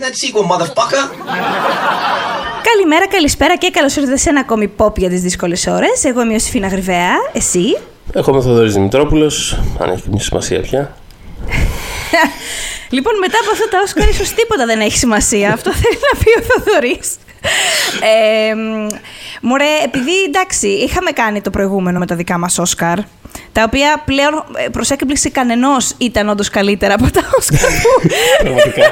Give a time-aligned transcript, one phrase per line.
[0.00, 1.02] that sequel, motherfucker.
[2.62, 6.04] Καλημέρα, καλησπέρα και καλώς ήρθατε σε ένα ακόμη pop για τις δύσκολες ώρες.
[6.04, 7.12] Εγώ είμαι η Ιωσήφινα Γρυβαία.
[7.32, 7.76] Εσύ;
[8.12, 10.94] Εγώ είμαι ο Θοδωρής Δημητρόπουλος, αν έχει μια σημασία πια.
[12.92, 15.52] Λοιπόν, μετά από αυτά τα Όσκαρ, ίσως τίποτα δεν έχει σημασία.
[15.56, 17.00] Αυτό θέλει να πει ο Θοδωρή.
[18.00, 18.54] Ε,
[19.40, 22.98] μωρέ, επειδή εντάξει, είχαμε κάνει το προηγούμενο με τα δικά μας Όσκαρ,
[23.52, 27.60] τα οποία πλέον ε, προς έκπληξη κανενός ήταν όντως καλύτερα από τα Όσκαρ.
[27.70, 28.08] που-
[28.44, 28.86] Πραγματικά.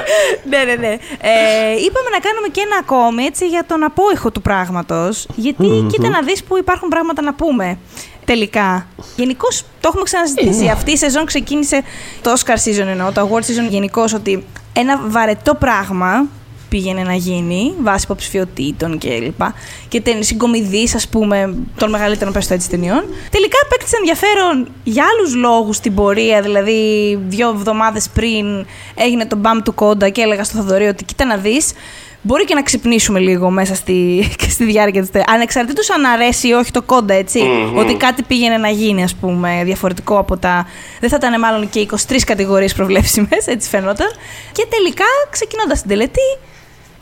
[0.49, 0.87] ναι, ναι, ναι.
[1.21, 5.27] Ε, είπαμε να κάνουμε και ένα ακόμη έτσι, για τον απόϊχο του πράγματος.
[5.35, 7.77] Γιατί κοίτα να δεις που υπάρχουν πράγματα να πούμε.
[8.25, 8.87] Τελικά.
[9.15, 10.67] Γενικώς το έχουμε ξαναζητήσει.
[10.69, 11.81] Αυτή η σεζόν ξεκίνησε
[12.21, 16.25] το Oscar season εννοώ, το award season γενικώς ότι ένα βαρετό πράγμα
[16.69, 19.53] πήγαινε να γίνει βάσει υποψηφιωτήτων και λοιπά.
[19.87, 23.03] Και τε, συγκομιδής, ας πούμε, των μεγαλύτερων πες το έτσι ταινιών.
[23.31, 26.41] Τελικά απέκτησε ενδιαφέρον για άλλους λόγους στην πορεία.
[26.41, 31.25] Δηλαδή, δύο εβδομάδες πριν έγινε το μπαμ του κόντα και έλεγα στο Θοδωρή ότι κοίτα
[31.25, 31.73] να δεις.
[32.21, 33.93] Μπορεί και να ξυπνήσουμε λίγο μέσα στη,
[34.39, 35.31] και στη διάρκεια της ταινίας.
[35.33, 37.41] Ανεξαρτήτως αν αρέσει ή όχι το κόντα, έτσι.
[37.75, 40.67] Ότι κάτι πήγαινε να γίνει, ας πούμε, διαφορετικό από τα...
[40.99, 41.95] Δεν θα ήταν μάλλον και 23
[42.25, 44.07] κατηγορίες προβλέψιμες, έτσι φαινόταν.
[44.51, 46.37] Και τελικά, ξεκινώντας την τελετή,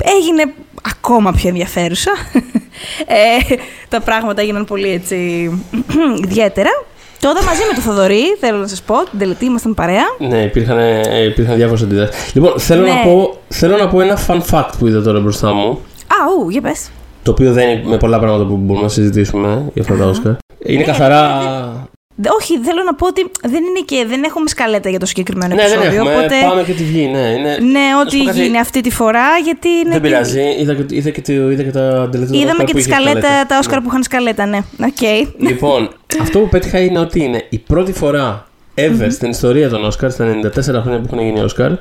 [0.03, 0.53] έγινε
[0.89, 2.11] ακόμα πιο ενδιαφέρουσα.
[3.49, 3.55] ε,
[3.89, 5.15] τα πράγματα έγιναν πολύ έτσι
[6.25, 6.69] ιδιαίτερα.
[7.19, 10.03] Το είδα μαζί με το Θοδωρή, θέλω να σας πω, την τελετή ήμασταν παρέα.
[10.19, 12.33] ναι, υπήρχαν, ε, υπήρχαν διάφορες αντιδράσεις.
[12.33, 12.89] Λοιπόν, θέλω, Ναι.
[12.93, 15.69] να πω, θέλω να πω ένα fun fact που είδα τώρα μπροστά μου.
[16.07, 16.89] Α, ου, για πες.
[17.23, 20.33] Το οποίο δεν είναι με πολλά πράγματα που μπορούμε να συζητήσουμε για αυτά τα Όσκαρ.
[20.65, 21.41] Είναι καθαρά.
[22.19, 25.55] Δε- Όχι, θέλω να πω ότι δεν είναι και δεν έχουμε σκαλέτα για το συγκεκριμένο
[25.55, 25.99] ναι, δεν επεισόδιο.
[26.01, 26.13] έχουμε.
[26.15, 27.07] οπότε, Πάμε και τη βγει.
[27.07, 27.57] Ναι, είναι...
[27.61, 29.89] ναι, Να ό,τι σου πω κάτι, γίνει αυτή τη φορά, γιατί είναι.
[29.91, 30.41] Δεν πειράζει.
[30.59, 32.89] Είδα, και- είδα, και, το- είδα και τα τελευταία Είδαμε Όσκαρ και που τη είχε
[32.93, 33.45] σκαλέτα, σκαλέτα.
[33.47, 34.57] τα Όσκαρ που είχαν σκαλέτα, ναι.
[34.85, 35.01] Οκ.
[35.49, 35.89] Λοιπόν,
[36.21, 40.25] αυτό που πέτυχα είναι ότι είναι η πρώτη φορά ever στην ιστορία των Όσκαρ, στα
[40.43, 41.77] 94 χρόνια που έχουν γίνει Όσκαρ, Α,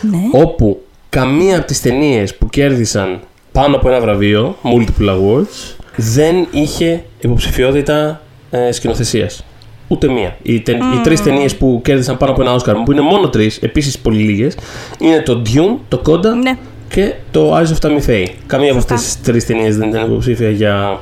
[0.00, 0.18] ναι.
[0.32, 3.20] όπου καμία από τις ταινίες που κέρδισαν
[3.52, 9.44] πάνω από ένα βραβείο, multiple awards, δεν είχε υποψηφιότητα ε, σκηνοθεσίας.
[9.88, 10.36] Ούτε μία.
[10.42, 13.56] Οι, τε, οι τρεις ταινίες που κέρδισαν πάνω από ένα Όσκαρ, που είναι μόνο τρεις,
[13.62, 14.54] επίσης πολύ λίγες,
[14.98, 16.56] είναι το Dune, το Coda Ναι.
[16.88, 18.26] και το Eyes of Tammy Faye.
[18.46, 18.94] Καμία από Σωστά.
[18.94, 21.00] αυτές τις τρεις ταινίες δεν ήταν υποψήφια για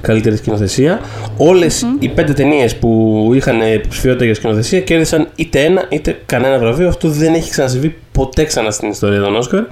[0.00, 1.00] καλύτερη σκηνοθεσία.
[1.36, 6.88] Όλες οι πέντε ταινίες που είχαν υποψηφιότητα για σκηνοθεσία κέρδισαν είτε ένα είτε κανένα βραβείο.
[6.88, 9.62] Αυτό δεν έχει ξανασυμβεί ποτέ ξανά στην ιστορία των Όσκαρ.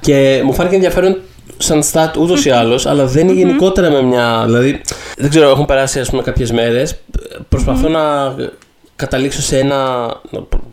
[0.00, 1.18] Και μου φάνηκε ενδιαφέρον
[1.60, 4.42] σαν στάτ ούτως ή άλλως, αλλά δεν είναι γενικότερα με μια.
[4.44, 4.80] Δηλαδή,
[5.16, 6.96] δεν ξέρω, έχουν περάσει ας πούμε κάποιες μέρες.
[7.48, 8.34] Προσπαθώ να
[8.96, 10.10] καταλήξω σε ένα.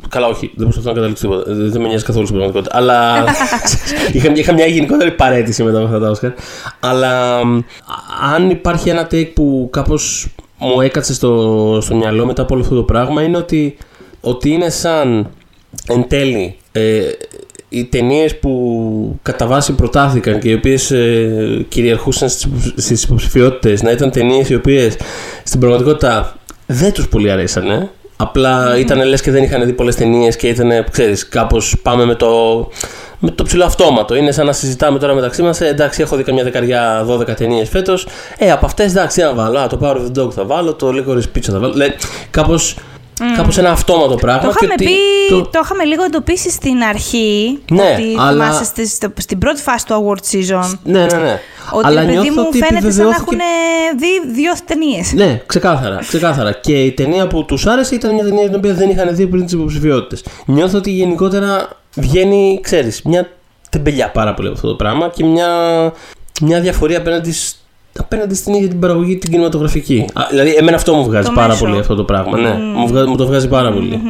[0.10, 1.54] Καλά, όχι, δεν προσπαθώ να καταλήξω τίποτα.
[1.54, 2.78] Δεν δεν με νοιάζει καθόλου στην πραγματικότητα.
[2.78, 3.24] Αλλά.
[4.14, 6.32] είχα, είχα μια γενικότερη παρέτηση μετά από αυτά τα Όσκαρ.
[6.80, 7.60] Αλλά μ,
[8.34, 10.28] αν υπάρχει ένα take που κάπως
[10.58, 13.78] μου έκατσε στο, στο μυαλό μετά από όλο αυτό το πράγμα είναι ότι,
[14.22, 15.30] ότι είναι σαν
[15.88, 17.02] εν τέλει ε,
[17.70, 22.30] οι ταινίες που κατά βάση προτάθηκαν και οι οποίες ε, κυριαρχούσαν
[22.76, 24.98] στις υποψηφιότητες να ήταν ταινίες οι οποίες
[25.44, 26.36] στην πραγματικότητα
[26.66, 27.90] δεν τους πολύ αρέσανε.
[28.20, 32.16] Απλά ήταν λες και δεν είχαν δει πολλές ταινίες και ήταν, ξέρεις, κάπως πάμε με
[32.16, 32.28] το,
[33.20, 34.16] με το ψηλό αυτόματο.
[34.16, 35.62] Είναι σαν να συζητάμε τώρα μεταξύ μας.
[35.62, 38.08] Ε, εντάξει, έχω δει καμιά δεκαριά, 12 ταινίες φέτος.
[38.38, 39.60] Ε, από αυτές εντάξει, τι να βάλω.
[39.60, 41.74] Α, το Power of the Dog θα βάλω, το Licorice Pizza θα βάλω.
[41.76, 41.96] Λέει,
[43.20, 44.42] κάπως, κάπως ένα αυτόματο πράγμα.
[44.42, 45.60] Το και είχαμε ότι πει, το- το...
[45.64, 47.60] είχαμε λίγο εντοπίσει στην αρχή.
[47.72, 50.78] Ναι, ότι αλλά- θυμάσαι στη- στο- στην πρώτη φάση του award season.
[50.84, 51.40] Ναι, ναι, ναι.
[51.72, 55.14] Ότι Αλλά ρε παιδί νιώθω μου ότι φαίνεται σαν να επιβεβαιώθηκε- έχουν δει δύο ταινίες.
[55.14, 56.52] Ναι, ξεκάθαρα, ξεκάθαρα.
[56.52, 59.44] Και η ταινία που τους άρεσε ήταν μια ταινία την οποία δεν είχαν δει πριν
[59.44, 60.24] τις υποψηφιότητες.
[60.46, 63.30] Νιώθω ότι γενικότερα βγαίνει, ξέρεις, μια
[63.70, 65.48] τεμπελιά πάρα πολύ από αυτό το πράγμα και μια,
[66.42, 67.56] μια διαφορία απέναντι, σ-
[68.00, 70.06] απέναντι στην ίδια την παραγωγή την κινηματογραφική.
[70.14, 71.66] Α, δηλαδή, εμένα αυτό μου βγάζει Το πάρα μέσο.
[71.66, 72.38] πολύ αυτό το πράγμα.
[72.38, 74.02] Ναι, μου, βγάζει, μου το βγάζει πάρα πολύ.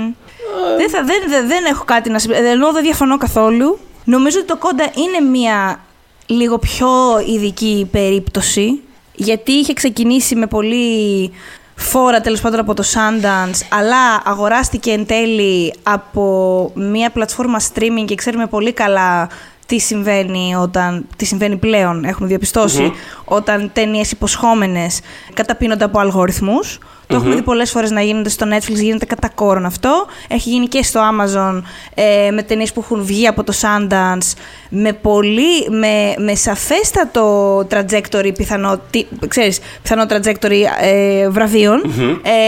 [0.78, 2.50] Δεν, θα, δεν, δεν, δεν έχω κάτι να συμπληρώσω.
[2.52, 3.78] Ενώ δεν διαφωνώ καθόλου.
[4.04, 5.80] Νομίζω ότι το κόντα είναι μια
[6.26, 6.88] λίγο πιο
[7.34, 8.80] ειδική περίπτωση.
[9.16, 11.32] Γιατί είχε ξεκινήσει με πολύ
[11.76, 18.16] φόρα τέλος πάντων από το Sundance, αλλά αγοράστηκε εν τέλει από μια πλατφόρμα streaming και
[18.16, 19.30] ξέρουμε πολύ καλά
[19.68, 21.06] τι συμβαίνει όταν.
[21.16, 22.94] Τι συμβαίνει πλέον, έχουμε διαπιστώσει,
[23.26, 25.00] όταν ταινίες υποσχόμενες
[25.34, 26.80] καταπίνονται από αλγόριθμους.
[27.08, 30.06] Το έχουμε δει πολλές φορές να γίνονται στο Netflix, γίνεται κατά κόρον αυτό.
[30.28, 31.62] Έχει γίνει και στο Amazon
[31.94, 34.34] ε, με ταινίες που έχουν βγει από το Sundance
[34.70, 41.82] με, πολύ, με, με σαφέστατο trajectory πιθανό, τι, ξέρεις, πιθανό trajectory ε, βραβείων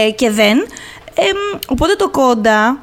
[0.06, 0.58] ε, και δεν.
[1.14, 2.78] Ε, μ, οπότε το κόντα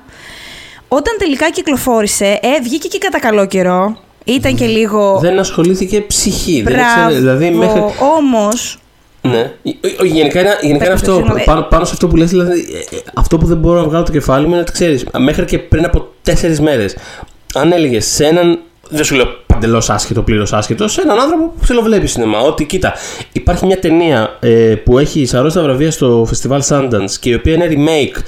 [0.87, 3.97] όταν τελικά κυκλοφόρησε, ε, βγήκε και κατά καλό καιρό.
[4.27, 5.17] Ήταν και λίγο.
[5.21, 6.61] Δεν ασχολήθηκε ψυχή.
[6.61, 6.89] Δεν Μπράβο.
[7.01, 7.79] ήξερε, δηλαδή μέχρι,
[8.17, 8.77] Όμως,
[9.21, 9.51] Ναι.
[9.63, 9.69] Ο-
[10.01, 11.13] ο- Γενικά, είναι, γενικά είναι αυτό.
[11.13, 11.43] Συγγνώμη.
[11.45, 14.03] Πάνω, πάνω σε αυτό που λες, δηλαδή, ε, ε, αυτό που δεν μπορώ να βγάλω
[14.03, 16.95] το κεφάλι μου είναι ότι ξέρεις, μέχρι και πριν από τέσσερις μέρες,
[17.53, 18.59] αν έλεγες σε έναν.
[18.89, 22.39] Δεν σου λέω παντελώς άσχετο, πλήρως άσχετο, σε έναν άνθρωπο που ψιλοβλέπει σινεμά.
[22.39, 22.93] Ότι κοίτα,
[23.31, 24.49] υπάρχει μια ταινία ε,
[24.83, 28.19] που έχει σαρώσει τα βραβεία στο φεστιβάλ Sundance και η οποία είναι remake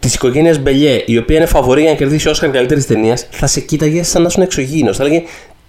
[0.00, 3.60] της οικογένειας Μπελιέ, η οποία είναι φαβορή για να κερδίσει Όσκαρ καλύτερης ταινίας, θα σε
[3.60, 4.96] κοίταγε σαν να σου εξωγήινος.
[4.96, 5.22] Θα έλεγε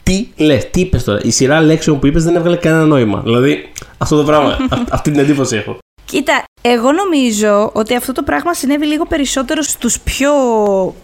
[0.03, 1.19] τι λες, τι είπες τώρα.
[1.23, 3.21] Η σειρά λέξεων που είπες δεν έβγαλε κανένα νόημα.
[3.23, 4.57] Δηλαδή, αυτό το πράγμα,
[4.89, 5.77] αυτή την εντύπωση έχω.
[6.07, 10.31] Κοίτα, εγώ νομίζω ότι αυτό το πράγμα συνέβη λίγο περισσότερο στους πιο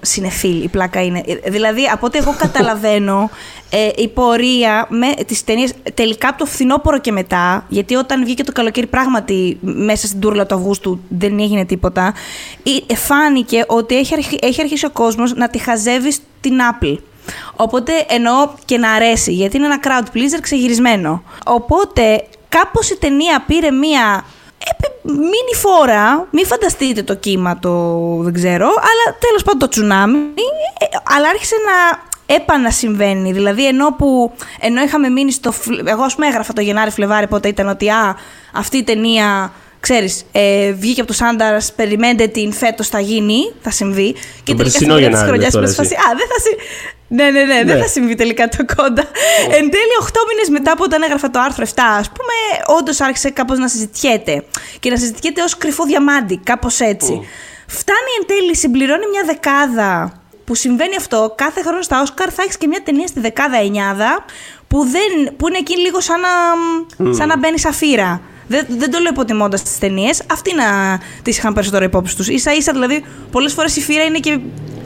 [0.02, 1.24] συνεφίλ, η πλάκα είναι.
[1.26, 3.30] Ε, δηλαδή, από ό,τι εγώ καταλαβαίνω,
[3.70, 8.44] ε, η πορεία με τις ταινίες τελικά από το φθινόπωρο και μετά, γιατί όταν βγήκε
[8.44, 12.14] το καλοκαίρι πράγματι μέσα στην τούρλα του Αυγούστου δεν έγινε τίποτα,
[12.88, 16.98] ε, φάνηκε ότι έχει, έχει αρχίσει ο κόσμος να τη χαζεύει στην Apple.
[17.56, 21.24] Οπότε εννοώ και να αρέσει, γιατί είναι ένα crowd pleaser ξεγυρισμένο.
[21.46, 24.24] Οπότε κάπως η ταινία πήρε μία
[25.04, 27.72] μίνι φόρα, μην φανταστείτε το κύμα το
[28.22, 30.18] δεν ξέρω, αλλά τέλος πάντων το τσουνάμι,
[30.80, 32.02] ε, αλλά άρχισε να
[32.36, 33.32] επανασυμβαίνει.
[33.32, 35.54] Δηλαδή, ενώ, που, ενώ είχαμε μείνει στο.
[35.86, 38.16] Εγώ, ας πούμε, έγραφα το Γενάρη-Φλεβάρι πότε ήταν ότι α,
[38.54, 39.54] αυτή η ταινία
[39.86, 44.16] ξέρεις, ε, βγήκε από του Σάνταρ, περιμένετε την φέτος θα γίνει, θα συμβεί.
[44.44, 46.38] Και τελικά στην τη χρονιάς Α, δεν θα,
[47.08, 47.82] ναι, ναι, ναι, δεν ναι.
[47.82, 49.04] θα συμβεί τελικά το κόντα.
[49.04, 49.54] Oh.
[49.58, 52.34] Εν τέλει, 8 μήνες μετά από όταν έγραφα το άρθρο 7, ας πούμε,
[52.80, 54.44] όντως άρχισε κάπως να συζητιέται.
[54.80, 57.28] Και να συζητιέται ως κρυφό διαμάντι, κάπως έτσι.
[57.68, 61.34] Φτάνει εν τέλει, συμπληρώνει μια δεκάδα που συμβαίνει αυτό.
[61.38, 64.26] Κάθε χρόνο στα Όσκαρ θα έχεις και μια ταινία στη δεκάδα εννιάδα
[64.68, 66.30] που, δεν, που είναι εκεί λίγο σαν να,
[66.98, 67.16] mm.
[67.16, 68.22] σαν να μπαίνεις σαφύρα.
[68.48, 70.22] Δεν, δεν το λέω υποτιμώντας τις ταινίες.
[70.32, 70.64] Αυτοί να
[71.22, 72.28] τις είχαν περισσότερο υπόψη τους.
[72.36, 74.40] σα ίσα δηλαδή, πολλές φορές η φύρα είναι και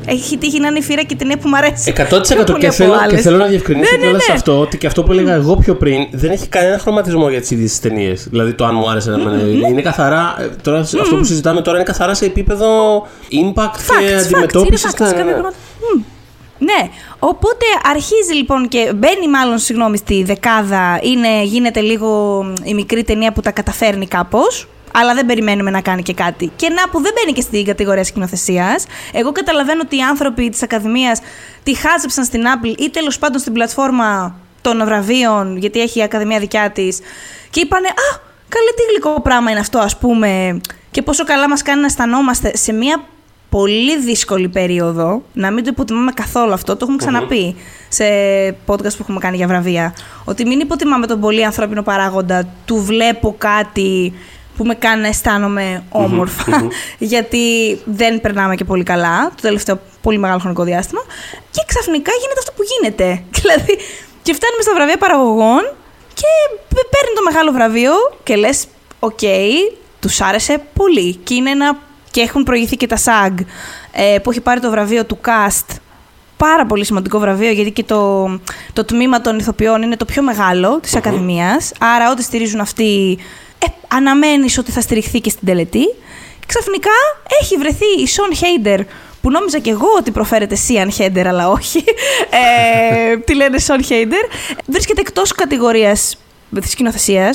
[0.09, 1.94] έχει τύχει να είναι η φύρα και την που μου αρέσει.
[1.98, 4.18] 100% και θέλω, και θέλω να διευκρινίσω ναι, ναι, ναι.
[4.33, 7.51] αυτό ότι και αυτό που έλεγα εγώ πιο πριν δεν έχει κανένα χρωματισμό για τις
[7.51, 8.27] ίδιες ταινίες.
[8.30, 10.36] Δηλαδή το αν μου άρεσε να mm Είναι καθαρά.
[10.39, 12.68] Ε, τώρα, Αυτό που συζητάμε τώρα είναι καθαρά σε επίπεδο
[13.31, 14.94] impact και αντιμετώπισης.
[16.68, 23.04] Ναι, οπότε αρχίζει λοιπόν και μπαίνει μάλλον συγγνώμη στη δεκάδα, είναι, γίνεται λίγο η μικρή
[23.04, 26.52] ταινία που τα καταφέρνει κάπως αλλά δεν περιμένουμε να κάνει και κάτι.
[26.56, 28.86] Και να που δεν μπαίνει και στην κατηγορία σκηνοθεσίας.
[29.14, 31.19] Εγώ καταλαβαίνω ότι οι άνθρωποι της Ακαδημίας
[31.64, 36.40] τη χάζεψαν στην Apple ή τέλος πάντων στην πλατφόρμα των βραβείων, γιατί έχει η Ακαδημία
[36.40, 37.00] δικιά της,
[37.50, 40.62] και είπανε Α, καλή τι γλυκό πράγμα είναι αυτό, ας πούμε,
[40.92, 43.04] και πόσο καλά μας κάνει να αισθανόμαστε σε μια
[43.50, 45.24] πολύ δύσκολη περίοδο.
[45.34, 46.74] Να μην το υποτιμάμε καθόλου αυτό.
[46.74, 47.56] Το έχουμε ξαναπεί
[47.88, 48.06] σε
[48.50, 49.94] podcast που έχουμε κάνει για βραβεία.
[50.26, 54.14] Ότι μην υποτιμάμε τον πολύ ανθρώπινο παράγοντα του βλέπω κάτι
[54.58, 55.84] που με κάνει να αισθάνομαι
[56.98, 61.02] γιατί δεν περνάμε και πολύ καλά το τελευταίο πολύ μεγάλο χρονικό διάστημα.
[61.52, 63.24] Και ξαφνικά γίνεται αυτό που γίνεται.
[63.40, 63.78] Δηλαδή,
[64.22, 65.62] και φτάνουμε στα βραβεία παραγωγών
[66.14, 66.32] και
[66.70, 68.66] παίρνει το μεγάλο βραβείο και λες:
[69.00, 69.52] Οκ, okay,
[70.00, 71.16] τους άρεσε πολύ.
[71.16, 71.78] Και, είναι ένα,
[72.18, 73.34] και έχουν προηγηθεί και τα SAG
[73.92, 75.75] ε, που έχει πάρει το βραβείο του cast.
[76.38, 78.25] Πάρα πολύ σημαντικό βραβείο, γιατί και το,
[78.74, 81.72] το τμήμα των ηθοποιών είναι το πιο μεγάλο της Ακαδημίας.
[81.80, 83.18] Άρα, ό,τι στηρίζουν αυτοί
[83.60, 85.86] ε, αναμένεις ότι θα στηριχθεί και στην τελετή.
[86.40, 86.92] Και ξαφνικά
[87.42, 88.80] έχει βρεθεί η Σον Χέιντερ,
[89.22, 91.84] που νόμιζα και εγώ ότι προφέρεται Σιαν Χέιντερ, αλλά όχι.
[93.10, 94.25] Ε, τι λένε Σον Χέιντερ.
[94.65, 96.18] Βρίσκεται εκτός κατηγορίας
[96.62, 97.34] της σκηνοθεσία,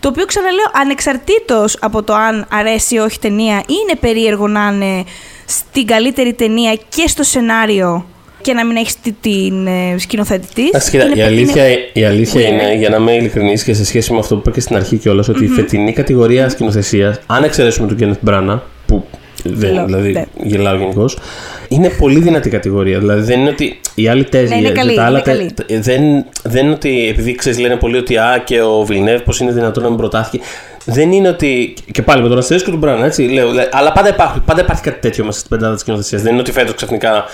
[0.00, 5.04] το οποίο ξαναλέω ανεξαρτήτως από το αν αρέσει ή όχι ταινία, είναι περίεργο να είναι
[5.46, 8.06] στην καλύτερη ταινία και στο σενάριο
[8.40, 10.92] και να μην έχεις την ε, σκηνοθέτη της.
[10.92, 11.90] Η αλήθεια, είναι...
[11.92, 14.60] η αλήθεια είναι, για να είμαι ειλικρινής και σε σχέση με αυτό που είπα και
[14.60, 19.06] στην αρχή κιόλας, ότι η φετινή κατηγορία σκηνοθεσίας, αν εξαιρέσουμε τον Κένεθ Μπράνα, που
[19.52, 20.24] δεν, δηλαδή ναι.
[20.42, 21.18] γελάω γενικώς.
[21.68, 22.98] Είναι πολύ δυνατή κατηγορία.
[22.98, 24.60] Δηλαδή δεν είναι ότι οι άλλοι τέσσερι.
[24.60, 25.54] Ναι, είναι άλλα, καλή.
[25.68, 29.52] δεν, δεν είναι ότι επειδή ξέρεις, λένε πολύ ότι α, και ο Βιλνεύ πώς είναι
[29.52, 30.40] δυνατόν να μην προτάθηκε
[30.86, 31.74] δεν είναι ότι.
[31.92, 33.48] Και πάλι με τον αστερίσκο του Μπράνα, έτσι λέω.
[33.70, 36.22] Αλλά πάντα υπάρχει, πάντα υπάρχει κάτι τέτοιο μέσα στην πεντάδα της κοινοθεσίας.
[36.22, 37.24] Δεν είναι ότι φέτος ξαφνικά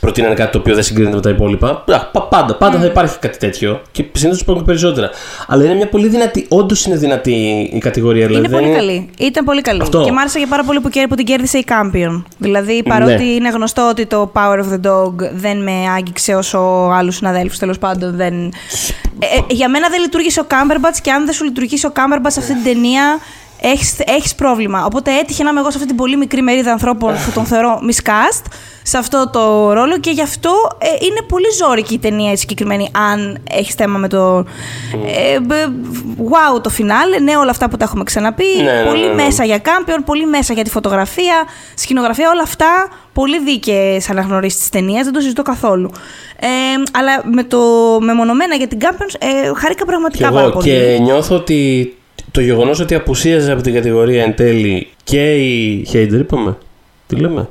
[0.00, 1.84] προτείνανε κάτι το οποίο δεν συγκρίνεται με τα υπόλοιπα.
[2.30, 3.82] Πάντα, πάντα θα υπάρχει κάτι τέτοιο.
[3.90, 5.10] Και συνήθως υπάρχουν περισσότερα.
[5.46, 6.46] Αλλά είναι μια πολύ δυνατή.
[6.48, 8.26] Όντως είναι δυνατή η κατηγορία.
[8.26, 9.10] Δηλαδή, είναι πολύ καλή.
[9.18, 9.82] Ήταν πολύ καλή.
[9.82, 10.02] Αυτό.
[10.04, 12.22] Και μ' άρεσε για πάρα πολύ που, που την κέρδισε η Campion.
[12.38, 13.22] Δηλαδή, παρότι ναι.
[13.22, 16.58] είναι γνωστό ότι το Power of the Dog δεν με άγγιξε όσο
[16.92, 18.52] άλλους συναδέλφους τέλος πάντων δεν.
[19.20, 22.32] Ε, ε, για μένα δεν λειτουργήσε ο Κάμπερμπατ και αν δεν σου λειτουργήσει ο Κάμπερμπατ
[22.32, 22.97] σε αυτή την ταινία,
[23.60, 24.84] έχεις, έχεις πρόβλημα.
[24.84, 27.80] Οπότε έτυχε να είμαι εγώ σε αυτή την πολύ μικρή μερίδα ανθρώπων που τον θεωρώ
[27.90, 28.44] miscast
[28.82, 32.90] σε αυτό το ρόλο και γι' αυτό ε, είναι πολύ ζώρικη η ταινία η συγκεκριμένη
[33.10, 34.44] αν έχεις θέμα με το
[35.06, 35.36] ε,
[36.18, 39.22] wow το φινάλε, ναι όλα αυτά που τα έχουμε ξαναπεί, ναι, ναι πολύ ναι, ναι,
[39.22, 44.68] μέσα για κάμπιον, πολύ μέσα για τη φωτογραφία, σκηνογραφία, όλα αυτά πολύ δίκαιες αναγνωρίσεις της
[44.68, 45.90] ταινίας, δεν το συζητώ καθόλου.
[46.40, 46.46] Ε,
[46.92, 47.58] αλλά με το
[48.00, 50.64] μεμονωμένα για την κάμπιον ε, χαρήκα πραγματικά πάρα πολύ.
[50.70, 51.92] Και νιώθω ότι
[52.30, 56.56] το γεγονός ότι απουσίαζε από την κατηγορία εν τέλει και η Χέιντερ, είπαμε.
[57.06, 57.48] Τι λέμε;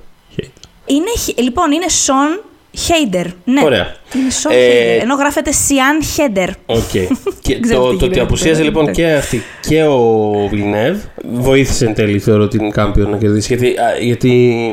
[0.85, 2.41] Είναι, λοιπόν, είναι Σον
[2.71, 3.25] Χέιντερ.
[3.43, 3.61] Ναι.
[3.63, 3.95] Ωραία.
[4.15, 5.01] Είναι Σον Ε, Χέιντερ.
[5.01, 6.49] Ενώ γράφεται Σιάν Χέντερ.
[6.65, 6.89] Οκ.
[7.41, 8.19] και Ξέρω το, τι το ότι γίνεται.
[8.21, 8.91] απουσίαζε λοιπόν Ναι.
[8.91, 11.01] και αυτή και ο Βιλνεύ
[11.33, 13.55] βοήθησε εν τέλει θεωρώ την Κάμπιον να κερδίσει.
[13.55, 14.65] Γιατί, α, γιατί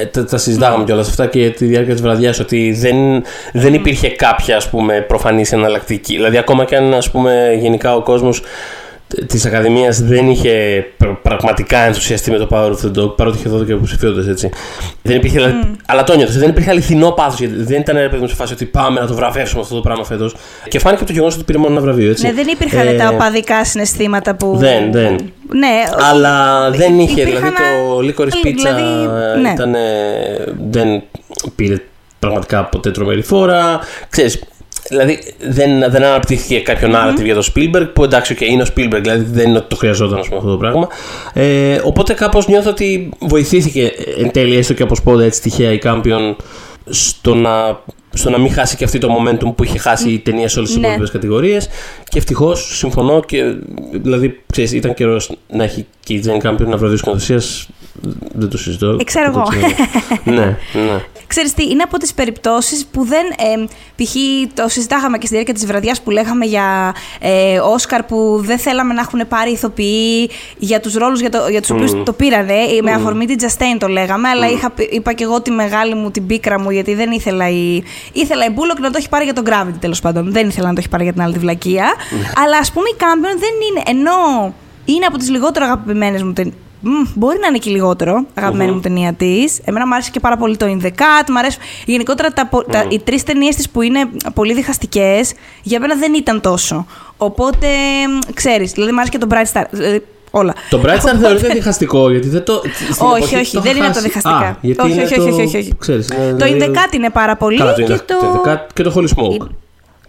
[0.00, 2.96] ε, τα, τα συζητάγαμε κιόλας αυτά και τη διάρκεια της βραδιάς ότι δεν,
[3.52, 6.14] δεν υπήρχε κάποια ας πούμε, προφανής εναλλακτική.
[6.14, 8.42] Δηλαδή, ακόμα και αν ας πούμε, γενικά ο κόσμος
[9.26, 13.48] της Ακαδημίας δεν είχε πρα- πραγματικά ενθουσιαστεί με το Power of the Dog, παρότι είχε
[13.48, 14.50] 12 υποψηφιότητες έτσι.
[15.02, 17.38] Δεν υπήρχε, δηλαδή, αλλά το νιώθω, δεν υπήρχε αληθινό πάθος.
[17.38, 19.80] Γιατί δεν ήταν ρε παιδί μου σε φάση ότι πάμε να το βραβεύσουμε αυτό το
[19.80, 20.34] πράγμα φέτος.
[20.68, 22.26] Και φάνηκε από το γεγονός ότι πήρε μόνο ένα βραβείο, έτσι.
[22.26, 24.56] Ναι, δεν υπήρχαν Ε, τα οπαδικά συναισθήματα που.
[24.56, 25.16] Δεν, δεν.
[25.48, 28.82] Ναι, Αλλά δεν είχε, υπήρχαν, δηλαδή το Licorice Pizza δηλαδή,
[29.42, 29.50] ναι.
[29.50, 29.74] ήταν,
[30.70, 31.02] δεν
[31.56, 31.76] πήρε
[32.18, 33.80] πραγματικά ποτέ τρομερή φόρα.
[34.08, 34.42] Ξέρεις,
[34.88, 39.00] δηλαδή δεν, δεν αναπτύχθηκε κάποιο narrative για τον Spielberg που εντάξει, okay, είναι ο Spielberg,
[39.02, 40.88] δηλαδή δεν είναι ότι το χρειαζόταν ας πούμε, αυτό το πράγμα.
[41.32, 45.78] Ε, οπότε κάπως νιώθω ότι βοηθήθηκε εν τέλει έστω και από σπόντα έτσι τυχαία η
[45.84, 46.34] Campion
[46.90, 47.80] στο να,
[48.12, 50.70] στο να μην χάσει και αυτή το momentum που είχε χάσει η ταινία σε όλες
[50.70, 50.86] τις Ναι.
[50.86, 51.68] υπόλοιπες κατηγορίες.
[52.08, 53.42] Και ευτυχώς συμφωνώ και
[53.92, 57.40] δηλαδή ξέρεις, ήταν καιρός να έχει και η Jane Campion να βραβείο σκηνοθεσία.
[58.34, 58.96] Δεν το συζητώ.
[59.00, 59.42] Ε, ξέρω εγώ.
[60.24, 61.00] ναι, ναι.
[61.26, 63.24] Ξέρεις τι, είναι από τις περιπτώσεις που δεν...
[63.26, 63.64] Ε,
[64.02, 64.14] π.χ.
[64.54, 68.94] το συζητάγαμε και στη διάρκεια της βραδιάς που λέγαμε για ε, Όσκαρ που δεν θέλαμε
[68.94, 72.52] να έχουν πάρει ηθοποιοί για τους ρόλους για, το, για τους οποίους το πήρανε.
[72.52, 75.94] Ε, Με αφορμή την Chastain το λέγαμε, αλλά είχα, πει- είπα και εγώ τη μεγάλη
[75.94, 77.82] μου, την πίκρα μου, γιατί δεν ήθελα η...
[78.12, 80.32] Ήθελα η Μπούλοκ να το έχει πάρει για τον Gravity τέλος πάντων.
[80.32, 81.94] Δεν ήθελα να το έχει πάρει για την άλλη τη βλακεία.
[82.44, 83.82] αλλά ας πούμε η Κάμπιον δεν είναι...
[83.98, 84.54] Ενώ
[84.84, 86.54] είναι από τις λιγότερο αγαπημένες μου ταινίες.
[87.14, 89.60] Μπορεί να είναι και λιγότερο αγαπημένη μου ταινία της.
[89.64, 91.30] Εμένα μου άρεσε και πάρα πολύ το In the Cut.
[91.30, 94.00] Μ' αρέσει γενικότερα τα, πο- τα, οι τρεις ταινίες της που είναι
[94.34, 95.32] πολύ διχαστικές,
[95.62, 96.86] για μένα δεν ήταν τόσο.
[97.16, 97.66] Οπότε,
[98.34, 99.64] ξέρεις, δηλαδή μου άρεσε και το Bright Star.
[99.70, 100.54] Δηλαδή, όλα.
[100.70, 102.62] Το Bright Star θεωρείται διχαστικό γιατί δεν το.
[102.92, 104.08] στην Όχι, εποχή όχι, το δεν είχα είναι από τα χάσει.
[104.08, 104.46] διχαστικά.
[104.48, 105.72] Α, γιατί όχι, είναι όχι, το- όχι, όχι, όχι.
[105.78, 107.56] Ξέρεις, είναι Το In δηλαδή- the Cut είναι πάρα πολύ.
[107.58, 108.14] Καλά, το και, In the- το...
[108.20, 109.46] το In the Cut και το Holy Smoke.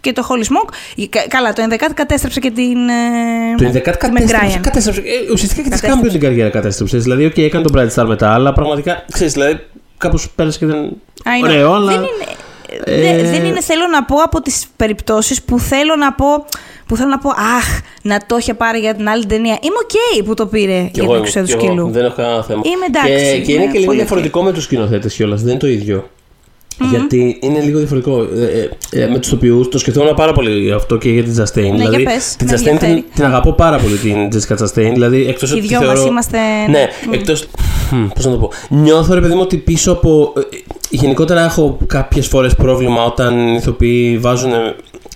[0.00, 0.72] και το Holy Smoke.
[0.94, 2.88] Η- κα- Καλά, το In the Cut κατέστρεψε και την.
[2.88, 4.56] ε, Το In the Cut τη κατέστρεψε.
[4.56, 4.60] McGryan.
[4.62, 5.00] κατέστρεψε.
[5.00, 5.86] Ε, ουσιαστικά και τη Κατέστρεψε.
[5.96, 6.98] Κάμπιον την καριέρα κατέστρεψε.
[6.98, 9.60] Δηλαδή, OK, έκανε τον Bright Star μετά, αλλά πραγματικά ξέρεις, δηλαδή
[9.98, 10.76] κάπως πέρασε και δεν.
[11.24, 11.48] I know.
[11.48, 11.86] Ωραίο, αλλά.
[11.92, 12.26] Δεν είναι,
[12.84, 16.26] Ε, δεν, δεν είναι, θέλω να πω, από τις περιπτώσεις που θέλω να πω,
[16.86, 19.58] που θέλω να πω, αχ, να το είχε πάρει για την άλλη ταινία.
[19.62, 21.90] Είμαι οκ που το πήρε Κι για εγώ την είμαι, εξουσία του κι εγώ, σκύλου.
[21.90, 22.62] Δεν έχω κανένα θέμα.
[22.64, 25.40] Είμαι εντάξει, Και, και είναι είμαι και λίγο πολύ διαφορετικό με τους σκηνοθέτες κιόλας.
[25.42, 26.08] Δεν είναι το ίδιο.
[26.90, 28.20] Γιατί είναι λίγο διαφορετικό.
[28.20, 31.62] Ε, ε, ε, με τους τοπιού το σκεφτόμουν πάρα πολύ αυτό και για την Justin.
[31.62, 33.04] Ναι, δηλαδή, για πες, την με Justin την, ενδιαφέρει.
[33.14, 34.90] την αγαπώ πάρα πολύ την Jessica Chastain.
[34.92, 36.00] Δηλαδή, εκτός Οι ότι δυο θεωρώ...
[36.00, 36.38] μας είμαστε-
[36.70, 37.46] Ναι, εκτός...
[38.14, 38.50] Πώς να το πω.
[38.68, 40.32] Νιώθω ρε παιδί μου ότι πίσω από.
[40.36, 40.40] ε,
[40.90, 44.50] Γενικότερα έχω κάποιες φορές πρόβλημα όταν οι ηθοποιοί βάζουν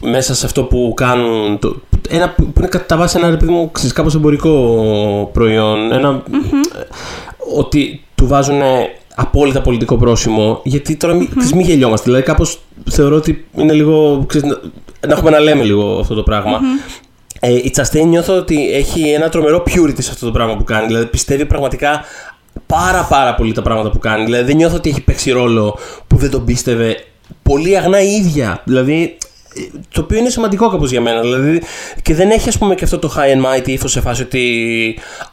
[0.03, 1.59] μέσα σε αυτό που κάνουν.
[1.59, 1.77] Το,
[2.09, 4.51] ένα, που είναι κατά βάση ένα ρε παιδί μου ξέρεις, κάπως εμπορικό
[5.33, 5.93] προϊόν.
[5.93, 6.39] Ένα, ε,
[7.57, 8.61] ότι του βάζουν
[9.21, 10.61] απόλυτα πολιτικό πρόσημο.
[10.65, 12.05] Γιατί τώρα μην, ξέρεις, μην γελιόμαστε.
[12.05, 12.59] Δηλαδή, κάπως
[12.91, 14.25] θεωρώ ότι είναι λίγο.
[14.27, 14.59] Ξέρεις, να,
[15.09, 16.61] να έχουμε να λέμε λίγο αυτό το πράγμα.
[17.41, 20.87] Ε, η Τσαστέιν νιώθω ότι έχει ένα τρομερό purity σε αυτό το πράγμα που κάνει.
[20.87, 22.05] Δηλαδή πιστεύει πραγματικά
[22.67, 24.25] πάρα πάρα πολύ τα πράγματα που κάνει.
[24.25, 27.05] Δηλαδή δεν νιώθω ότι έχει παίξει ρόλο που δεν τον πίστευε.
[27.43, 28.63] Πολύ αγνά η ίδια.
[28.65, 29.28] Δηλαδή ε,
[29.93, 31.21] το οποίο είναι σημαντικό κάπως για μένα.
[31.21, 31.63] Δηλαδή,
[32.03, 34.43] και δεν έχει ας πούμε και αυτό το high and mighty ύφος σε φάση ότι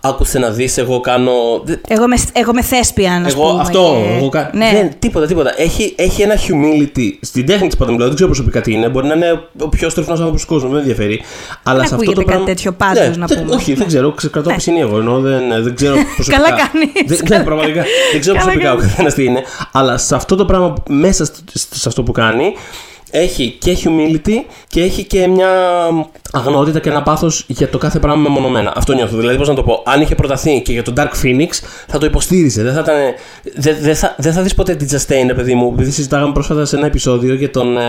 [0.01, 1.32] άκουσε να δεις εγώ κάνω...
[1.63, 3.62] δεν- Εγώ είμαι, εγώ είμαι θέσπια, να εγώ πούμε.
[3.62, 4.03] αυτό.
[4.08, 4.70] και- Εγώ, κα- ναι.
[4.74, 5.53] δεν, τίποτα, τίποτα.
[5.58, 8.05] Έχει, έχει ένα humility στην τέχνη της παταμιλάου.
[8.08, 8.89] Δεν ξέρω προσωπικά τι είναι.
[8.89, 10.67] Μπορεί να είναι ο πιο στρεφνός άνθρωπος του κόσμου.
[10.70, 11.22] Δεν με ενδιαφέρει.
[11.63, 12.46] Αλλά Δεν σε αυτό το ακούγεται κάτι πράγμα.
[12.46, 13.55] τέτοιο πάντως, να δεν- πούμε.
[13.55, 14.12] Όχι, δεν ξέρω.
[14.12, 14.55] Ξεκρατώ Ναι.
[14.55, 14.98] πισινή εγώ.
[14.98, 16.44] Ενώ δεν, δεν ξέρω προσωπικά.
[16.44, 16.91] Καλά κάνεις.
[17.05, 17.84] Δεν, ναι, πραγματικά.
[18.12, 18.91] Δεν ξέρω Καλά προσωπικά ο κάνεις.
[18.91, 19.44] καθένας τι είναι.
[19.72, 22.53] Αλλά σε αυτό το πράγμα, μέσα στο- σε αυτό που κάνει,
[23.18, 24.34] έχει και humility
[24.68, 25.50] και έχει και μια
[26.32, 28.74] αγνότητα και ένα πάθος για το κάθε πράγμα μεμονωμένα.
[28.76, 29.18] Αυτό νιώθω.
[29.18, 31.50] Δηλαδή, πώς να το πω, αν είχε προταθεί και για τον Dark Phoenix,
[31.88, 32.64] θα το υποστήριζε.
[32.64, 32.96] Δεν θα, ήταν,
[33.56, 36.66] δεν, δεν θα, δεν θα δεις ποτέ την Justin, ρε παιδί μου, επειδή συζητάγαμε πρόσφατα
[36.66, 37.82] σε ένα επεισόδιο για τον, ε,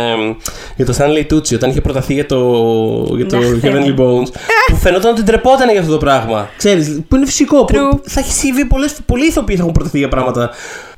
[0.77, 2.39] για τον Stanley Tucci, όταν είχε προταθεί για το,
[3.17, 3.47] για το Ναι.
[3.63, 4.29] Heavenly Bones,
[4.67, 6.49] που φαινόταν ότι ντρεπόταν για αυτό το πράγμα.
[6.57, 7.65] Ξέρεις, που είναι φυσικό.
[7.65, 8.01] Που True.
[8.03, 10.51] θα έχει συμβεί πολλές, πολλοί ηθοποιοί θα έχουν προταθεί για πράγματα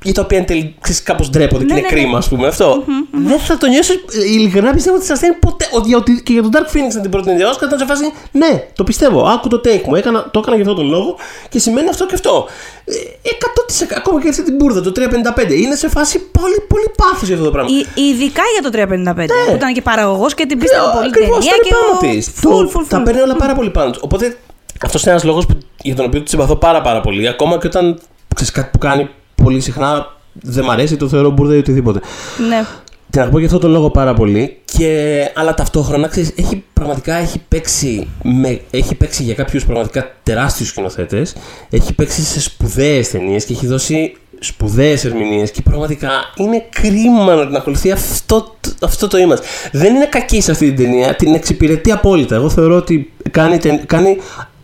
[0.09, 0.75] για τα οποία εν τέλει
[1.05, 2.01] κάπως ντρέπονται και Ναι, είναι ναι, ναι.
[2.03, 2.47] κρίμα, ας πούμε.
[2.47, 2.85] Αυτό.
[3.27, 3.97] Δεν θα το νιώσεις.
[4.35, 5.65] Ειλικρινά πιστεύω ότι σας στέλνει ποτέ.
[5.73, 8.13] Ότι, ότι και για τον Dark Phoenix να την πρότεινε για Oscar ήταν σε φάση.
[8.33, 9.23] Ναι, το πιστεύω.
[9.27, 9.95] Άκου το take μου.
[9.95, 11.17] Έκανα, το έκανα για αυτόν τον λόγο
[11.49, 12.47] και σημαίνει αυτό και αυτό.
[12.85, 15.51] Ε, 100% ακόμα και αυτή την μπουρδα, το 355.
[15.63, 17.71] Είναι σε φάση πολύ, πολύ πάθος για αυτό το πράγμα.
[17.79, 19.27] Ι- Ειδικά για το 355.
[19.49, 21.53] Που ήταν και παραγωγός και την πίστευε πολύ την Ακριβώς ταινία.
[21.53, 21.99] το Και είναι εγώ.
[22.01, 22.27] πάνω τη.
[22.43, 23.05] Full, full, Τα full.
[23.05, 23.99] παίρνει όλα πάρα πολύ πάνω τη.
[24.03, 24.37] Οπότε
[24.85, 25.47] αυτός είναι ένας λόγος
[25.83, 27.29] για τον οποίο τη συμπαθώ πάρα, πάρα πολύ.
[27.29, 28.01] Ακόμα και όταν
[28.35, 29.09] ξέρεις κάτι που κάνει
[29.43, 32.01] πολύ συχνά δεν μ' αρέσει, το θεωρώ μπουρδα ή οτιδήποτε.
[32.49, 32.65] Ναι.
[33.11, 34.59] Την αγαπώ για αυτόν τον λόγο πάρα πολύ.
[34.65, 40.69] Και, αλλά ταυτόχρονα ξέρεις, έχει, πραγματικά έχει παίξει, με, έχει παίξει για κάποιους πραγματικά τεράστιους
[40.69, 41.35] σκηνοθέτες.
[41.71, 47.47] Έχει παίξει σε σπουδαίες ταινίες και έχει δώσει σπουδαίες ερμηνείες και πραγματικά είναι κρίμα να
[47.47, 49.47] την ακολουθεί αυτό, αυτό το είμαστε.
[49.73, 52.35] Δεν είναι κακή σε αυτή την ταινία, την εξυπηρετεί απόλυτα.
[52.35, 54.17] Εγώ θεωρώ ότι κάνει, κάνει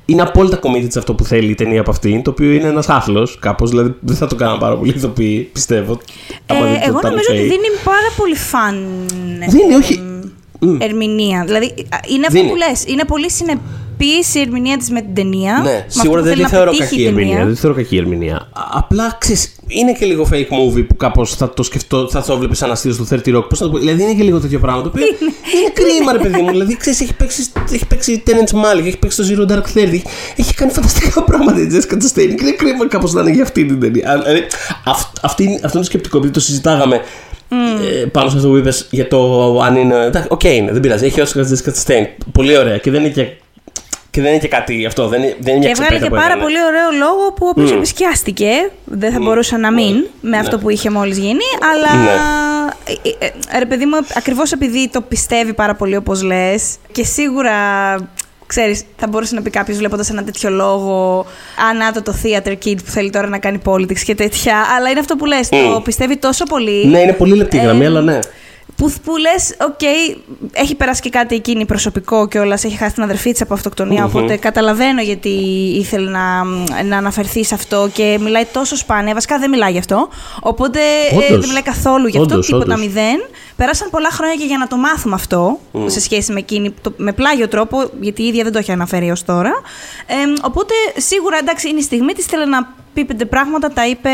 [0.06, 3.38] είναι απόλυτα committed αυτό που θέλει η ταινία από αυτήν, το οποίο είναι ένας άθλος
[3.38, 3.70] κάπως.
[3.70, 5.99] Δηλαδή δεν θα το κάνω πάρα πολύ ηθοποιοί, πιστεύω.
[6.46, 6.54] Ε,
[6.87, 8.87] εγώ νομίζω ότι δίνει πάρα πολύ φαν.
[9.49, 10.02] Δίνει, όχι.
[10.78, 11.44] Ερμηνεία.
[11.44, 11.75] Δηλαδή
[12.08, 12.84] είναι αυτό που λες.
[12.87, 13.61] Είναι πολύ συνεπή
[13.98, 15.60] η ερμηνεία της με την ταινία.
[15.64, 17.44] Ναι, σίγουρα δεν τη θεωρώ κακή ερμηνεία.
[17.44, 18.48] Δεν θεωρώ κακή ερμηνεία.
[18.72, 22.58] Απλά ξέρεις, είναι και λίγο fake movie που κάπως θα το σκεφτώ, θα το βλέπεις
[22.58, 23.44] σαν αστείο στο 30 Rock.
[23.48, 25.04] Πώς θα το πω, δηλαδή είναι και λίγο τέτοιο πράγμα το οποίο
[25.54, 26.50] είναι κρίμα, ρε παιδί μου.
[26.50, 30.00] Δηλαδή ξέρεις, έχει παίξει, έχει παίξει Tenants Malik, έχει παίξει το Zero Dark Thirty,
[30.36, 32.40] έχει κάνει φανταστικά πράγματα η Jessica Chastain.
[32.40, 34.22] Είναι κρίμα κάπως να είναι για αυτή την ταινία.
[34.24, 34.46] Δηλαδή,
[35.22, 37.00] αυτό είναι το σκεπτικό, επειδή το συζητάγαμε
[37.48, 38.08] Mm.
[38.12, 40.10] πάνω σε αυτό που είπες για το αν είναι.
[40.28, 41.04] OK, okay, είναι, δεν πειράζει.
[41.04, 42.06] Έχει Oscar Jessica Chastain.
[42.32, 42.78] Πολύ ωραία.
[42.78, 43.26] Και δεν είναι και
[44.14, 45.09] και δεν είναι και κάτι αυτό.
[45.09, 47.76] Δεν είναι, δεν είναι και έβγαλε και πάρα πολύ ωραίο λόγο που όποιο mm.
[47.76, 48.71] επισκιάστηκε.
[48.85, 49.23] Δεν θα mm.
[49.23, 50.09] μπορούσε να μην mm.
[50.21, 50.62] με αυτό ναι.
[50.62, 51.44] που είχε μόλις γίνει.
[51.73, 52.02] Αλλά.
[52.02, 52.11] Ναι.
[52.85, 57.04] Ε, ε, ε, ρε παιδί μου, ακριβώς επειδή το πιστεύει πάρα πολύ όπως λες και
[57.04, 57.52] σίγουρα
[58.47, 61.26] ξέρεις, θα μπορούσε να πει κάποιος βλέποντας ένα τέτοιο λόγο,
[61.70, 64.56] α να το το theater kid που θέλει τώρα να κάνει politics και τέτοια.
[64.76, 66.87] Αλλά είναι αυτό που λες, το πιστεύει τόσο πολύ.
[66.87, 68.18] Ναι, είναι πολύ λεπτή γραμμή, αλλά ναι.
[68.76, 69.80] Που, που λες, οκ,
[70.52, 74.04] έχει περάσει και κάτι εκείνη προσωπικό κιόλας, έχει χάσει την αδερφή της από αυτοκτονία.
[74.04, 75.28] Οπότε καταλαβαίνω γιατί
[75.78, 76.44] ήθελε να,
[76.84, 79.14] να αναφερθεί σε αυτό και μιλάει τόσο σπάνια.
[79.14, 80.08] Βασικά δεν μιλάει γι' αυτό.
[80.40, 80.80] Οπότε
[81.28, 83.26] ε, δεν μιλάει καθόλου γι' αυτό, τίποτα μηδέν.
[83.56, 87.12] Πέρασαν πολλά χρόνια και για να το μάθουμε αυτό σε σχέση με εκείνη, το, με
[87.12, 89.52] πλάγιο τρόπο, γιατί η ίδια δεν το έχει αναφέρει ως τώρα.
[90.06, 92.26] Ε, οπότε σίγουρα εντάξει, είναι η στιγμή της.
[92.26, 94.10] Θέλει να πει πέντε πράγματα, τα είπε.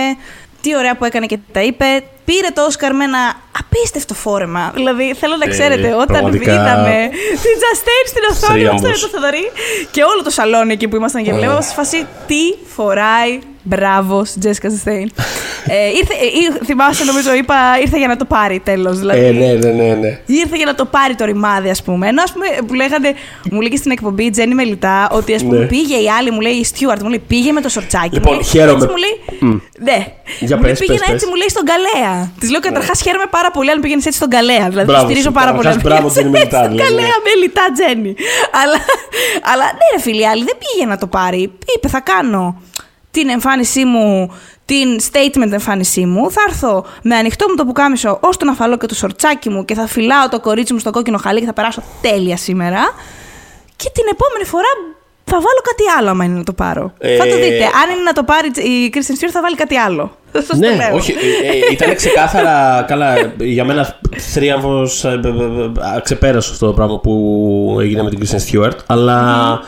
[0.60, 1.84] Τι ωραία που έκανε και τα είπε.
[2.24, 4.72] Πήρε το Όσκαρ με ένα απίστευτο φόρεμα.
[4.74, 6.52] Δηλαδή, θέλω να ε, ξέρετε, όταν πραγματικά...
[6.52, 7.08] είδαμε
[7.42, 9.50] την Τζαστέιν στην οθόνη, αυτό το Θοδωρή
[9.90, 14.70] και όλο το σαλόνι εκεί που ήμασταν και βλέπω, σε φάση τι φοράει Μπράβος, Τζέσικα
[14.70, 15.10] Στέιν.
[15.66, 16.14] ε, ήρθε,
[16.60, 18.99] ε, θυμάσαι, νομίζω, είπα, ήρθε για να το πάρει τέλος.
[18.99, 19.25] Δηλαδή.
[19.25, 20.20] Ε, ναι, ναι, ναι, ναι.
[20.26, 22.08] Ήρθε για να το πάρει το ρημάδι, ας πούμε.
[22.08, 23.14] Ενώ ας πούμε, που λέγανε,
[23.50, 25.64] μου λέγε στην εκπομπή η Τζέννη Μελιτά ότι ας πούμε, ναι.
[25.66, 28.14] πήγε η άλλη, μου λέει η Στιούαρτ, μου λέει πήγε με το σορτσάκι.
[28.14, 28.86] Λοιπόν, μου, χαίρομαι.
[28.86, 29.60] μου λέει, mm.
[29.78, 30.06] Ναι.
[30.40, 32.30] Για μου πες, πήγαινε πες, έτσι, μου λέει στον Καλέα.
[32.40, 33.04] Της λέω καταρχάς ναι.
[33.04, 34.68] χαίρομαι πάρα πολύ αν πήγαινες έτσι στον Καλέα.
[34.68, 35.68] Δηλαδή, μπράβο, στηρίζω πάρα πολύ.
[35.82, 36.58] Μπράβο, Τζέννη Μελιτά.
[36.58, 36.88] Στον δηλαδή.
[36.88, 38.14] Καλέα, Μελιτά, Τζέννη.
[39.50, 41.52] Αλλά ναι, ρε φίλοι, άλλη δεν πήγε να το πάρει.
[41.76, 42.62] Είπε, θα κάνω
[43.10, 48.28] την εμφάνισή μου, την statement εμφάνισή μου, θα έρθω με ανοιχτό μου το πουκάμισο ω
[48.28, 51.40] το αφαλώ και το σορτσάκι μου και θα φυλάω το κορίτσι μου στο κόκκινο χαλί
[51.40, 52.80] και θα περάσω τέλεια σήμερα.
[53.76, 56.92] Και την επόμενη φορά θα βάλω κάτι άλλο άμα είναι να το πάρω.
[56.99, 57.16] Ε...
[57.16, 57.64] Θα το δείτε.
[57.64, 60.16] Αν είναι να το πάρει η Kristen Stewart θα βάλει κάτι άλλο.
[60.58, 61.12] ναι, όχι.
[61.12, 62.84] Ε, ε, ήταν ξεκάθαρα.
[62.88, 65.04] καλά, για μένα θρίαμβος.
[65.04, 65.20] Ε,
[66.02, 68.76] ξεπέρασε αυτό το πράγμα που έγινε με την Kristen Stewart.
[68.86, 69.60] Αλλά.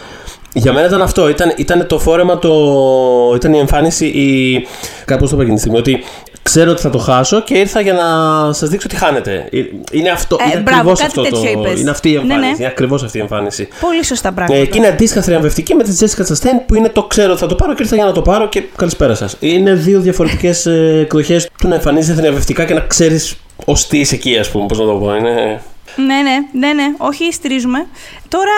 [0.53, 1.29] Για μένα ήταν αυτό.
[1.29, 2.53] Ήταν, ήταν το φόρεμα, το,
[3.35, 4.67] ήταν η εμφάνιση, η.
[5.05, 5.79] Κάπως το είπα εκείνη τη στιγμή.
[5.79, 6.03] Ότι
[6.43, 9.49] ξέρω ότι θα το χάσω και ήρθα για να σας δείξω τι χάνετε.
[9.53, 9.59] Ε,
[9.93, 10.37] είναι αυτό.
[10.41, 11.43] Ε, είναι ακριβώς αυτό το.
[11.53, 11.81] Είπες.
[11.81, 12.41] Είναι αυτή η εμφάνιση.
[12.41, 12.55] Ναι, ναι.
[12.59, 13.69] Είναι ακριβώς αυτή η εμφάνιση.
[13.81, 14.61] Πολύ σωστά πράγματα.
[14.61, 17.47] Ε, και είναι αντίστοιχα θριαμβευτική με τη Jessica Chastain που είναι το ξέρω ότι θα
[17.47, 19.37] το πάρω και ήρθα για να το πάρω και καλησπέρα σας.
[19.41, 24.15] Είναι δύο διαφορετικές ε, εκδοχές του να εμφανίζεσαι θριαμβευτικά και να ξέρεις ως τι είσαι
[24.15, 24.67] εκεί, ας πούμε.
[24.67, 25.15] Πώς να το πω.
[25.15, 25.61] Είναι.
[25.97, 26.95] Ναι, ναι, ναι, ναι.
[26.99, 27.87] Όχι, στηρίζουμε.
[28.29, 28.53] Τώρα,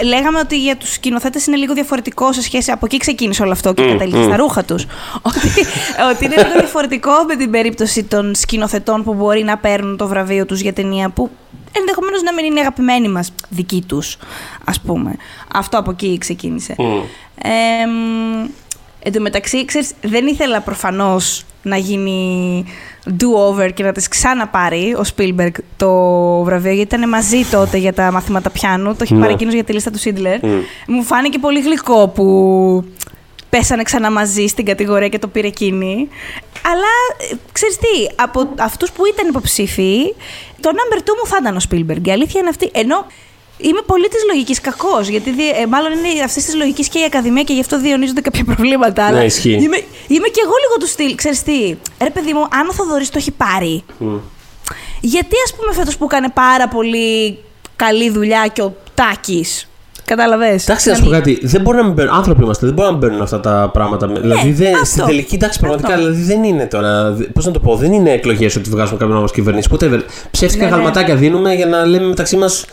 [0.00, 2.70] ε, λέγαμε ότι για τους σκηνοθέτες είναι λίγο διαφορετικό σε σχέση.
[2.70, 4.82] Από εκεί ξεκίνησε όλο αυτό και mm, καταλήγει στα ρούχα τους.
[5.28, 5.66] ότι,
[6.10, 10.46] ότι είναι λίγο διαφορετικό με την περίπτωση των σκηνοθετών που μπορεί να παίρνουν το βραβείο
[10.46, 11.30] τους για ταινία που
[11.72, 14.16] ενδεχομένως να μην είναι αγαπημένοι μας δικοί τους,
[14.64, 15.16] ας πούμε.
[15.54, 16.74] Αυτό από εκεί ξεκίνησε.
[16.78, 17.02] Mm.
[17.42, 17.50] Ε,
[19.02, 22.64] Εν τω μεταξύ, ξέρεις, δεν ήθελα προφανώς να γίνει
[23.06, 25.92] do-over και να τις ξαναπάρει ο Spielberg το
[26.42, 28.90] βραβείο, γιατί ήταν μαζί τότε για τα μαθήματα πιάνου.
[28.90, 29.32] Το έχει πάρει ναι.
[29.32, 30.38] εκείνος για τη λίστα του Σίντλερ.
[30.86, 32.24] Μου φάνηκε πολύ γλυκό που
[33.50, 36.08] πέσανε ξανά μαζί στην κατηγορία και το πήρε εκείνη.
[36.64, 40.14] Αλλά, ξέρεις τι, από αυτούς που ήταν υποψήφοι,
[40.60, 42.06] το number 2 μου θα ήταν ο Spielberg.
[42.06, 42.70] Η αλήθεια είναι αυτή.
[42.72, 43.06] Ενώ
[43.60, 45.08] Είμαι πολύ της λογικής κακός.
[45.08, 48.44] Γιατί ε, μάλλον είναι αυτής της λογικής και η Ακαδημία και γι' αυτό διονύζονται κάποια
[48.44, 49.10] προβλήματα.
[49.10, 49.52] Ναι, ισχύει.
[49.52, 51.14] Είμαι, είμαι και εγώ λίγο του στυλ.
[51.14, 53.84] Ξέρεις τι, ρε παιδί μου, αν ο Θοδωρής το έχει πάρει.
[55.00, 57.38] Γιατί ας πούμε φέτος που έκανε πάρα πολύ
[57.76, 59.69] καλή δουλειά και ο Τάκης
[60.14, 60.62] Κατάλαβες.
[60.62, 61.38] Εντάξει, να σου πω κάτι.
[61.42, 62.14] Δεν μπορεί να μην μπαίνουν.
[62.14, 64.06] Άνθρωποι είμαστε, δεν μπορούν να μπαίνουν αυτά τα πράγματα.
[64.06, 67.16] Ναι, δηλαδή, δεν, στην τελική, εντάξει, πραγματικά δηλαδή, δεν είναι τώρα.
[67.32, 69.68] Πώς να το πω, δεν είναι εκλογές ότι βγάζουμε κάποιον να μα κυβερνήσεις.
[69.70, 70.04] Ποτέ.
[70.30, 72.64] Ψεύτικα ναι, ναι, γαλματάκια δίνουμε για να λέμε μεταξύ μας.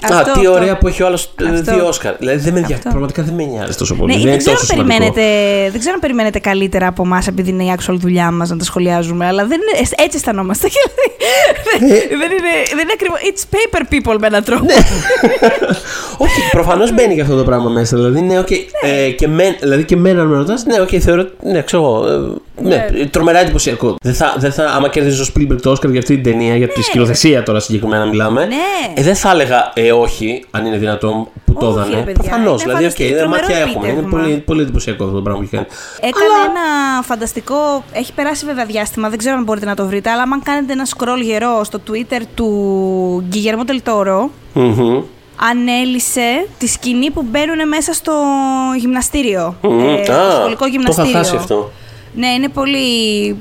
[0.00, 0.50] Α, τι αυτό.
[0.50, 2.16] ωραία που έχει ο άλλος ε, δύο Όσκαρ.
[2.18, 2.88] Δηλαδή, δεν με ενδιαφέρει.
[2.88, 4.12] Πραγματικά δεν με νοιάζει τόσο πολύ.
[4.12, 5.22] Ναι, δεν, δεν, ξέρω περιμένετε,
[5.70, 8.64] δεν ξέρω αν περιμένετε καλύτερα από εμάς επειδή είναι η actual δουλειά μας να τα
[8.64, 9.26] σχολιάζουμε.
[9.26, 10.68] Αλλά δεν είναι, έτσι αισθανόμαστε.
[11.76, 11.78] Ε.
[12.20, 13.16] δεν είναι, δεν είναι ακριβώ.
[13.28, 14.64] It's paper people με έναν τρόπο.
[14.64, 14.74] Ναι.
[16.24, 17.96] Όχι, προφανώς μπαίνει και αυτό το πράγμα μέσα.
[17.96, 18.90] Δηλαδή, ναι, okay, ναι.
[18.90, 21.24] Ε, και, με, δηλαδή και μένα με ρωτάς, ναι, okay, θεωρώ.
[21.42, 22.06] Ναι, ξέρω εγώ.
[22.06, 23.94] Ε, Ναι, τρομερά εντυπωσιακό.
[24.02, 26.68] Δεν θα, δεν θα, άμα κέρδιζε ο Spielberg το Oscar για αυτή την ταινία, για
[26.68, 28.54] τη σκηνοθεσία τώρα συγκεκριμένα μιλάμε, Ναι.
[28.94, 31.94] ε, δεν θα έλεγα ε, όχι, αν είναι δυνατόν που το Όχι, έδανε.
[31.94, 32.62] ρε παιδιά, Προφανώς.
[32.62, 33.88] είναι Δηλαδή, οκ, φανταστικό, okay, τρομερό μάτια έχουμε.
[33.88, 34.22] Είναι επίτευγμα.
[34.22, 35.66] πολύ, πολύ εντυπωσιακό αυτό το πράγμα που έχει κάνει.
[36.00, 37.84] Έκανε ένα φανταστικό.
[37.92, 40.86] Έχει περάσει βέβαια διάστημα, δεν ξέρω αν μπορείτε να το βρείτε, αλλά αν κάνετε ένα
[40.96, 45.00] scroll γερό στο Twitter του Γκυγερμό Τελτόρο, Μμμ.
[45.36, 48.12] Ανέλησε τη σκηνή που μπαίνουν μέσα στο
[48.78, 49.56] γυμναστήριο.
[49.62, 49.80] Μμμ.
[49.80, 51.10] ε, στο Α, σχολικό Το γυμναστήριο.
[51.10, 51.70] είχα χάσει αυτό.
[52.18, 52.78] Ναι, είναι πολύ.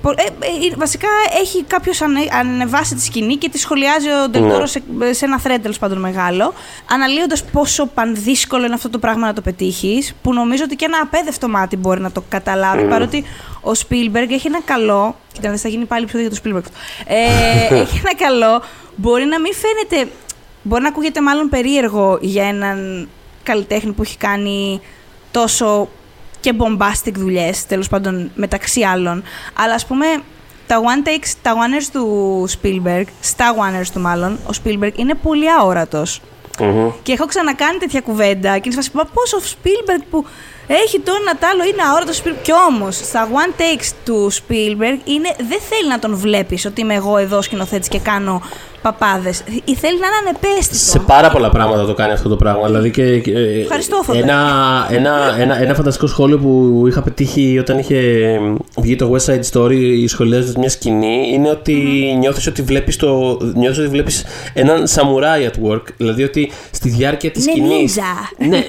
[0.02, 1.08] πο- ε, ε, βασικά
[1.42, 2.02] έχει κάποιος
[2.40, 4.66] ανεβάσει τη σκηνή και τη σχολιάζει ο Ντελτόρο Ναι.
[4.68, 4.82] σε,
[5.12, 6.54] σε ένα thread τέλος πάντων μεγάλο.
[6.92, 10.98] Αναλύοντας πόσο πανδύσκολο είναι αυτό το πράγμα να το πετύχεις, που νομίζω ότι και ένα
[11.04, 12.84] απέδευτο μάτι μπορεί να το καταλάβει.
[12.84, 13.24] Παρότι
[13.62, 15.16] ο Spielberg έχει ένα καλό.
[15.34, 16.62] Κοίτα, δεν θα γίνει πάλι επεισόδιο για το Spielberg.
[16.66, 16.78] αυτό.
[17.14, 18.62] Ε, έχει ένα καλό.
[18.96, 20.12] Μπορεί να μην φαίνεται.
[20.68, 23.08] Μπορεί να ακούγεται μάλλον περίεργο για έναν
[23.44, 24.82] καλλιτέχνη που έχει κάνει
[25.32, 25.90] τόσο
[26.40, 29.24] και bombastic δουλειές, τέλος πάντων μεταξύ άλλων.
[29.54, 30.06] Αλλά ας πούμε,
[30.68, 35.52] τα one takes, τα one του Spielberg, στα one του μάλλον, ο Spielberg είναι πολύ
[35.52, 36.22] αόρατος.
[36.60, 36.90] Μμμ.
[37.04, 40.26] Και έχω ξανακάνει τέτοια κουβέντα και είναι σε φάση, «Μα πώς ο Spielberg που
[40.68, 42.42] έχει το ένα τ' άλλο είναι αόρατο Spielberg.
[42.42, 46.94] Κι όμως, στα one takes του Spielberg είναι, δεν θέλει να τον βλέπεις ότι είμαι
[46.94, 48.42] εγώ εδώ σκηνοθέτης και κάνω
[48.82, 49.38] παπάδες.
[49.66, 50.76] Θέλει να είναι ανεπαίσθητο.
[50.78, 52.66] Σε πάρα πολλά πράγματα το κάνει αυτό το πράγμα.
[52.66, 54.20] Δηλαδή και, και, ε, Ευχαριστώ, Θοδωρή.
[54.20, 54.40] ένα,
[54.92, 58.40] ένα, ένα, ένα φανταστικό σχόλιο που είχα πετύχει όταν είχε
[58.78, 61.74] βγει το West Side Story σχολιάζοντας μια σκηνή είναι ότι
[62.20, 64.24] νιώθεις ότι βλέπεις, το, νιώθεις ότι βλέπεις
[64.54, 65.84] έναν σαμουράι at work.
[65.98, 67.96] Δηλαδή ότι στη διάρκεια της Είναι σκηνής...
[67.98, 68.46] ninja.
[68.48, 68.64] Ναι.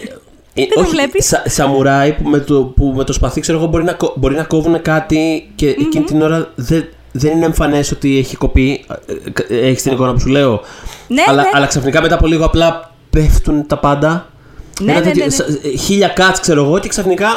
[0.58, 3.66] Ε, το όχι, βλέπεις; σα, σαμουράι που με, το, που με το σπαθί ξέρω εγώ
[3.66, 7.90] μπορεί να, κο- μπορεί να κόβουν κάτι και εκείνη την ώρα δεν, δεν είναι εμφανές
[7.90, 8.84] ότι έχει κοπεί.
[9.48, 10.60] Έχεις την εικόνα που σου λέω.
[11.08, 11.48] Ναι, αλλά, ναι.
[11.52, 14.28] αλλά ξαφνικά μετά από λίγο απλά πέφτουν τα πάντα.
[14.80, 15.56] Ναι, Ένα ναι, τέτοιο- ναι, ναι.
[15.60, 17.28] σα- ε, Χίλια cuts ξέρω εγώ και ξαφνικά.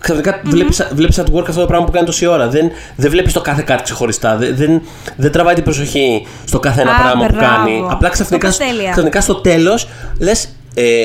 [0.00, 2.48] Ξαφνικά βλέπεις, βλέπεις at work αυτό το πράγμα που κάνει τόση ώρα.
[2.48, 4.36] Δεν, δεν βλέπεις το κάθε κάτι ξεχωριστά.
[4.36, 4.82] Δεν, δεν,
[5.16, 7.54] δεν τραβάει την προσοχή στο κάθε ένα Α, πράγμα που μπράβο.
[7.56, 7.84] κάνει.
[7.90, 8.90] Απλά ξαφνικά, Το πας τέλεια.
[8.90, 11.04] ξαφνικά στο τέλος λες ε,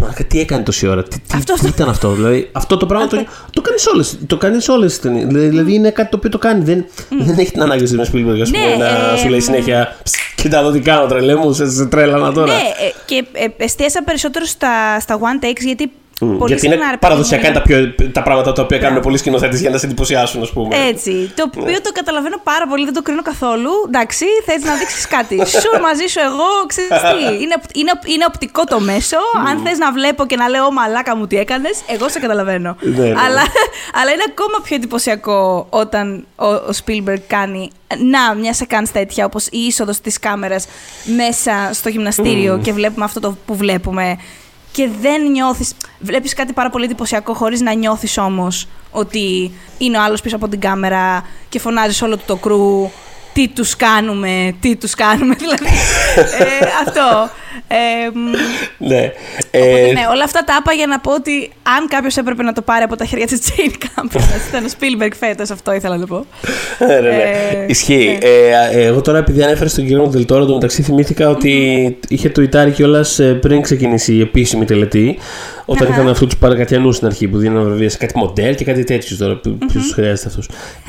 [0.00, 2.10] «Μαλάκα, τι έκανε τόση ώρα, τι, τι, Αυτό- τι ήταν αυτό.
[2.10, 5.26] Δηλαδή, αυτό το πράγμα το, το κάνεις σε όλες, το κάνεις σε όλες τις ταινίες.
[5.48, 6.64] Δηλαδή είναι κάτι το οποίο το κάνει.
[6.64, 9.96] Δεν, δεν έχει την ανάγκη να Spielberg ας πούμε, Ναι, να ε, σου λέει συνέχεια
[10.02, 12.52] «Ψ, Κοίτα εδώ τι κάνω τρελέ μου, σε, σε τρέλανα τώρα.
[12.52, 15.90] Ναι, ε, και ε, εστίασα περισσότερο στα, στα one takes γιατί.
[16.20, 18.62] Μμ, πολύ Γιατί είναι συχνά, ρε παιδί παραδοσιακά μου, είναι τα, πιο, τα πράγματα τα
[18.62, 19.06] οποία κάνουν Μπράβο.
[19.06, 20.76] πολλοί σκηνοθέτες για να σε εντυπωσιάσουν, ας πούμε.
[20.88, 21.32] Έτσι.
[21.34, 23.70] Το οποίο το καταλαβαίνω πάρα πολύ, δεν το κρίνω καθόλου.
[23.86, 25.34] Εντάξει, θες να δείξεις κάτι.
[25.62, 27.42] Σου μαζί σου εγώ, ξέρεις τι.
[27.42, 29.16] Είναι, οπ- είναι, οπ- είναι οπτικό το μέσο.
[29.48, 32.76] Αν θες να βλέπω και να λέω «Ω, μαλάκα μου τι έκανες, εγώ σε καταλαβαίνω.
[32.80, 33.08] Ναι, ναι.
[33.08, 33.42] Αλλά,
[34.00, 39.46] αλλά είναι ακόμα πιο εντυπωσιακό όταν ο, ο Spielberg κάνει να, μια σεκάνς τέτοια, όπως
[39.46, 40.66] η είσοδος της κάμερας
[41.16, 44.18] μέσα στο γυμναστήριο και βλέπουμε αυτό το που βλέπουμε
[44.72, 50.02] και δεν νιώθεις, βλέπεις κάτι πάρα πολύ εντυπωσιακό χωρίς να νιώθεις όμως ότι είναι ο
[50.02, 52.90] άλλος πίσω από την κάμερα και φωνάζεις όλο του το κρού
[53.32, 55.66] τι τους κάνουμε, τι τους κάνουμε, δηλαδή
[56.38, 57.30] ε, αυτό.
[57.68, 58.30] Ε, μ,
[58.78, 59.12] Ναι.
[59.54, 62.52] Οπότε, Ε, ναι, όλα αυτά τα είπα για να πω ότι αν κάποιος έπρεπε να
[62.52, 66.06] το πάρει από τα χέρια της Jane Campion, ήταν ο Spielberg φέτος, αυτό ήθελα να
[66.06, 66.26] πω.
[66.78, 67.08] ναι, ναι, ναι.
[67.08, 68.18] Ε, Ισχύει.
[68.22, 68.78] ναι.
[68.78, 73.20] Ε, εγώ τώρα, επειδή ανέφερες στον κύριο Μοντελτόρο, το μεταξύ θυμήθηκα ότι είχε τουιτάρει κιόλας
[73.40, 75.18] πριν ξεκινήσει η επίσημη τελετή.
[75.64, 75.96] Όταν Αχα.
[75.96, 79.16] είχαν αυτού τους παρακατιανούς στην αρχή που δίνανε βραβεία σε κάτι μοντέλ και κάτι τέτοιου
[79.16, 79.36] τώρα.
[79.36, 80.42] Ποιο τους χρειάζεται αυτού.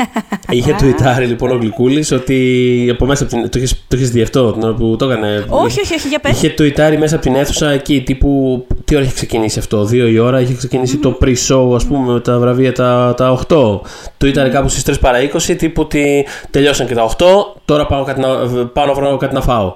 [0.56, 3.50] είχε τουιτάρει λοιπόν ο Γλυκούλης ότι από μέσα από την.
[3.50, 6.20] Το είχε το είχες δει αυτό την ώρα που το έκανε; όχι, όχι, όχι, για
[6.20, 6.32] πες.
[6.52, 8.66] Είχε τουιτάρει μέσα από την αίθουσα εκεί τύπου.
[8.86, 10.40] Τι ώρα είχε ξεκινήσει αυτό, δύο η ώρα.
[10.40, 13.80] Είχε ξεκινήσει το pre-show, ας πούμε, με τα βραβεία τα, τα 8.
[14.18, 17.26] Τουιτάρει κάπου στις 3 παρα 20, τύπου ότι τελειώσαν και τα 8.
[17.66, 18.28] Τώρα πάω, κάτι να,
[18.74, 19.74] πάω να βρω κάτι να φάω.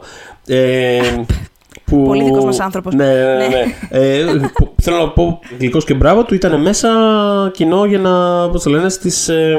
[0.47, 0.99] Ε,
[1.85, 2.03] που...
[2.03, 2.93] Πολύ δικός μας άνθρωπος.
[2.93, 3.33] Ναι, ναι, ναι.
[3.37, 3.47] Ναι.
[3.47, 4.05] ναι.
[4.07, 6.89] ε, που- θέλω να πω γλυκός και μπράβο του ήταν μέσα
[7.53, 9.57] κοινό για να, πώς το λένε, στις, ε,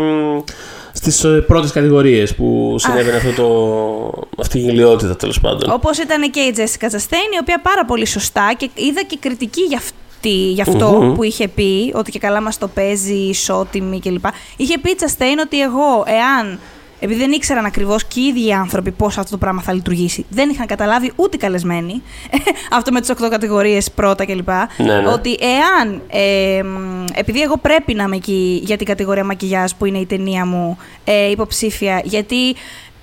[0.97, 5.71] στις ε, πρώτες κατηγορίες που συνέβαινε αυτό το, αυτή η γελιότητα τέλος πάντων.
[5.71, 9.61] Όπως ήταν και η Jessica Chastain, η οποία πάρα πολύ σωστά και είδα και κριτική
[9.61, 9.95] για αυτή.
[10.29, 11.15] Γι' αυτό Μμμ.
[11.15, 14.25] που είχε πει, ότι και καλά μας το παίζει, ισότιμη κλπ.
[14.57, 16.59] Είχε πει η Chastain ότι εγώ, εάν.
[17.01, 20.27] Επειδή δεν ήξεραν ακριβώς και οι ίδιοι οι άνθρωποι πώς αυτό το πράγμα θα λειτουργήσει,
[20.29, 22.03] δεν είχαν καταλάβει ούτε οι καλεσμένοι.
[22.79, 24.49] αυτό με τις 8 κατηγορίες πρώτα κλπ.
[24.49, 25.09] Ναι, ναι.
[25.09, 26.03] Ότι εάν.
[26.11, 30.07] ε, μ, επειδή εγώ πρέπει να είμαι εκεί για την κατηγορία μακιγιάζ που είναι η
[30.07, 32.55] ταινία μου ε, υποψήφια, γιατί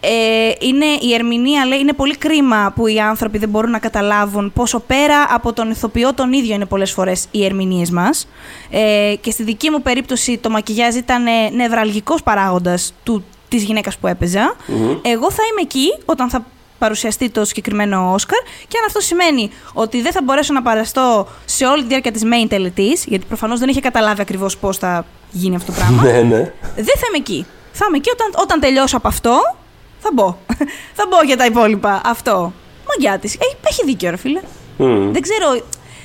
[0.05, 4.51] ε, είναι, η ερμηνεία λέει είναι πολύ κρίμα που οι άνθρωποι δεν μπορούν να καταλάβουν
[4.53, 8.27] πόσο πέρα από τον ηθοποιό τον ίδιο είναι πολλές φορές οι ερμηνείες μας.
[8.69, 13.23] Ε, και στη δική μου περίπτωση το μακιγιάζ ήταν ε, νευραλγικός παράγοντας του,
[13.55, 14.55] της γυναίκας που έπαιζα.
[15.01, 16.45] Εγώ θα είμαι εκεί όταν θα
[16.77, 21.65] παρουσιαστεί το συγκεκριμένο Όσκαρ και αν αυτό σημαίνει ότι δεν θα μπορέσω να παραστώ σε
[21.65, 25.55] όλη τη διάρκεια της main τελετής, γιατί προφανώς δεν είχε καταλάβει ακριβώς πώς θα γίνει
[25.55, 26.03] αυτό το πράγμα.
[26.03, 26.53] Ναι, ναι.
[26.75, 27.45] Δεν θα είμαι εκεί.
[27.71, 29.55] Θα είμαι εκεί όταν, όταν τελειώσω από αυτό,
[29.99, 30.37] θα μπω.
[30.97, 32.01] θα μπω για τα υπόλοιπα.
[32.05, 32.53] Αυτό.
[32.87, 33.33] Μαγκιά της.
[33.33, 34.41] Έχει, έχει δίκιο, ρε φίλε.
[34.77, 35.11] Μμ.
[35.11, 35.47] Δεν ξέρω,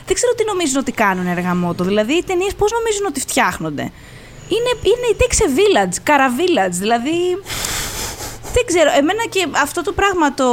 [0.07, 1.85] δεν ξέρω τι νομίζουν ότι κάνουν εργαμότο.
[1.85, 3.93] Δηλαδή, οι ταινίες πώς νομίζουν ότι φτιάχνονται.
[4.49, 6.71] Είναι, είναι η Takes a Village, Cara Village.
[6.71, 7.43] Δηλαδή.
[8.55, 8.91] δεν ξέρω.
[8.97, 10.45] Εμένα και αυτό το πράγμα το.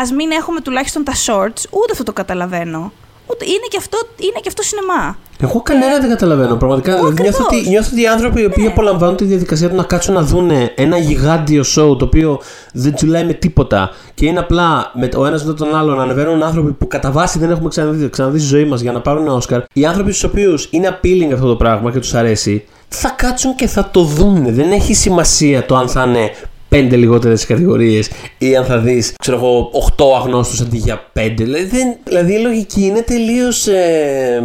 [0.00, 2.92] Α μην έχουμε τουλάχιστον τα shorts, ούτε αυτό το καταλαβαίνω.
[3.30, 5.16] Ούτε, είναι, και αυτό, είναι και αυτό σινεμά.
[5.42, 6.56] Εγώ κανένα δεν καταλαβαίνω.
[6.56, 7.60] Πραγματικά δηλαδή, νιώθω, ακριβώς.
[7.60, 10.72] ότι, νιώθω ότι οι άνθρωποι οι οποίοι απολαμβάνουν τη διαδικασία του να κάτσουν να δούνε
[10.74, 12.40] ένα γιγάντιο show το οποίο
[12.72, 16.42] δεν τσουλάει με τίποτα και είναι απλά με ο ένας μετά τον άλλο να ανεβαίνουν
[16.42, 19.62] άνθρωποι που κατά βάση δεν έχουμε ξαναδεί, ξαναδεί στη ζωή μας για να πάρουν Όσκαρ.
[19.72, 23.66] Οι άνθρωποι στους οποίους είναι appealing αυτό το πράγμα και τους αρέσει, θα κάτσουν και
[23.66, 24.50] θα το δούνε.
[24.50, 26.30] Δεν έχει σημασία το αν θα είναι
[26.70, 31.44] πέντε λιγότερες κατηγορίες ή αν θα δεις, ξέρω εγώ, 8 αγνώστους αντί για πέντε.
[31.44, 33.66] Δηλαδή, δεν, δηλαδή η λογική είναι τελείως.
[33.66, 34.42] Ε,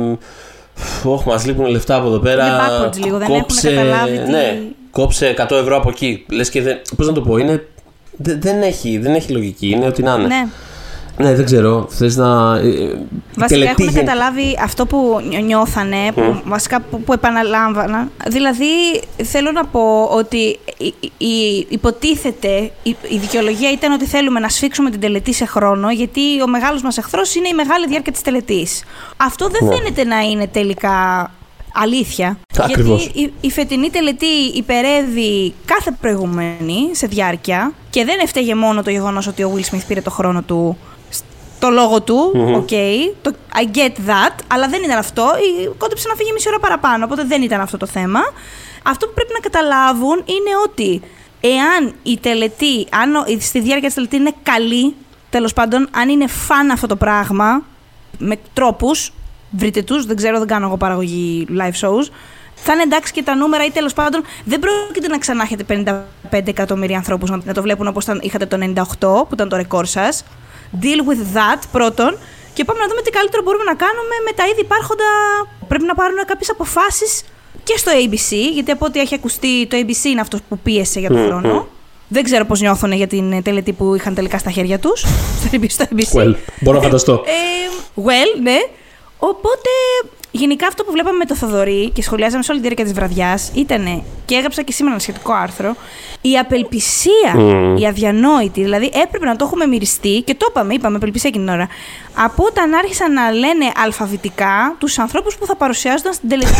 [1.03, 2.45] Όχι, μας λείπουν λεφτά από εδώ πέρα.
[2.45, 4.57] Είναι backwards λίγο, δεν έχουν καταλάβει τι- Ναι,
[4.91, 6.25] κόψε 100 ευρώ από εκεί.
[6.29, 6.77] Λες και δεν.
[6.95, 7.67] Πώς να το πω, είναι.
[8.17, 9.69] δε- δεν, έχει, δεν έχει λογική.
[9.69, 10.27] Είναι ότι να είναι.
[10.27, 10.47] Ναι.
[11.17, 11.87] Ναι, δεν ξέρω.
[11.89, 12.55] Θες να.
[12.57, 12.97] ε, ε,
[13.35, 18.09] Βασικά τελετή έχουν γεν- καταλάβει αυτό που νιώ- νιώθανε, που, βασικά που, που επαναλάμβανα.
[18.27, 18.65] Δηλαδή,
[19.23, 20.37] θέλω να πω ότι
[20.77, 25.45] η, η- η- υποτίθεται, η, η δικαιολογία ήταν ότι θέλουμε να σφίξουμε την τελετή σε
[25.45, 28.83] χρόνο, γιατί ο μεγάλος μας εχθρός είναι η μεγάλη διάρκεια της τελετής.
[29.17, 29.75] Αυτό δεν Ναι.
[29.75, 31.31] φαίνεται να είναι τελικά
[31.73, 32.37] αλήθεια.
[32.59, 33.01] Ακριβώς.
[33.05, 34.25] Γιατί η, η φετινή τελετή
[34.55, 39.81] υπερέβη κάθε προηγούμενη σε διάρκεια και δεν έφταιγε μόνο το γεγονός ότι ο Will Smith
[39.87, 40.77] πήρε το χρόνο του
[41.59, 42.69] το λόγο του, οκ,
[43.21, 45.31] το I get that, αλλά δεν ήταν αυτό.
[45.37, 48.19] Η- Κόντεψε να φύγει μισή ώρα παραπάνω, οπότε δεν ήταν αυτό το θέμα.
[48.83, 51.01] Αυτό που πρέπει να καταλάβουν είναι ότι
[51.41, 54.95] εάν η τελετή, αν ο- στη διάρκεια της τελετής είναι καλή,
[55.29, 57.63] τέλος πάντων, αν είναι fun αυτό το πράγμα,
[58.17, 59.13] με τρόπους,
[59.51, 62.07] βρείτε τους, δεν ξέρω, δεν κάνω εγώ παραγωγή live shows,
[62.55, 65.63] θα είναι εντάξει και τα νούμερα ή τέλος πάντων δεν πρόκειται να ξανά έχετε
[66.31, 69.85] 55 εκατομμύρια ανθρώπους να, να το βλέπουν όπως είχατε το 98, που ήταν το ρεκόρ
[69.85, 70.23] σας.
[70.81, 72.17] Deal with that πρώτον.
[72.53, 75.05] Και πάμε να δούμε τι καλύτερο μπορούμε να κάνουμε με τα ήδη υπάρχοντα.
[75.67, 77.23] Πρέπει να πάρουν κάποιες αποφάσεις
[77.63, 81.09] και στο ABC, γιατί από ό,τι έχει ακουστεί το ABC είναι αυτός που πίεσε για
[81.09, 81.27] τον Μμμ.
[81.27, 81.67] χρόνο.
[82.07, 85.05] Δεν ξέρω πώς νιώθουν για την ε, τελετή που είχαν τελικά στα χέρια τους.
[85.69, 86.17] Στο ABC.
[86.17, 87.13] Well, μπορώ να φανταστώ.
[87.25, 88.57] Ε, well, ναι.
[89.17, 89.69] Οπότε,
[90.37, 93.51] γενικά αυτό που βλέπαμε με το Θοδωρή και σχολιάζαμε σε όλη τη διάρκεια της βραδιάς
[93.55, 95.75] ήταν, και έγραψα και σήμερα ένα σχετικό άρθρο,
[96.21, 97.77] η απελπισία, Μμμ.
[97.77, 98.61] η αδιανόητη.
[98.61, 101.67] Δηλαδή, έπρεπε να το έχουμε μυριστεί και το είπαμε, είπαμε απελπισία εκείνη την ώρα.
[102.15, 106.51] Από όταν άρχισαν να λένε αλφαβητικά τους ανθρώπους που θα παρουσιάζονταν στην τελετή.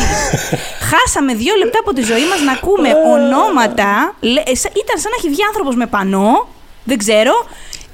[0.90, 4.16] Χάσαμε δύο λεπτά από τη ζωή μας να ακούμε ονόματα.
[4.20, 6.48] λέ- ε, σα- Ήταν σαν να έχει βγει άνθρωπος με πανό.
[6.84, 7.32] Δεν ξέρω.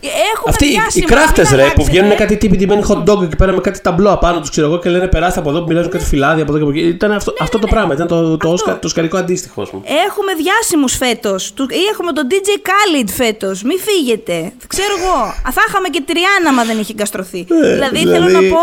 [0.07, 1.83] Έχουμε Αυτοί οι, οι διάσημο, κράχτε μην ρε που αλλάξετε.
[1.91, 4.79] βγαίνουν κάτι τύποι τιμένοι hot dog εκεί πέρα με κάτι ταμπλό απάνω τους ξέρω εγώ
[4.79, 6.87] και λένε περάστε από εδώ που μιλάνε κάτι φυλάδια από εδώ και από εκεί.
[6.87, 7.93] Ήταν αυτό, αυτό το πράγμα.
[7.93, 8.71] Ήταν το, το, Ναι, Αυτό.
[8.71, 9.83] Oscar- το σκαρικό αντίστοιχο, ας πούμε.
[10.07, 11.47] Έχουμε διάσημους φέτος.
[11.49, 13.63] Ή έχουμε τον DJ Khalid φέτος.
[13.63, 14.51] Μην φύγετε.
[14.67, 15.13] Ξέρω εγώ.
[15.47, 17.45] Α, Θα είχαμε και Τριάννα, μα δεν είχε εγκαστρωθεί.
[17.73, 18.61] δηλαδή, θέλω δηλαδή- να πω.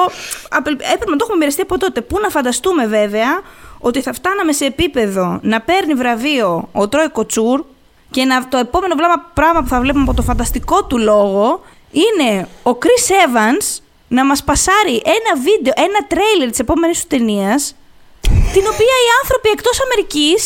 [0.51, 2.01] απελ- Έπρεπε να το έχουμε μοιραστεί από τότε.
[2.01, 3.41] Πού να φανταστούμε, βέβαια,
[3.79, 7.65] ότι θα φτάναμε σε επίπεδο να παίρνει βραβείο ο Τρόι Κοτσούρ
[8.11, 12.49] και να, το επόμενο βλάμα- πράγμα που θα βλέπουμε από το φανταστικό του λόγο είναι
[12.63, 13.67] ο Chris Evans
[14.09, 17.75] να μας πασάρει ένα βίντεο, ένα τρέιλερ της επόμενης του ταινίας
[18.55, 20.41] την οποία οι άνθρωποι εκτός Αμερικής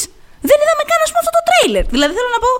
[0.48, 1.84] δεν είδαμε καν ας πούμε αυτό το τρέιλερ.
[1.94, 2.50] Δηλαδή θέλω να πω.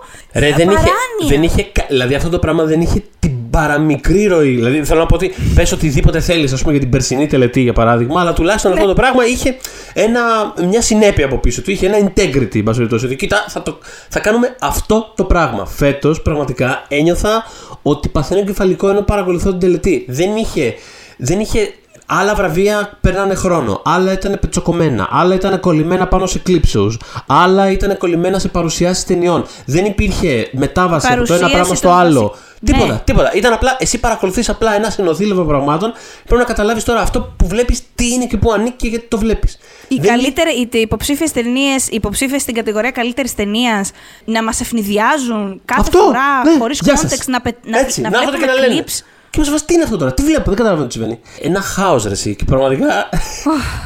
[0.43, 1.29] Ρε, δεν είχε, παράνοια.
[1.33, 1.63] δεν είχε.
[1.77, 4.55] κα- Δηλαδή αυτό το πράγμα δεν είχε την παραμικρή ροή.
[4.55, 7.73] Δηλαδή θέλω να πω ότι πες οτιδήποτε θέλεις, ας πούμε, για την περσινή τελετή για
[7.73, 9.57] παράδειγμα, αλλά τουλάχιστον αυτό το πράγμα είχε
[9.93, 10.21] ένα,
[10.69, 11.71] μια συνέπεια από πίσω του.
[11.71, 13.05] Είχε ένα integrity, εν πάση περιπτώσει.
[13.05, 15.67] Ότι κοίτα, θα, το, θα κάνουμε αυτό το πράγμα.
[15.67, 17.45] Φέτος πραγματικά ένιωθα
[17.83, 20.05] ότι παθαίνω εγκεφαλικό ενώ παρακολουθώ την τελετή.
[20.09, 20.75] Δεν είχε.
[21.17, 21.73] Δεν είχε
[22.07, 23.83] Άλλα βραβεία παίρνανε χρόνο.
[23.85, 25.09] Άλλα ήταν πετσοκομμένα.
[25.11, 26.93] Άλλα ήταν κολλημένα πάνω σε clip shows.
[27.27, 29.45] Άλλα ήταν κολλημένα σε παρουσιάσεις ταινιών.
[29.67, 32.21] Δεν υπήρχε μετάβαση από το ένα Παρουσίαση πράγμα στο των άλλο.
[32.29, 33.01] βασι- Τίποτα, Ναι.
[33.05, 33.33] τίποτα.
[33.35, 35.93] Ήταν απλά, εσύ παρακολουθείς απλά ένα συνοδήλευμα πραγμάτων.
[36.25, 39.19] Πρέπει να καταλάβεις τώρα αυτό που βλέπεις τι είναι και πού ανήκει και γιατί το
[39.19, 39.59] βλέπεις.
[39.89, 43.91] Οι καλύτερε, οι υποψήφιες ταινίες, οι υποψήφιες στην κατηγορία καλύτερης ταινίας
[44.25, 47.11] να μας ευνηδιάζουν κάθε Αυτό, φορά ναι, χωρίς γεια σας.
[47.13, 48.85] context να, πε- να, Έτσι, να, να έρχονται βλέπουμε και να λένε.
[48.87, 49.05] clips.
[49.33, 51.19] Και μα βάζει τι είναι αυτό τώρα, τι βλέπω, δεν καταλαβαίνω τι συμβαίνει.
[51.43, 52.35] Ένα χάο ρε εσύ.
[52.35, 52.87] Και πραγματικά.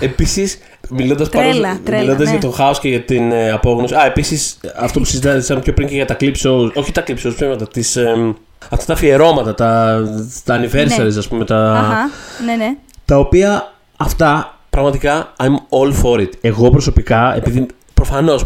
[0.01, 0.59] Επίση,
[0.91, 2.31] μιλώντα Τρέλα, τρέλα, μιλώντας ναι.
[2.31, 3.95] για το χάο και για την ε, απόγνωση.
[3.95, 6.73] Α, επίση αυτό που συζητήσαμε πιο πριν και για τα clip shows.
[6.75, 7.69] Όχι τα clip shows, ψέματα.
[7.69, 8.35] Τις, ε,
[8.71, 10.03] αυτά τα αφιερώματα, τα,
[10.45, 11.19] τα anniversaries, Ναι.
[11.25, 11.45] α πούμε.
[11.45, 12.11] Τα, Αχα,
[12.47, 12.77] ναι, ναι.
[13.05, 16.31] τα οποία αυτά πραγματικά I'm all for it.
[16.41, 18.39] Εγώ προσωπικά, επειδή προφανώ, ε,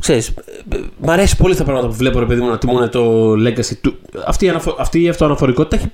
[0.00, 0.22] ξέρει,
[0.98, 3.94] μ' αρέσει πολύ τα πράγματα που βλέπω, ρε παιδί μου, να τιμούν το legacy του.
[4.26, 5.90] Αυτή η, αναφο- αυτή η αυτοαναφορικότητα έχει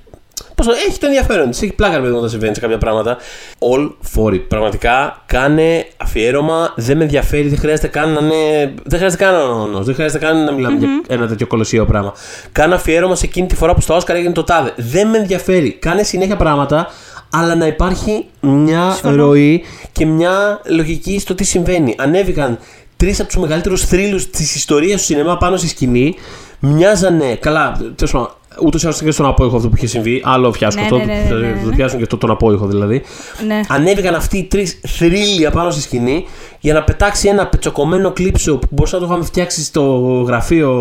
[0.55, 1.57] Πώς, το- έχει το ενδιαφέρον τη.
[1.65, 3.17] Έχει πλάκα ρε παιδί μου, όταν συμβαίνει σε κάποια πράγματα.
[3.59, 4.41] All for it.
[4.47, 6.73] Πραγματικά κάνε αφιέρωμα.
[6.75, 7.47] Δεν με ενδιαφέρει.
[7.47, 8.73] Δεν χρειάζεται καν να είναι.
[8.83, 11.85] Δεν χρειάζεται καν να είναι ονός, Δεν χρειάζεται καν να μιλάμε για ένα τέτοιο κολοσσίο
[11.85, 12.13] πράγμα.
[12.51, 14.73] Κάνε αφιέρωμα σε εκείνη τη φορά που στο Όσκαρ έγινε το τάδε.
[14.75, 15.71] Δεν με ενδιαφέρει.
[15.71, 16.87] Κάνε συνέχεια πράγματα.
[17.29, 19.25] Αλλά να υπάρχει μια Συμφωνώ.
[19.25, 21.95] ροή και μια λογική στο τι συμβαίνει.
[21.97, 22.59] Ανέβηκαν
[22.97, 26.15] τρεις από τους μεγαλύτερους θρύλους της ιστορίας του σινεμά πάνω στη σκηνή.
[26.59, 27.35] Μοιάζανε.
[27.35, 28.31] Καλά, τέλος πάντων.
[28.65, 30.21] Ούτως ή άλλως και στον απόϊχο αυτό που είχε συμβεί.
[30.25, 30.97] Άλλο φιάσκο Ναι, αυτό.
[30.97, 31.63] ναι, ναι, ναι, ναι, Θα ναι.
[31.63, 33.01] το πιάσουν και αυτό τον απόϊχο δηλαδή.
[33.47, 33.61] Ναι.
[33.67, 36.25] Ανέβηκαν αυτοί οι τρεις θρύλοι πάνω στη σκηνή
[36.59, 39.83] για να πετάξει ένα πετσοκομμένο κλίψο που μπορούσα να το είχαμε φτιάξει στο
[40.27, 40.71] γραφείο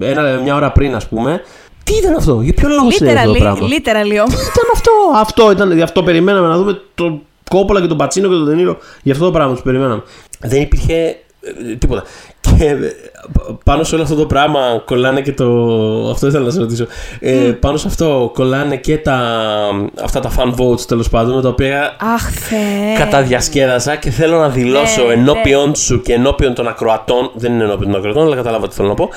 [0.00, 1.40] ένα, μια ώρα πριν, ας πούμε.
[1.84, 4.40] Τι ήταν αυτό, για ποιο λόγο συνέβη αυτό το Literally, πράγμα; literally όμως.
[4.40, 5.72] Ήταν αυτό; Αυτό ήταν.
[5.72, 8.76] Γι' αυτό περιμέναμε να δούμε τον Κόπολα και τον Πατσίνο και τον Τενήρο.
[9.02, 10.02] Γι' αυτό το πράγμα τους περιμέναμε.
[10.40, 11.16] Δεν υπήρχε ε,
[11.78, 12.02] τίποτα.
[12.40, 12.76] Και ε,
[13.64, 15.44] πάνω σε όλο αυτό το πράγμα κολλάνε και το.
[16.10, 16.86] Αυτό ήθελα να σα ρωτήσω.
[17.20, 19.18] Ε, πάνω σε αυτό κολλάνε και τα.
[20.02, 22.96] Αυτά τα fan votes τέλος πάντων, με τα οποία Αχ, Θεέ.
[22.98, 27.30] καταδιασκέδασα και θέλω να δηλώσω Ναι, ενώπιον σου και ενώπιον των ακροατών.
[27.34, 29.08] Δεν είναι ενώπιον των ακροατών, αλλά καταλάβατε τι θέλω να πω.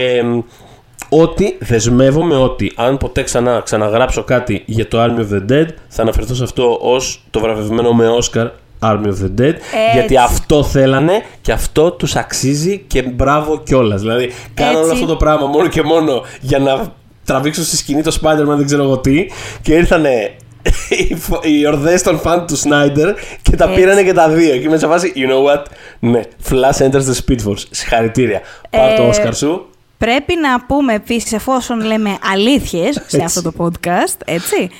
[0.00, 0.22] ε,
[1.22, 6.02] ότι δεσμεύομαι ότι αν ποτέ ξανά ξαναγράψω κάτι για το Army of the Dead, θα
[6.02, 8.48] αναφερθώ σε αυτό ως το βραβευμένο με Oscar
[8.82, 9.54] Army of the Dead.
[9.92, 14.00] Γιατί αυτό θέλανε και αυτό τους αξίζει και μπράβο κιόλας.
[14.00, 15.00] Δηλαδή, κάνανε όλο Έτσι.
[15.00, 16.92] αυτό το πράγμα μόνο και μόνο για να
[17.24, 19.26] τραβήξω στη σκηνή το Spider-Man, δεν ξέρω εγώ τι,
[19.62, 20.34] και ήρθανε
[21.08, 23.76] οι, φο- οι ορδές των φαν του Snyder και τα Έτσι.
[23.80, 24.50] πήρανε και τα δύο.
[24.56, 25.62] Και είμαι σε φάση, you know what,
[26.00, 27.62] ναι, Flash enters the Speed Force.
[27.70, 28.40] Συγχαρητήρια.
[28.70, 29.64] Πάρ το Ε, Oscar σου.
[29.98, 33.22] Πρέπει να πούμε επίσης, εφόσον λέμε αλήθειες σε Έτσι.
[33.24, 34.70] αυτό το podcast, έτσι,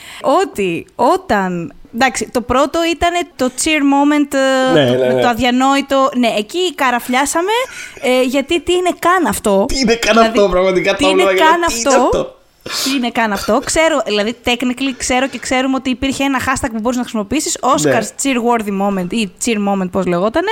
[0.44, 1.72] ότι όταν.
[1.94, 5.20] Εντάξει, το πρώτο ήταν το cheer moment, ε, Ναι, το, ναι, ναι.
[5.20, 6.11] το αδιανόητο.
[6.16, 7.53] Ναι, εκεί καραφλιάσαμε,
[8.00, 11.22] ε, γιατί τι είναι καν αυτό; Τι είναι καν Δηλαδή, αυτό, πραγματικά Τι το είναι
[11.22, 12.35] έβλεπα και καν λέω, τι είναι αυτό;
[12.66, 12.88] Αυτό.
[12.90, 16.81] Τι είναι καν αυτό; Ξέρω, δηλαδή, technically ξέρω και ξέρουμε ότι υπήρχε ένα hashtag που
[16.81, 17.59] μπορούσε να χρησιμοποιήσεις.
[17.61, 17.70] Ναι.
[17.73, 20.51] Oscars cheer-worthy moment ή cheer moment, πώς λεγότανε.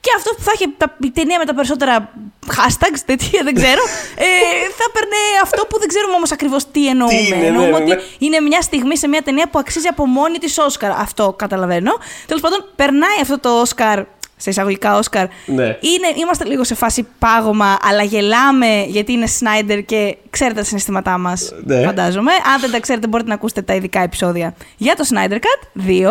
[0.00, 2.12] Και αυτό που θα είχε τα, η ταινία με τα περισσότερα
[2.46, 3.82] hashtags, τέτοια δεν ξέρω,
[4.26, 4.28] ε,
[4.76, 7.18] θα έπαιρνε αυτό που δεν ξέρουμε όμως ακριβώς τι εννοούμε.
[7.18, 8.00] Τι είναι, ναι, εννοούμε ναι, ότι ναι.
[8.18, 10.92] είναι μια στιγμή σε μια ταινία που αξίζει από μόνη της Oscar.
[10.96, 11.92] Αυτό καταλαβαίνω.
[12.26, 14.04] Τέλος πάντων, περνάει αυτό το Oscar.
[14.40, 15.26] Σε εισαγωγικά Όσκαρ.
[15.46, 15.64] Ναι.
[15.64, 21.18] Είναι, είμαστε λίγο σε φάση πάγωμα, αλλά γελάμε γιατί είναι Σνάιντερ και ξέρετε τα συναισθήματά
[21.18, 21.52] μας.
[21.64, 21.82] Ναι.
[21.84, 22.32] Φαντάζομαι.
[22.54, 25.68] Αν δεν τα ξέρετε, μπορείτε να ακούσετε τα ειδικά επεισόδια για το Snyder Cut.
[25.72, 26.10] Δύο.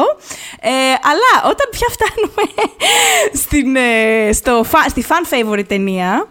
[0.61, 0.69] Ε,
[1.01, 2.69] αλλά όταν πια φτάνουμε
[3.43, 6.27] στην, ε, στο, φα- στη fan favorite ταινία.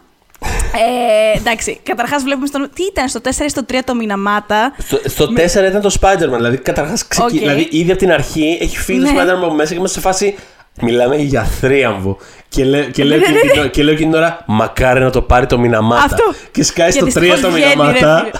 [1.34, 2.70] Ε, εντάξει, καταρχάς βλέπουμε στον.
[2.74, 4.74] Τι ήταν στο 4 ή στο 3 το Μιναμάτα.
[4.78, 6.34] Στο, στο 4 ήταν το Spider-Man.
[6.36, 7.26] Δηλαδή, καταρχάς, ξεκι...
[7.26, 7.30] Οκ.
[7.38, 9.22] δηλαδή, ήδη από την αρχή έχει φύγει το Ναι.
[9.22, 10.36] Spider-Man από μέσα και είμαστε σε φάση.
[10.80, 12.18] Μιλάμε για θρίαμβο.
[12.48, 13.60] Και, λέ, και, λέω, Ναι, εκείνη ναι, ναι.
[13.62, 16.04] την- και λέω εκείνη την ώρα, μακάρι να το πάρει το Μιναμάτα.
[16.04, 16.34] Αυτό.
[16.52, 18.18] Και σκάει στο 3 δυστυχώς το βγαίνει, ρε Μιναμάτα.
[18.18, 18.30] φίλε.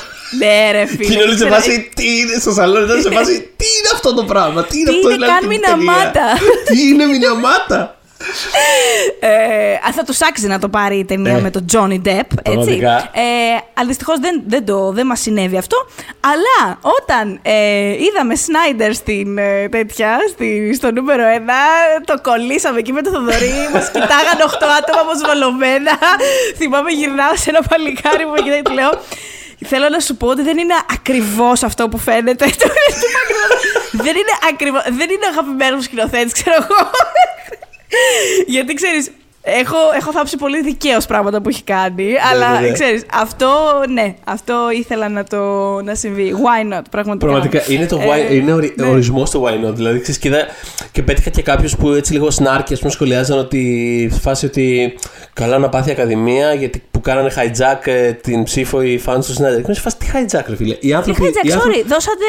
[0.47, 1.05] Ναι, ρε φίλε.
[1.05, 3.91] Και είναι όλοι σε Ξέρω, φάση, τι είναι στο σαλόνι, ήταν σε φάση, τι είναι
[3.95, 5.77] αυτό το πράγμα, τι είναι Τι αυτό είναι δηλαδή, καν την ταινία.
[5.77, 6.27] Μιναμάτα.
[6.65, 7.81] Τι είναι Μιναμάτα.
[9.21, 11.41] Ε, α, θα τους άξιζε να το πάρει η ταινία Ναι.
[11.41, 12.09] με τον Johnny Depp.
[12.09, 12.43] Έτσι.
[12.43, 12.97] Πραγματικά.
[12.97, 15.77] Ε, αλλά δυστυχώς δεν, δεν, το, δεν μας συνέβη αυτό.
[16.21, 21.41] Αλλά όταν ε, είδαμε Σνάιντερ στην ε, τέτοια, στη, στο νούμερο 1,
[22.05, 23.53] το κολλήσαμε εκεί με το Θοδωρή.
[23.75, 25.93] Μας κοιτάγανε 8 άτομα αποσβολωμένα.
[26.59, 28.91] Θυμάμαι γυρνάω σε ένα παλικάρι που με κοιτάει και του λέω.
[29.67, 32.45] Θέλω να σου πω ότι δεν είναι ακριβώς αυτό που φαίνεται.
[32.61, 32.71] Του
[33.07, 33.51] είπα ακριβώς,
[34.05, 34.83] δεν είναι ακριβώς.
[34.83, 36.81] Δεν είναι αγαπημένος μου σκηνοθέτης, ξέρω εγώ.
[38.55, 39.11] Γιατί ξέρεις,
[39.43, 42.07] έχω, έχω θάψει πολύ δικαίως πράγματα που έχει κάνει.
[42.33, 42.73] αλλά ναι, ναι.
[42.73, 43.49] ξέρεις, αυτό
[43.93, 45.41] ναι, αυτό ήθελα να το
[45.83, 46.35] να συμβεί.
[46.37, 47.27] Why not, πραγματικά.
[47.33, 48.87] Πραγματικά είναι, το Ε, why, είναι ο ναι.
[48.87, 49.75] ορισμός του why not.
[49.75, 50.47] Δηλαδή, ξέρεις, και, είδα-
[50.93, 54.95] και πέτυχα και κάποιου που έτσι λίγο σνάρκι ας πούμε, σχολιάζαν ότι στη φάση ότι
[55.33, 59.33] καλά να πάθει η Ακαδημία γιατί που κάνανε hijack ε, την ψήφο οι fans του
[59.33, 59.55] Snyder.
[59.57, 61.89] Και είμαι σε φάση τι hijack, ρε φίλε; Οι Τι άνθρωποι, οι hijack, άνθρωποι, sorry,
[61.89, 62.25] δώσατε.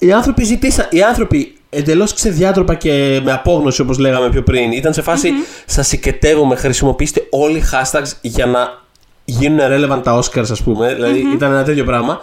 [0.00, 0.86] Ε, οι άνθρωποι ζητήσαν.
[0.90, 5.30] Οι άνθρωποι εντελώς ξεδιάντροπα και με απόγνωση όπως λέγαμε πιο πριν ήταν σε φαση
[5.66, 8.84] Σας συγκετεύομαι, χρησιμοποιήστε όλοι hashtags για να
[9.24, 10.94] γίνουν relevant τα Oscars, ας πούμε.
[10.94, 12.20] δηλαδη ήταν ένα τέτοιο πράγμα.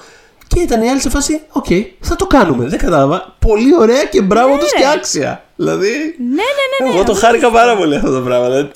[0.48, 1.66] Και ήταν οι άλλοι σε φάση, οκ,
[2.00, 2.66] θα το κάνουμε.
[2.68, 3.36] Δεν κατάλαβα.
[3.40, 4.80] Πολύ ωραία και μπράβο Ναι, τους ρε.
[4.80, 5.44] και άξια.
[5.56, 5.90] Δηλαδή.
[6.18, 6.90] ναι, ναι, ναι.
[6.90, 6.96] ναι.
[6.96, 8.46] εγώ το χάρηκα πάρα πολύ αυτό το πράγμα.
[8.50, 8.72] δηλαδή,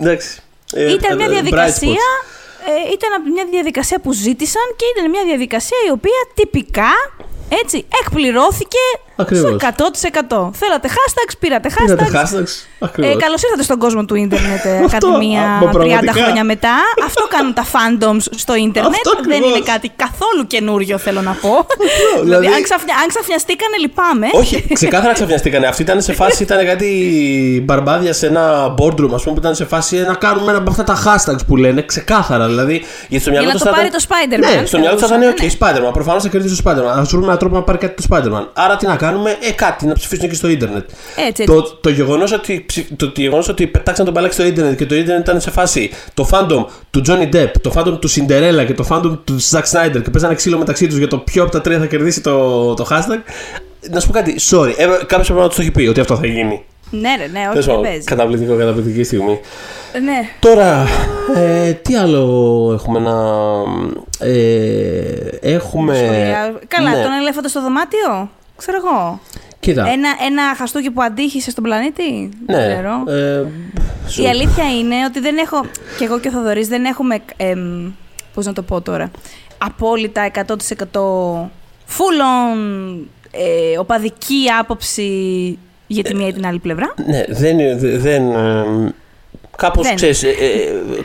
[0.00, 0.42] Εντάξει.
[0.74, 1.88] Ε, Ήταν μια ε, bright διαδικασία.
[1.88, 2.28] spots.
[2.68, 6.90] Ε, ήταν μια διαδικασία που ζήτησαν και ήταν μια διαδικασία η οποία τυπικά
[7.62, 8.78] έτσι εκπληρώθηκε
[9.22, 9.50] Ακριβώς.
[9.50, 9.56] Στο
[10.50, 10.50] 100%.
[10.60, 12.16] Θέλατε hashtags, πήρατε Πήρατε hashtags.
[12.16, 12.54] hashtags.
[12.80, 13.16] Ε, Ακριβώς.
[13.22, 16.12] Καλώς ήρθατε στον κόσμο του ίντερνετ, ε, Αυτό, Ακαδημία α, μα 30 πραγματικά.
[16.12, 16.74] χρόνια μετά.
[17.08, 18.92] Αυτό κάνουν τα fandoms στο ίντερνετ.
[18.94, 19.48] Αυτό Δεν ακριβώς.
[19.50, 21.52] είναι κάτι καθόλου καινούριο, θέλω να πω.
[21.66, 24.26] δηλαδή, δηλαδή- αν, ξαφνια, αν ξαφνιαστήκανε, λυπάμαι.
[24.32, 25.66] Όχι, ξεκάθαρα ξαφνιαστήκανε.
[25.66, 26.90] Αυτή ήταν σε φάση, ήταν κάτι
[27.64, 30.84] μπαρμπάδια σε ένα boardroom, ας πούμε, που ήταν σε φάση να κάνουμε ένα από αυτά
[30.84, 31.82] τα hashtags που λένε.
[31.82, 32.82] Ξεκάθαρα δηλαδή.
[33.08, 34.60] Γιατί στο Για μυαλό να τους το θα πάρει ήταν- το Spider-Man.
[34.60, 35.92] Ναι, στο μυαλό τους θα ήταν θεωρούσαν, OK, Spider-Man.
[35.92, 36.98] Προφανώς θα κερδίσει το Spider-Man.
[36.98, 38.46] Α βρούμε έναν τρόπο να πάρει κάτι το Spider-Man.
[38.52, 39.11] Άρα τι να κάνουμε,
[39.48, 40.90] ε, κάτι να ψηφίσουν εκεί στο Ιντερνετ.
[41.16, 41.44] Έτσι, έτσι.
[41.44, 44.86] Το, το γεγονός ότι, ψη- το, το γεγονός ότι πετάξαν τον μπαλάκι στο Ιντερνετ και
[44.86, 48.74] το Ιντερνετ ήταν σε φάση το fandom του Johnny Depp, το fandom του Cinderella και
[48.74, 51.60] το fandom του Zack Snyder και παίζανε ξύλο μεταξύ τους για το ποιο από τα
[51.60, 53.20] τρία θα κερδίσει το, το hashtag.
[53.90, 56.16] Να σου πω κάτι, sorry, ε, κάποιος πρέπει να τους το έχει πει ότι αυτό
[56.16, 56.64] θα γίνει.
[56.90, 58.04] Ναι, ρε, ναι, όχι, Τέλος δεν πάντων, παίζει.
[58.04, 59.40] Καταπληκτικό, καταπληκτική στιγμή.
[60.04, 60.28] Ναι.
[60.38, 60.86] Τώρα,
[61.36, 63.14] ε, τι άλλο έχουμε να.
[64.26, 64.34] Ε,
[65.40, 65.94] έχουμε.
[65.94, 66.60] Σχολεία.
[66.68, 67.02] Καλά, ναι.
[67.02, 69.20] τον ελέφαντα στο δωμάτιο; Ξέρω εγώ.
[69.60, 69.86] Κοίτα.
[69.88, 72.28] Ένα, ένα χαστούκι που αντίχησε στον πλανήτη.
[72.46, 72.56] ναι.
[72.56, 73.04] Δεν ξέρω.
[73.16, 73.44] Ε,
[74.08, 75.60] σου- Η αλήθεια είναι ότι δεν έχω,
[75.98, 77.90] και εγώ και ο Θοδωρής δεν έχουμε, εμ,
[78.34, 79.10] πώς να το πω τώρα,
[79.58, 80.46] απόλυτα 100%
[81.88, 82.98] full on
[83.30, 86.94] ε, οπαδική άποψη για τη μία ή την άλλη πλευρά.
[87.06, 87.58] Ναι, δεν.
[87.58, 88.64] είναι- δεν ε,
[89.56, 89.94] κάπως, Δεν.
[89.96, 90.32] ξέρεις, ε, ε,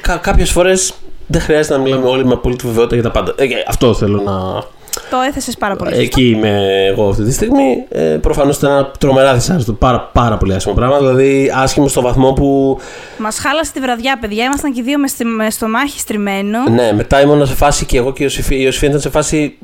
[0.02, 0.94] κα, κάποιες φορές
[1.28, 3.34] δεν χρειάζεται να μιλάμε όλοι με απόλυτη βεβαιότητα για τα πάντα.
[3.38, 4.64] Ε, αυτό θέλω να.
[5.10, 5.90] Το έθεσες πάρα πολύ.
[5.90, 6.04] σωστά.
[6.04, 7.84] Εκεί είμαι εγώ αυτή τη στιγμή.
[7.90, 9.74] Ε, Προφανώς ήταν ένα τρομερά δυσάρεστο.
[9.74, 10.98] Πάρα, πάρα πολύ άσχημο πράγμα.
[10.98, 12.80] Δηλαδή, άσχημο στο βαθμό που.
[13.18, 14.44] Μας χάλασε τη βραδιά, παιδιά.
[14.46, 16.60] Ήμασταν και οι δύο με, στη- με στο μάχη στριμμένο.
[16.70, 19.58] Ναι, μετά ήμουν σε φάση και εγώ και η Ιωσήφη, η Ιωσήφη ήταν σε φάση.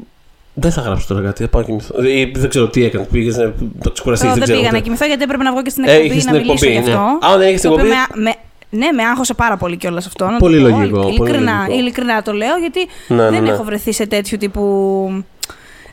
[0.56, 2.04] Δεν θα γράψω τώρα κάτι, θα πάω να κοιμηθώ.
[2.04, 3.08] Ή δεν ξέρω τι έκανε.
[3.12, 3.54] Πήγες να
[3.84, 4.26] το ξεκουραστεί.
[4.26, 4.60] Εγώ Δεν δεν ξέρω.
[4.60, 4.84] πήγα να ούτε.
[4.86, 6.90] κοιμηθώ γιατί έπρεπε να βγω και στην Ε, εκπομπή είχες να την μιλήσω εκπομπή, γι'
[6.92, 7.04] ναι.
[7.04, 7.28] αυτό.
[7.28, 8.34] Α, δεν έχεις την Το οποίο εκπομπή; Με, με,
[8.76, 10.26] ναι, με άγχωσε πάρα πολύ κιόλας αυτό.
[10.26, 10.68] να το Πολύ πω.
[10.68, 11.80] λογικό, πολύ Ειλικρινά, λογικό.
[11.80, 13.50] ειλικρινά το λέω γιατί Ναι, ναι, δεν ναι.
[13.50, 14.62] έχω βρεθεί σε τέτοιου τύπου.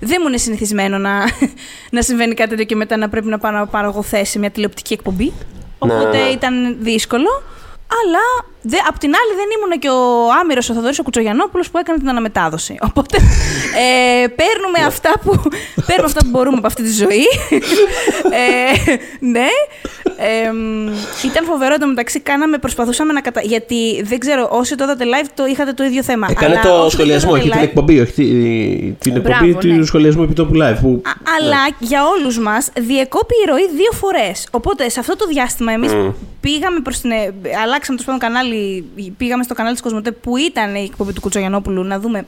[0.00, 1.10] Δεν μου είναι συνηθισμένο να,
[1.96, 4.38] να συμβαίνει κάτι τέτοιο και μετά να πρέπει να πάω να πάρω εγώ θέση σε
[4.38, 5.24] μια τηλεοπτική εκπομπή.
[5.24, 5.32] Ναι,
[5.78, 6.28] Οπότε ναι.
[6.28, 7.28] ήταν δύσκολο.
[8.04, 11.78] Αλλά δε, απ' την άλλη δεν ήμουν και ο Άμυρος ο Θοδωρής ο Κουτσογιαννόπουλος που
[11.78, 12.78] έκανε την αναμετάδοση.
[12.80, 15.30] Οπότε ε, παίρνουμε, αυτά που,
[15.86, 17.24] παίρνουμε αυτά που μπορούμε από αυτή τη ζωή.
[18.42, 19.46] ε, ναι.
[20.22, 20.86] Ε, μ,
[21.24, 22.20] ήταν φοβερό εντωμεταξύ.
[22.20, 23.40] Κάναμε, προσπαθούσαμε να κατα...
[23.40, 26.26] Γιατί δεν ξέρω, όσοι το είδατε live το είχατε το ίδιο θέμα.
[26.30, 29.36] Έκανε Αλλά το όσοι δεν σχολιασμό, είδατε έχει την live- εκπομπή, όχι τη- την εκπομπή
[29.50, 29.84] Μπράβο, του ναι.
[29.84, 30.76] σχολιασμού επιτόπου live.
[30.80, 31.02] Που...
[31.04, 31.10] Α-
[31.40, 34.48] αλλά για όλους μας διεκόπη η ροή δύο φορές.
[34.50, 36.08] Οπότε σε αυτό το διάστημα εμείς Μμ.
[36.40, 37.10] πήγαμε προς την...
[37.10, 38.84] ε, Αλλάξαμε το πάντων κανάλι,
[39.16, 42.26] πήγαμε στο κανάλι της Κοσμοτέ που ήταν η εκπομπή του Κουτσογιαννόπουλου να δούμε...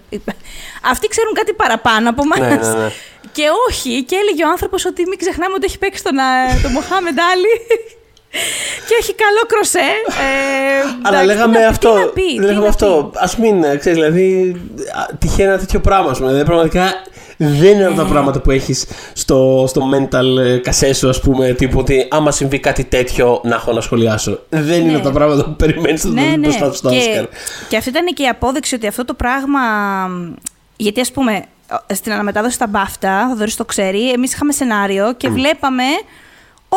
[0.91, 2.39] Αυτοί ξέρουν κάτι παραπάνω από εμάς.
[2.39, 2.91] Ναι, ναι, ναι.
[3.33, 6.27] Και όχι, και έλεγε ο άνθρωπος ότι μην ξεχνάμε ότι έχει παίξει τον, α,
[6.63, 7.55] τον Μοχάμεντ Άλλη.
[8.89, 9.79] και έχει καλό κροσέ.
[9.79, 11.93] Ε, Αλλά εντάξει, λέγαμε τι να- αυτό.
[11.95, 13.11] Τι να πει, τι λέγαμε να αυτό.
[13.13, 13.19] πει.
[13.19, 14.57] Α μην, ε, ξέρεις, δηλαδή.
[15.11, 16.29] α, Τυχαίνει ένα τέτοιο πράγμα, ας πούμε.
[16.29, 16.93] Δηλαδή, πραγματικά
[17.37, 18.03] δεν είναι από Ναι.
[18.03, 21.53] τα πράγματα που έχεις στο, στο mental ε, κασέ σου, ας πούμε.
[21.53, 24.39] Τύπου ότι άμα συμβεί κάτι τέτοιο να έχω να σχολιάσω.
[24.49, 24.95] Δεν είναι Ναι.
[24.97, 26.37] από τα πράγματα που περιμένεις στο ναι, ναι.
[26.37, 27.25] μπροστά στο και, Όσκαρ.
[27.69, 29.61] και αυτή ήταν και η απόδειξη ότι αυτό το πράγμα.
[30.77, 31.45] Γιατί ας πούμε,
[31.95, 35.83] στην αναμετάδοση στα μπάφτα, ο Δωρής το ξέρει, εμείς είχαμε σενάριο και βλέπαμε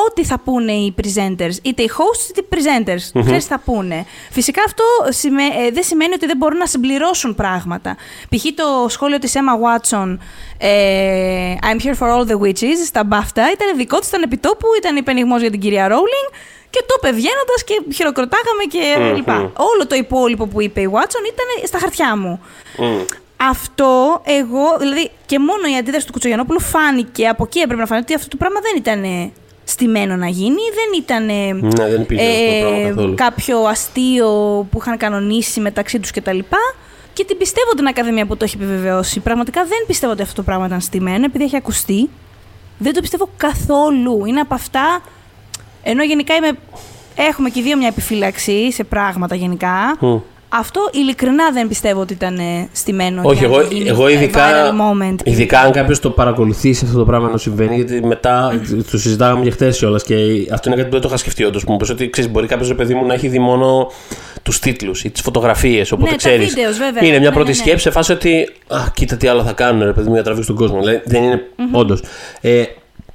[0.08, 3.22] ό,τι θα πούνε οι presenters, είτε οι hosts είτε οι presenters.
[3.24, 4.06] Ξέρεις τι θα πούνε.
[4.32, 7.96] Φυσικά αυτό σημαι- ε, δεν σημαίνει ότι δεν μπορούν να συμπληρώσουν πράγματα.
[8.30, 8.44] Π.χ.
[8.56, 10.18] το σχόλιο της Emma Watson
[10.58, 14.96] ε, I'm here for all the witches στα BAFTA ήταν δικό της, ήταν επιτόπου, ήταν
[14.96, 16.34] υπενιγμός για την κυρία Rowling
[16.70, 19.16] και το είπε βγαίνοντα και χειροκροτάγαμε και Μμμ.
[19.16, 19.36] λοιπά.
[19.58, 22.42] Όλο το υπόλοιπο που είπε η Watson ήταν στα χαρτιά μου.
[22.78, 23.02] Μμ.
[23.38, 28.02] Αυτό εγώ, δηλαδή και μόνο η αντίδραση του Κουτσογιανόπουλου φάνηκε, από εκεί έπρεπε να φανεί
[28.02, 29.32] ότι αυτό το πράγμα δεν ήταν
[29.64, 33.16] στημένο να γίνει, δεν ήταν Ναι, δεν υπήρχε αυτό το πράγμα καθόλου.
[33.16, 34.30] κάποιο αστείο
[34.72, 36.40] που είχαν κανονίσει μεταξύ τους κτλ.
[37.14, 39.20] Και την πιστεύω την Ακαδημία που το έχει επιβεβαιώσει.
[39.20, 42.10] Πραγματικά δεν πιστεύω ότι αυτό το πράγμα ήταν στημένο, επειδή έχει ακουστεί.
[42.78, 44.26] Δεν το πιστεύω καθόλου.
[44.26, 45.02] Είναι από αυτά.
[45.84, 46.52] Ενώ γενικά είμαι,
[47.16, 49.98] έχουμε και οι δύο μια επιφύλαξη σε πράγματα γενικά.
[50.00, 50.18] Μμ.
[50.60, 53.22] Αυτό ειλικρινά δεν πιστεύω ότι ήταν ε, στημένο.
[53.26, 55.16] Όχι, για να εγώ, γίνει, εγώ ε, ειδικά, viral moment.
[55.24, 59.52] ειδικά αν κάποιος το παρακολουθήσει αυτό το πράγμα να συμβαίνει, γιατί μετά το συζητάγαμε και
[59.52, 60.16] χθες κιόλας και
[60.52, 61.64] αυτό είναι κάτι που δεν το είχα σκεφτεί όντως.
[61.64, 63.92] Μου είπε ότι ξέρεις, μπορεί κάποιος ρε παιδί μου να έχει δει μόνο
[64.44, 65.92] τους τίτλους ή τις φωτογραφίες.
[65.92, 66.54] Οπότε τα ξέρεις.
[66.54, 67.04] βίντεος, βέβαια.
[67.08, 67.62] Είναι μια Ναι, πρώτη ναι, ναι.
[67.64, 68.50] σκέψη σε φάση ότι.
[68.68, 70.80] Α, κοίτα τι άλλο θα κάνουν, ρε παιδί μου, για να τραβήξουν τον κόσμο.
[70.84, 71.42] Δηλαδή, δεν είναι
[71.72, 72.04] όντως.
[72.42, 72.64] Ε,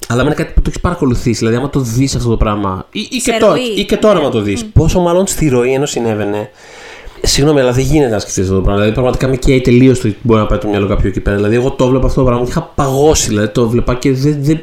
[0.09, 1.39] αλλά με είναι κάτι που το έχεις παρακολουθήσει.
[1.39, 2.87] Δηλαδή, άμα το δεις αυτό το πράγμα.
[2.93, 3.63] ή, ή, Σε και, τώρα, ροή.
[3.77, 4.65] ή και τώρα να το δεις.
[4.65, 6.51] Πόσο μάλλον στη ροή ενώ συνέβαινε.
[7.23, 8.77] Συγγνώμη, αλλά δεν γίνεται να σκεφτείς αυτό το πράγμα.
[8.81, 11.37] Δηλαδή, πραγματικά με καίει τελείως το ότι μπορεί να πάει το μυαλό κάποιου εκεί πέρα.
[11.37, 13.29] Δηλαδή, εγώ το βλέπα αυτό το πράγμα και είχα παγώσει.
[13.29, 14.37] Δηλαδή, το βλέπα και δεν.
[14.41, 14.61] δεν...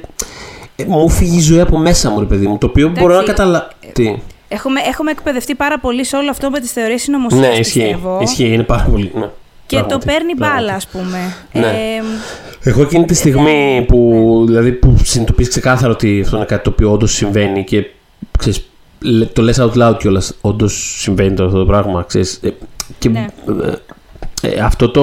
[0.76, 2.58] Ε, μου φύγει η ζωή από μέσα μου, ρε παιδί μου.
[2.58, 3.68] Το οποίο μπορώ να Εντάξει, καταλάβω.
[3.94, 4.16] Τι;
[4.48, 7.42] Έχουμε, έχουμε εκπαιδευτεί πάρα πολύ σε όλο αυτό με τις θεωρίες συνωμοσίας.
[7.42, 7.98] Ναι, ισχύει.
[8.22, 9.12] Ισχύει, είναι πάρα πολύ.
[9.16, 9.28] Ναι.
[9.66, 10.62] Και το Πράγματι, παίρνει πράγματι.
[10.64, 11.36] μπάλα, ας πούμε.
[11.54, 11.68] Ναι.
[12.64, 16.70] Ε, Εγώ εκείνη τη στιγμή που, δηλαδή, που συνειδητοποιείς ξεκάθαρο ότι αυτό είναι κάτι το
[16.70, 17.86] οποίο όντως συμβαίνει και
[18.40, 18.77] ξέρεις, λέ-
[19.34, 20.36] το λες out loud κιόλας.
[20.42, 22.04] Όντως συμβαίνει το- αυτό το πράγμα.
[22.08, 22.50] Ξέρεις, ε,
[23.00, 23.26] και, Ναι.
[23.64, 23.72] ε,
[24.42, 25.02] ε, αυτό το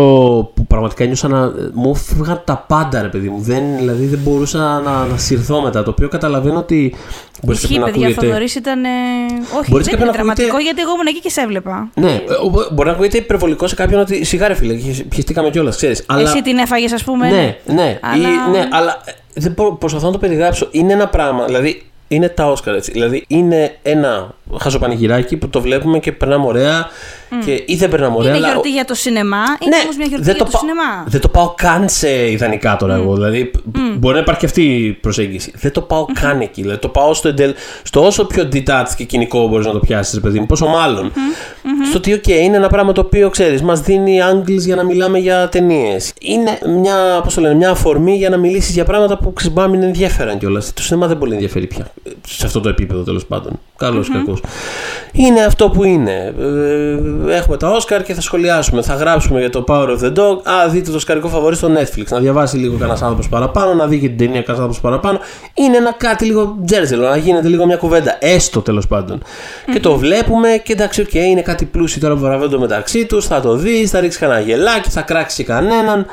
[0.54, 1.52] που πραγματικά νιώσα να.
[1.72, 3.40] Μου φύγαν τα πάντα, ρε παιδί μου.
[3.40, 5.82] Δεν, δηλαδή δεν μπορούσα να, να συρθώ μετά.
[5.82, 6.94] Το οποίο καταλαβαίνω ότι.
[7.42, 8.26] Μπορείς Ισχύει, κάποιον να παιδιά, ακούγεται.
[8.26, 8.84] Θοδωρής ήταν.
[8.84, 8.88] ε,
[9.58, 11.88] Όχι, Μπορείς δεν κάποιον είναι να ακούγεται- δραματικό, γιατί εγώ ήμουν εκεί και σε έβλεπα.
[11.94, 15.76] Ναι, ε, ο- μπορεί να ακούγεται υπερβολικό σε κάποιον ότι σιγάρε φίλε, χ- πιεστήκαμε κιόλας,
[15.76, 16.04] ξέρεις.
[16.06, 16.22] Αλλά...
[16.30, 17.28] Εσύ την έφαγες, ας πούμε.
[17.30, 20.68] Ναι, ναι, Αλλά- Ή, ναι, αλλά ε, δεν μπορώ, προσπαθώ να το περιγράψω.
[20.70, 22.92] Είναι ένα πράγμα, δηλαδή είναι τα Όσκαρ έτσι.
[22.92, 26.88] Δηλαδή είναι ένα χαζοπανηγυράκι που το βλέπουμε και περνάμε ωραία
[27.44, 28.28] και ή δεν περνάμε ωραία.
[28.28, 31.04] Είναι αλλά- γιορτή για το σινεμά, είναι όμως μια γιορτή δεν για το, πα- σινεμά;
[31.06, 33.14] Δεν το πάω καν σε ιδανικά τώρα εγώ.
[33.14, 33.50] Δηλαδή,
[33.98, 35.52] μπορεί να υπάρχει και αυτή η προσέγγιση.
[35.56, 36.60] Δεν το πάω καν εκεί.
[36.60, 40.20] Δηλαδή, το πάω στο, εντελ, στο όσο πιο detached και κοινικό μπορείς να το πιάσεις,
[40.20, 40.46] παιδί μου.
[40.46, 41.12] Πόσο μάλλον.
[41.88, 45.18] Στο ότι, OK, είναι ένα πράγμα το οποίο ξέρεις, μας δίνει angles για να μιλάμε
[45.18, 46.12] για ταινίες.
[46.20, 49.82] Είναι μια, πώς το λένε, μια αφορμή για να μιλήσεις για πράγματα που ξεμπά μην
[49.82, 50.72] ενδιαφέραν κιόλας.
[50.74, 51.90] Το σινεμά δεν πολύ ενδιαφέρει πια.
[52.26, 53.58] Σε αυτό το επίπεδο τέλος πάντων.
[53.76, 54.42] Καλός ή κακός.
[55.12, 56.34] Είναι αυτό που είναι.
[56.38, 58.82] Ε, έχουμε τα Όσκαρ και θα σχολιάσουμε.
[58.82, 60.42] Θα γράψουμε για το Power of the Dog.
[60.42, 62.04] Α, δείτε το σκαρικό φαβορή στο Netflix.
[62.08, 65.18] Να διαβάσει λίγο κανένας άνθρωπος παραπάνω, να δει και την ταινία κανένας άνθρωπος παραπάνω.
[65.54, 68.16] Είναι ένα κάτι λίγο τζέρτζελο, να γίνεται λίγο μια κουβέντα.
[68.20, 69.22] Έστω τέλος πάντων.
[69.72, 73.26] Και το βλέπουμε και εντάξει, οκ, είναι κάτι πλούσιοι τώρα που βραβεύονται μεταξύ τους.
[73.26, 76.06] Θα το δεις, θα ρίξεις κανένα γελάκι, θα κράξεις κανέναν.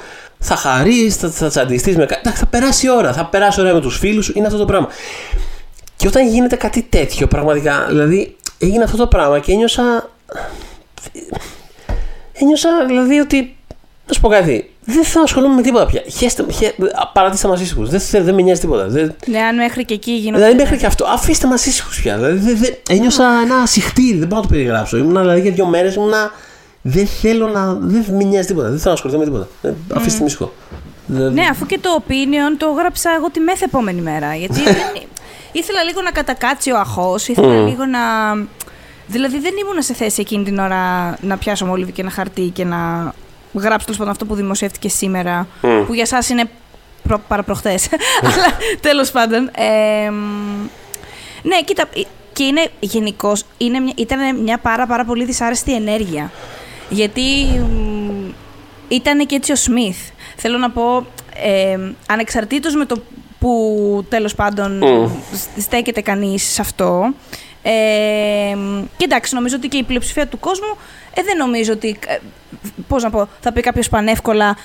[0.43, 2.19] Θα χαρείς, θα, θα τσαντιστείς με κάτι.
[2.19, 3.13] Εντάξει, θα περάσει η ώρα.
[3.13, 4.33] Θα περάσει ώρα με τους φίλους σου.
[4.35, 4.87] Είναι αυτό το πράγμα.
[5.95, 10.09] Και όταν γίνεται κάτι τέτοιο, πραγματικά, δηλαδή έγινε αυτό το πράγμα και ένιωσα.
[12.33, 13.55] Ένιωσα δηλαδή ότι.
[14.07, 14.65] Να σου πω κάτι.
[14.85, 16.01] Δεν θέλω να ασχολούμαι με τίποτα πια.
[16.17, 16.73] Χέστε, χε,
[17.13, 17.89] παρατήστε μας ήσυχους.
[17.89, 18.87] Δεν, θε- δεν με νοιάζει τίποτα.
[18.87, 20.37] Δεν, Ναι, αν μέχρι και εκεί γίνονται.
[20.43, 21.05] δηλαδή μέχρι και αυτό.
[21.05, 22.15] Αφήστε μας ήσυχους πια.
[22.15, 24.17] Δηλαδή, δεν, δεν, ένιωσα ένα συχτήρι.
[24.17, 24.97] Δεν μπορώ να το περιγράψω.
[24.97, 26.31] Ήμουν δηλαδή για δύο μέρες ήμουνα.
[26.81, 27.73] Δεν θέλω να.
[27.73, 28.67] Δεν με νοιάζει τίποτα.
[28.69, 29.47] Δεν θέλω να ασχοληθώ με τίποτα.
[29.61, 30.53] Ε, Αφήστε με ήσυχο.
[31.05, 34.35] Δεν- Ναι, αφού και το opinion το έγραψα εγώ τη μεθ επόμενη μέρα.
[34.35, 34.75] Γιατί δεν...
[35.51, 37.99] ήθελα λίγο να κατακάτσει ο αχώ, ήθελα λίγο να.
[39.11, 42.65] Δηλαδή δεν ήμουν σε θέση εκείνη την ώρα να πιάσω μόλιβι και ένα χαρτί και
[42.65, 43.13] να
[43.53, 45.47] γράψω τέλος πάντων αυτό που δημοσιεύτηκε σήμερα.
[45.85, 46.49] Που για εσά είναι
[47.03, 47.21] προ...
[47.27, 47.73] παραπροχθέ.
[48.33, 48.45] Αλλά
[48.81, 49.49] τέλος πάντων.
[49.55, 50.15] ε, μ,
[51.43, 51.83] ναι, κοίτα.
[51.95, 52.01] ε,
[52.33, 53.43] Και είναι γενικώς
[53.95, 56.31] ήταν μια πάρα, πάρα πολύ δυσάρεστη ενέργεια.
[56.89, 57.21] Γιατί
[57.59, 58.29] μ,
[58.87, 59.97] ήταν και έτσι ο Σμιθ.
[60.35, 61.05] Θέλω να πω,
[61.43, 63.01] ε, ανεξαρτήτως με το
[63.39, 64.81] που τέλος πάντων
[65.33, 67.13] σ- στέκεται κανείς σε αυτό,
[67.61, 67.71] ε,
[68.97, 70.77] και εντάξει, νομίζω ότι και η πλειοψηφία του κόσμου,
[71.13, 72.17] ε, δεν νομίζω ότι, ε,
[72.87, 74.57] πώς να πω, θα πει κάποιος πανεύκολα,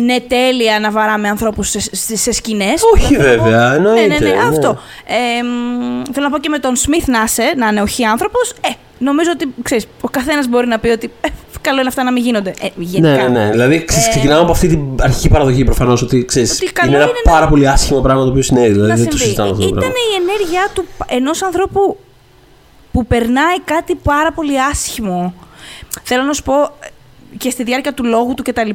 [0.00, 2.82] ναι, τέλεια να βαράμε ανθρώπους σε, σε, σε σκηνές.
[2.94, 4.06] Όχι βέβαια, Ναι, εννοείται.
[4.06, 4.48] ναι, ναι, ναι.
[4.48, 4.78] αυτό.
[5.06, 8.50] Ε, μ, θέλω να πω και με τον Σμιθ να είσαι, να είναι όχι άνθρωπος,
[8.50, 8.68] ε,
[8.98, 11.28] νομίζω ότι, ξέρεις, ο καθένας μπορεί να πει ότι ε,
[11.60, 12.54] καλό είναι αυτά να μην γίνονται.
[12.60, 13.22] Ε, γενικά.
[13.28, 13.50] Ναι, ναι, ναι.
[13.50, 16.96] Δηλαδή ξε- Ε, ξεκινάμε από αυτή την αρχική παραδοχή προφανώς ότι ξέρεις, Ότι καλό είναι
[17.02, 18.72] ένα είναι να- πάρα πολύ άσχημο πράγμα το οποίο συνέβη.
[18.72, 19.22] Δηλαδή να δεν το συμβεί.
[19.24, 19.96] συζητάμε αυτό το Ήταν πράγμα.
[20.12, 21.96] η ενέργειά του ενός ανθρώπου
[22.96, 25.34] που περνάει κάτι πάρα πολύ άσχημο.
[26.02, 26.68] Θέλω να σου πω ε,
[27.38, 28.70] και στη διάρκεια του λόγου του κτλ.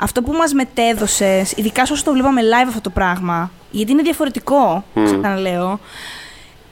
[0.00, 4.84] Αυτό που μας μετέδωσε, ειδικά όσο το βλέπαμε live αυτό το πράγμα, γιατί είναι διαφορετικό,
[5.04, 5.80] ξαναλέω,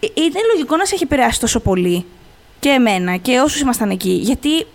[0.01, 2.07] ε, είναι λογικό να σε έχει επηρεάσει τόσο πολύ.
[2.61, 4.13] Και εμένα και όσους ήμασταν εκεί.
[4.23, 4.67] Γιατί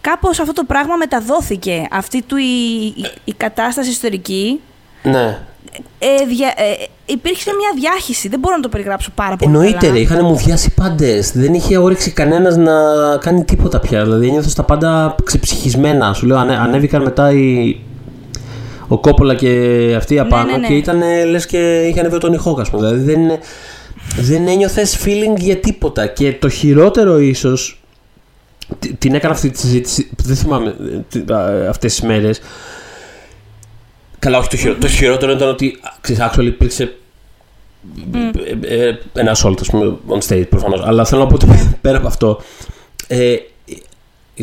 [0.00, 1.86] κάπως αυτό το πράγμα μεταδόθηκε.
[1.90, 4.60] Αυτή του η, η, η κατάσταση ιστορική
[5.02, 5.38] Ναι.
[5.98, 8.28] Ε, δια, ε, υπήρξε μια διάχυση.
[8.28, 9.52] Δεν μπορώ να το περιγράψω πάρα πολύ.
[9.52, 9.92] Εννοείται, καλά.
[9.92, 11.32] ρε, είχαν μουδιάσει πάντες.
[11.32, 12.72] Δεν είχε όρεξη κανένας να
[13.20, 14.02] κάνει τίποτα πια.
[14.04, 16.12] Δηλαδή ένιωθες τα πάντα ξεψυχισμένα.
[16.12, 17.80] Σου λέω, ανε, ανέβηκαν μετά οι.
[18.88, 19.48] Ο Κόπολα και
[19.96, 20.66] αυτοί απάνω ναι, ναι.
[20.66, 22.86] και ήταν λες και είχε ανέβει τον ηχό, ας πούμε.
[22.86, 23.38] Δηλαδή δεν,
[24.16, 26.06] δεν ένιωθες feeling για τίποτα.
[26.06, 27.80] Και το χειρότερο ίσως.
[28.98, 30.10] Την έκανα αυτή τη συζήτηση.
[30.24, 30.74] Δεν θυμάμαι
[31.68, 32.40] αυτές τις μέρες.
[34.20, 34.80] Καλά, όχι το χειρότερο.
[34.80, 36.94] Το χειρότερο ήταν ότι ξέρεις, actually υπήρξε
[38.64, 40.80] ε, ε, ένα assault, ας πούμε, on stage προφανώς.
[40.84, 41.46] Αλλά θέλω να πω ότι
[41.80, 42.40] πέρα από αυτό,
[43.06, 43.36] ε,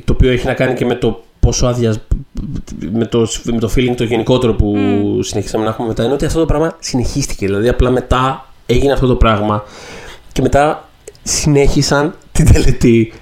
[0.06, 1.96] το οποίο έχει να κάνει και με το πόσο άδεια.
[2.92, 4.78] Με το, με το feeling το γενικότερο που
[5.22, 7.46] συνεχίσαμε να έχουμε μετά, είναι ότι αυτό το πράγμα συνεχίστηκε.
[7.46, 9.64] Δηλαδή, απλά μετά έγινε αυτό το πράγμα
[10.32, 10.90] και μετά
[11.24, 13.14] συνέχισαν την τελετή.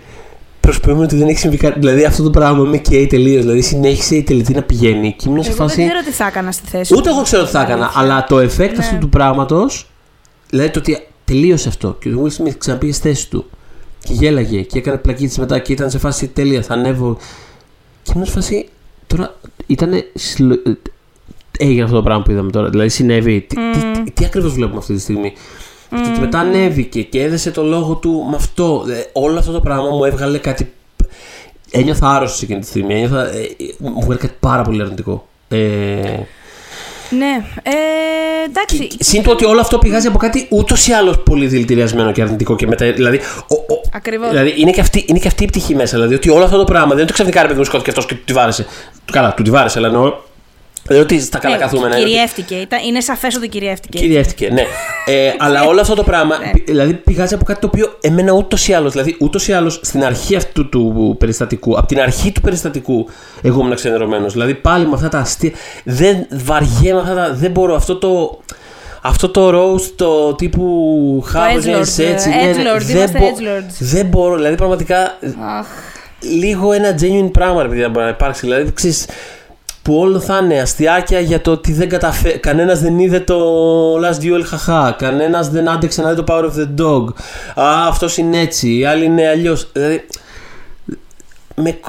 [0.66, 1.80] Προσποιούμε ότι δεν έχει συμβεί κάτι.
[1.80, 3.42] Δηλαδή, αυτό το πράγμα με καίει τελείως.
[3.42, 5.76] Δηλαδή, συνέχισε η τελετή να πηγαίνει και ήμουν σε Εγώ φάση.
[5.76, 7.10] δεν ξέρω τι θα έκανα στη θέση Ούτε του.
[7.10, 8.02] εγώ ξέρω τι θα έκανα, Αλήθεια.
[8.02, 8.78] αλλά το effect Ναι.
[8.80, 9.90] αυτού του πράγματος.
[10.50, 13.46] Δηλαδή το ότι τελείωσε αυτό και ο Will Smith ξαναπήγε στη θέση του
[14.04, 17.18] και γέλαγε και έκανε πλακίτη μετά και ήταν σε φάση τέλεια, θα ανέβω.
[18.04, 18.68] Και ήμουν σε φάση.
[19.08, 19.36] Τώρα
[19.66, 19.92] ήταν.
[21.58, 22.70] Έγινε αυτό το πράγμα που είδαμε τώρα.
[22.70, 23.42] Δηλαδή συνέβη.
[23.42, 25.34] Τι, τι, τι, τι ακριβώς βλέπουμε αυτή τη στιγμή;
[26.04, 28.86] Το ότι μετά ανέβηκε και έδεσε το λόγο του με αυτό.
[28.90, 30.72] Ε, όλο αυτό το πράγμα μου έβγαλε κάτι.
[31.72, 32.94] ένιωθα άρρωστος εκείνη τη στιγμή.
[32.94, 35.28] Ένιωθα, ε, μου βγαίνει κάτι πάρα πολύ αρνητικό.
[35.48, 35.58] Ε,
[37.10, 37.46] Ναι.
[37.64, 37.72] Ε,
[38.46, 38.88] εντάξει.
[39.00, 42.56] Συν το ότι όλο αυτό πηγάζει από κάτι ούτως ή άλλως πολύ δηλητηριασμένο και αρνητικό
[42.56, 42.92] και μετά.
[42.92, 44.30] Δηλαδή, ο, ο, Ακριβώς.
[44.30, 45.96] δηλαδή είναι, και αυτή, είναι και αυτή η πτυχή μέσα.
[45.96, 48.06] Δηλαδή ότι όλο αυτό το πράγμα δεν είναι το ξαφνικά ρε παιδί μου σκότωθηκε αυτός
[48.06, 48.66] και του τη βάρεσε.
[49.12, 50.14] Καλά, του τη βάρεσε, αλλά εννοώ.
[50.88, 51.88] Δηλαδή ότι στα καλά Ε, καθούμενα.
[51.88, 52.56] είναι ότι- Κυριεύτηκε.
[52.56, 53.98] Ήταν- Είναι σαφές ότι κυριεύτηκε.
[54.00, 54.62] Κυριεύτηκε, ναι.
[55.06, 58.68] Ε, αλλά όλο αυτό το πράγμα πη- δηλαδή, πηγάζει από κάτι το οποίο εμένα ούτως
[58.68, 58.92] ή άλλως.
[58.92, 63.10] Δηλαδή, ούτως ή άλλως στην αρχή αυτού του περιστατικού, από την αρχή του περιστατικού,
[63.42, 64.28] εγώ ήμουν ξενερωμένο.
[64.28, 65.52] Δηλαδή, πάλι με αυτά τα αστεία.
[65.84, 67.34] Δεν βαριέμαι αυτά τα.
[67.34, 68.40] Δεν μπορώ αυτό το.
[69.02, 72.02] Αυτό το roast το τύπου Χάβος edgelord, έτσι.
[72.02, 72.06] ε,
[72.46, 73.76] ναι, ναι, edgelord, δεν, είμαστε μπο- edgelords.
[73.80, 74.36] δεν μπορώ.
[74.36, 74.98] Δηλαδή, πραγματικά
[75.60, 75.66] Αχ.
[76.20, 78.40] λίγο ένα genuine πράγμα ρε παιδιά μπορεί να υπάρξει.
[78.46, 79.06] Δηλαδή, ξέρεις,
[79.86, 82.38] που όλο θα είναι αστιάκια για το ότι δεν καταφέρει.
[82.40, 83.36] Κανένας δεν είδε το
[83.96, 84.96] Last Duel, χαχά.
[84.98, 87.08] Κανένας δεν άντεξε να δει το Power of the Dog.
[87.66, 88.78] Α, αυτός είναι έτσι.
[88.78, 89.70] Οι άλλοι είναι αλλιώς.
[89.72, 90.06] Δηλαδή.
[91.56, 91.80] Με...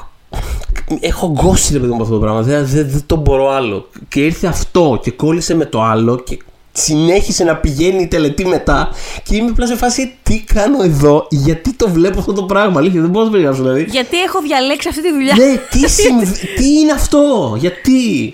[0.99, 2.41] Έχω γκώσει ρε παιδί μου από αυτό το πράγμα.
[2.41, 3.87] Δεν, δεν, δεν το μπορώ άλλο.
[4.07, 6.39] Και ήρθε αυτό και κόλλησε με το άλλο και
[6.81, 8.89] συνέχισε να πηγαίνει η τελετή μετά.
[9.23, 12.79] Και είμαι απλά σε φάση τι κάνω εδώ, γιατί το βλέπω αυτό το πράγμα.
[12.79, 13.85] Αλήθεια, δεν μπορώ να το περιγράψω δηλαδή.
[13.89, 15.35] Γιατί έχω διαλέξει αυτή τη δουλειά.
[15.37, 18.33] Ναι, τι, συμβ- τι είναι αυτό, γιατί;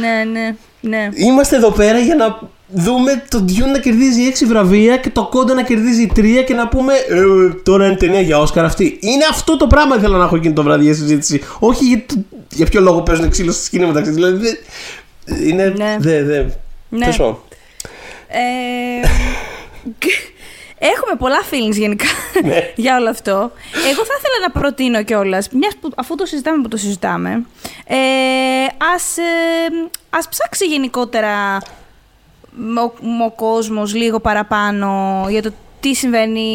[0.00, 0.54] ναι, ναι.
[0.80, 1.08] ναι.
[1.14, 2.38] Είμαστε εδώ πέρα για να
[2.74, 6.68] δούμε το Dune να κερδίζει 6 βραβεία και το Κόντα να κερδίζει 3 και να
[6.68, 7.22] πούμε ε,
[7.62, 8.98] τώρα είναι ταινία για Όσκαρ αυτή.
[9.00, 11.40] Είναι αυτό το πράγμα που θέλω να έχω εκείνη το βράδυ για συζήτηση.
[11.58, 14.10] Όχι για, το- για ποιο λόγο παίζουν ξύλο στη σκηνή μεταξύ.
[14.10, 14.58] Δηλαδή, δεν-
[15.48, 15.74] είναι.
[15.76, 15.96] Ναι.
[16.00, 16.42] Δε, δε.
[16.88, 16.98] Ναι.
[16.98, 17.38] Τέλος πάντων.
[18.32, 19.08] Ε,
[20.84, 22.06] Έχουμε πολλά feelings γενικά
[22.44, 22.72] Ναι.
[22.84, 23.30] για όλο αυτό.
[23.72, 27.46] Εγώ θα ήθελα να προτείνω κιόλας, μιας που αφού το συζητάμε που το συζητάμε,
[27.86, 27.96] ε,
[28.94, 31.56] ας, ε, ας ψάξει γενικότερα
[32.56, 36.50] ο, ο κόσμος λίγο παραπάνω για το τι συμβαίνει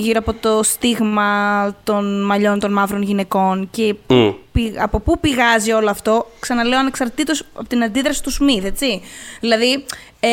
[0.00, 4.30] γύρω από το στίγμα των μαλλιών των μαύρων γυναικών και Μμ.
[4.54, 9.00] Πη- από πού πηγάζει όλο αυτό, ξαναλέω ανεξαρτήτως από την αντίδραση του Σμιθ, έτσι.
[9.40, 9.84] Δηλαδή,
[10.20, 10.28] ε,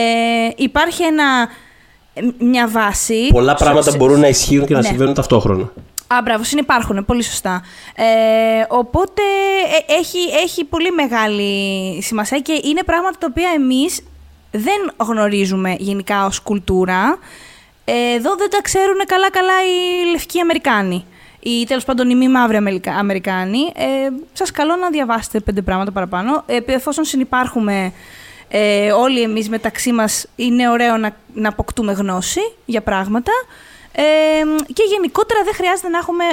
[0.56, 1.48] υπάρχει ένα,
[2.14, 3.28] ε, μια βάση...
[3.32, 4.88] Πολλά πράγματα σε- μπορούν να ισχύουν και να Ναι.
[4.88, 5.72] συμβαίνουν ταυτόχρονα.
[6.08, 7.62] Α, μπράβο, συνυπάρχουν, πολύ σωστά.
[7.96, 8.04] Ε,
[8.68, 9.22] οπότε
[9.88, 11.52] ε, έχει, έχει πολύ μεγάλη
[12.02, 14.02] σημασία και είναι πράγματα τα οποία εμείς
[14.52, 17.18] δεν γνωρίζουμε γενικά ως κουλτούρα.
[17.86, 21.06] Ε, εδώ δεν τα ξέρουν καλά-καλά οι λευκοί Αμερικάνοι
[21.44, 23.60] ή τέλος πάντων οι μη μαύροι Αμερικα- Αμερικάνοι.
[23.76, 26.44] Ε, σας καλώ να διαβάσετε πέντε πράγματα παραπάνω.
[26.46, 27.94] Ε, εφόσον συνυπάρχουμε
[28.50, 33.32] ε, όλοι εμείς μεταξύ μας, είναι ωραίο να, να αποκτούμε γνώση για πράγματα.
[33.92, 34.02] Ε,
[34.74, 36.24] και γενικότερα δεν χρειάζεται να έχουμε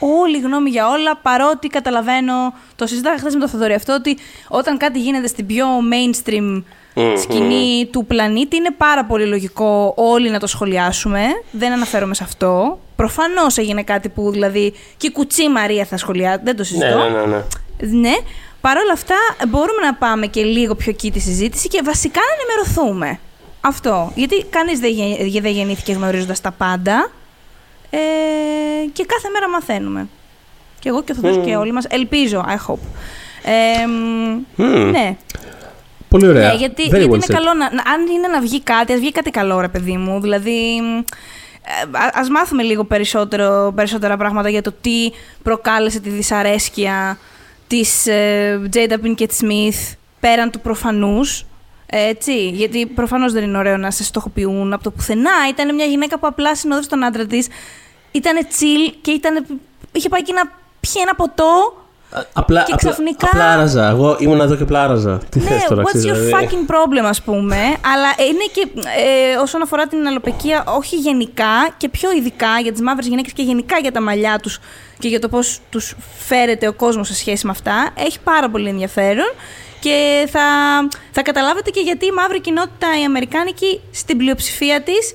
[0.00, 4.18] όλη γνώμη για όλα, παρότι καταλαβαίνω, το συζητάγα χθες με τον Θοδωρή αυτό, ότι
[4.48, 6.62] όταν κάτι γίνεται στην πιο mainstream
[6.94, 7.16] Μμμ.
[7.16, 11.20] σκηνή του πλανήτη, είναι πάρα πολύ λογικό όλοι να το σχολιάσουμε.
[11.50, 12.78] Δεν αναφέρομαι σε αυτό.
[12.96, 16.98] Προφανώς έγινε κάτι που δηλαδή και η κουτσή Μαρία θα σχολιάσει, δεν το Ναι, συζητώ.
[16.98, 17.26] ναι, ναι.
[17.26, 17.42] ναι.
[18.00, 18.14] Ναι.
[18.60, 19.14] Παρ' όλα αυτά,
[19.48, 23.18] μπορούμε να πάμε και λίγο πιο εκεί τη συζήτηση και βασικά να ενημερωθούμε.
[23.60, 24.12] Αυτό.
[24.14, 27.10] Γιατί κανείς δεν, γε- δεν γεννήθηκε γνωρίζοντας τα πάντα.
[27.90, 27.98] Ε,
[28.92, 30.08] και κάθε μέρα μαθαίνουμε.
[30.78, 31.84] Και εγώ και ο Θοδωρής και όλοι μας.
[31.88, 32.78] Ελπίζω, I hope.
[33.42, 34.90] Ε, μ, Μμμ.
[34.90, 35.16] Ναι,
[36.10, 36.48] Πολύ ωραία.
[36.48, 37.32] ναι, γιατί, Very γιατί well είναι said.
[37.32, 40.20] καλό να, να- αν είναι να βγει κάτι, ας βγει κάτι καλό, ρε παιδί μου.
[40.20, 41.02] Δηλαδή, μ, ε,
[41.98, 45.10] α- ας μάθουμε λίγο περισσότερο, περισσότερα πράγματα για το τι
[45.42, 47.18] προκάλεσε τη δυσαρέσκεια
[47.66, 51.44] της ε, Jada Pinkett Smith πέραν του προφανούς.
[51.92, 55.30] Έτσι, γιατί προφανώς δεν είναι ωραίο να σε στοχοποιούν από το πουθενά.
[55.50, 57.48] Ήταν μια γυναίκα που απλά συνόδευσε τον άντρα της.
[58.10, 59.46] Ήταν chill και ήταν,
[59.92, 60.42] είχε πάει εκεί να
[60.80, 61.79] πιει ένα ποτό Α-
[62.32, 63.88] Απλά, Και απλά, ξαφνικά- απλά άραζα.
[63.88, 65.20] Εγώ ήμουν εδώ και πλάραζα.
[65.30, 66.46] Τι Ναι, θες τώρα, what's ξέρεις, your δηλαδή.
[66.50, 71.88] fucking problem, ας πούμε; Αλλά είναι και ε, όσον αφορά την αλοπεκία, όχι γενικά και
[71.88, 74.58] πιο ειδικά για τις μαύρες γυναίκες και γενικά για τα μαλλιά τους
[74.98, 77.90] και για το πώς τους φέρεται ο κόσμος σε σχέση με αυτά.
[77.98, 79.32] Έχει πάρα πολύ ενδιαφέρον
[79.80, 80.40] και θα,
[81.10, 85.12] θα καταλάβετε και γιατί η μαύρη κοινότητα, η αμερικάνικη, στην πλειοψηφία της,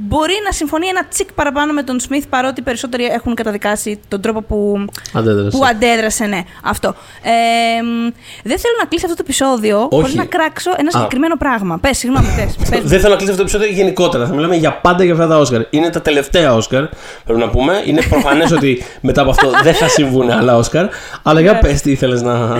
[0.00, 4.20] μπορεί να συμφωνεί ένα τσικ παραπάνω με τον Σμιθ παρότι οι περισσότεροι έχουν καταδικάσει τον
[4.20, 4.84] τρόπο που,
[5.14, 5.56] Αντέδρασε.
[5.58, 6.88] που αντέδρασε, ναι, αυτό.
[7.22, 8.10] Ε, μ,
[8.42, 9.88] δεν θέλω να κλείσει αυτό το επεισόδιο Όχι.
[9.90, 10.90] χωρίς να κράξω ένα Α.
[10.90, 11.78] συγκεκριμένο πράγμα.
[11.78, 12.80] Πες, συγγνώμη, πες, πες.
[12.84, 14.26] Δεν θέλω να κλείσω αυτό το επεισόδιο γενικότερα.
[14.26, 15.62] Θα μιλάμε για πάντα για αυτά τα Όσκαρ.
[15.70, 16.84] Είναι τα τελευταία Όσκαρ,
[17.24, 17.82] πρέπει να πούμε.
[17.84, 20.86] Είναι προφανές ότι μετά από αυτό δεν θα συμβούν άλλα Όσκαρ.
[21.22, 21.58] Αλλά για Ναι.
[21.58, 22.58] πες τι ήθελες να.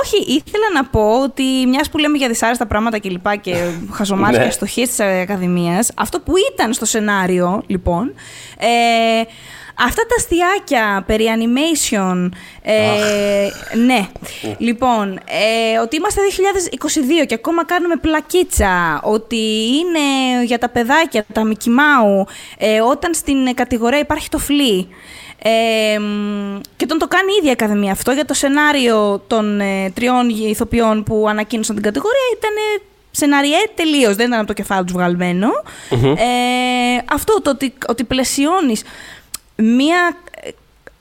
[0.00, 3.54] Όχι, ήθελα να πω ότι μιας που λέμε για δυσάρεστα πράγματα και λοιπά και
[3.96, 4.42] χαζομάρες Ναι.
[4.42, 8.14] και αστοχίες της Ακαδημίας, αυτό που ήταν στο σενάριο, λοιπόν,
[8.58, 9.22] ε,
[9.78, 12.28] Αυτά τα αστιάκια περί animation.
[12.62, 12.76] Ε,
[13.76, 14.08] ναι.
[14.58, 16.20] Λοιπόν, ε, ότι είμαστε
[17.22, 19.00] 2022 και ακόμα κάνουμε πλακίτσα.
[19.02, 19.36] Ότι
[19.76, 22.26] είναι για τα παιδάκια, τα Μικημάου.
[22.58, 24.88] Ε, όταν στην κατηγορία υπάρχει το φλί.
[25.46, 25.98] Ε,
[26.76, 30.28] και τον το κάνει η ίδια η Ακαδημία αυτό για το σενάριο των ε, τριών
[30.28, 35.48] ηθοποιών που ανακοίνωσαν την κατηγορία ήταν σενάριέ τελείως, δεν ήταν από το κεφάλι τους βγαλμενο
[35.90, 38.82] Ε, αυτό το ότι, ότι πλαισιώνεις
[39.56, 40.16] μία,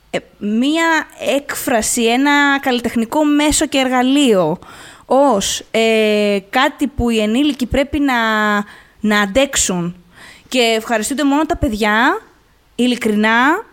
[0.10, 4.60] ε, μία έκφραση, ένα καλλιτεχνικό μέσο και εργαλείο
[5.06, 8.14] ως ε, κάτι που οι ενήλικοι πρέπει να,
[9.00, 9.96] να αντέξουν.
[10.48, 12.22] Και ευχαριστούνται μόνο τα παιδιά,
[12.76, 13.66] ειλικρινά,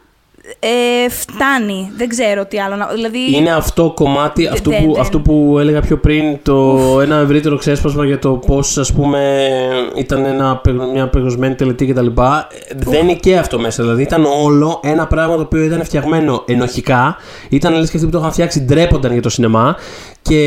[0.58, 1.90] ε, φτάνει.
[1.96, 2.74] Δεν ξέρω τι άλλο.
[2.94, 3.36] Δηλαδή...
[3.36, 8.18] Είναι αυτό κομμάτι, αυτό, που, αυτό που έλεγα πιο πριν, το ένα ευρύτερο ξέσπασμα για
[8.18, 9.48] το πώ ας πούμε
[9.96, 10.60] ήταν ένα,
[10.92, 12.06] μια απεγνωσμένη τελετή κτλ.
[12.76, 13.82] Δεν είναι και αυτό μέσα.
[13.82, 17.16] Δηλαδή ήταν όλο ένα πράγμα το οποίο ήταν φτιαγμένο ενοχικά.
[17.48, 19.76] Ήταν λες και αυτοί που το είχαν φτιάξει ντρέπονταν για το σινεμά
[20.22, 20.42] και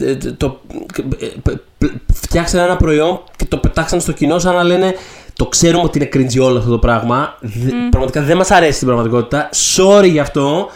[0.00, 0.60] ε, το,
[1.18, 4.94] ε, φτιάξαν ένα προϊόν και το πετάξαν στο κοινό σαν να λένε
[5.40, 7.38] το ξέρουμε ότι είναι cringe όλο αυτό το πράγμα.
[7.42, 7.48] Mm.
[7.90, 9.48] Πραγματικά δεν μας αρέσει στην πραγματικότητα.
[9.76, 10.70] Sorry γι' αυτό.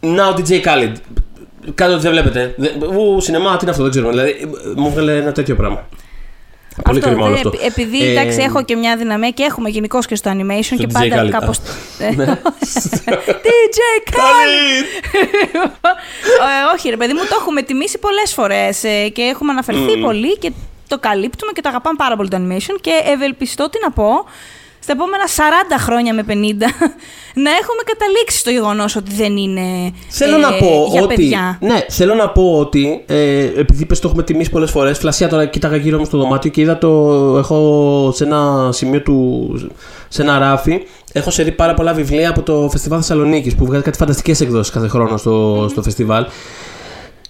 [0.00, 0.92] Now DJ Khaled.
[1.74, 2.54] Κάτι ότι δεν βλέπετε.
[2.96, 4.12] Ου, σινεμά, τι είναι αυτό, δεν ξέρουμε.
[4.12, 5.88] Δηλαδή, μου έβγαλε ένα τέτοιο πράγμα.
[6.82, 7.52] Πολύ κρίμα όλο αυτό.
[7.66, 11.28] Επειδή ε, εντάξει, έχω και μια δυναμία και έχουμε γενικώς και στο animation και πάντα
[11.28, 11.52] κάπω.
[12.16, 12.24] Ναι.
[13.46, 13.78] DJ
[14.10, 14.86] Khaled!
[15.82, 20.38] Ε, όχι, ρε παιδί μου, το έχουμε τιμήσει πολλές φορές ε, και έχουμε αναφερθεί πολύ
[20.38, 20.52] και
[20.92, 24.08] το καλύπτουμε και το αγαπάμε πάρα πολύ το animation και ευελπιστώ τι να πω
[24.82, 26.30] στα επόμενα 40 χρόνια με 50
[27.44, 31.58] να έχουμε καταλήξει στο γεγονός ότι δεν είναι θέλω ε, να πω για ότι, παιδιά.
[31.60, 35.46] Ναι, θέλω να πω ότι ε, επειδή πες το έχουμε τιμήσει πολλές φορές, φλασιά τώρα
[35.46, 36.88] κοίταγα γύρω μου στο δωμάτιο και είδα το.
[37.38, 39.50] Έχω σε ένα σημείο του.
[40.08, 40.86] σε ένα ράφι.
[41.12, 44.72] Έχω σε δει πάρα πολλά βιβλία από το Φεστιβάλ Θεσσαλονίκης που βγάζει κάτι φανταστικές εκδόσεις
[44.72, 46.24] κάθε χρόνο στο, στο φεστιβάλ.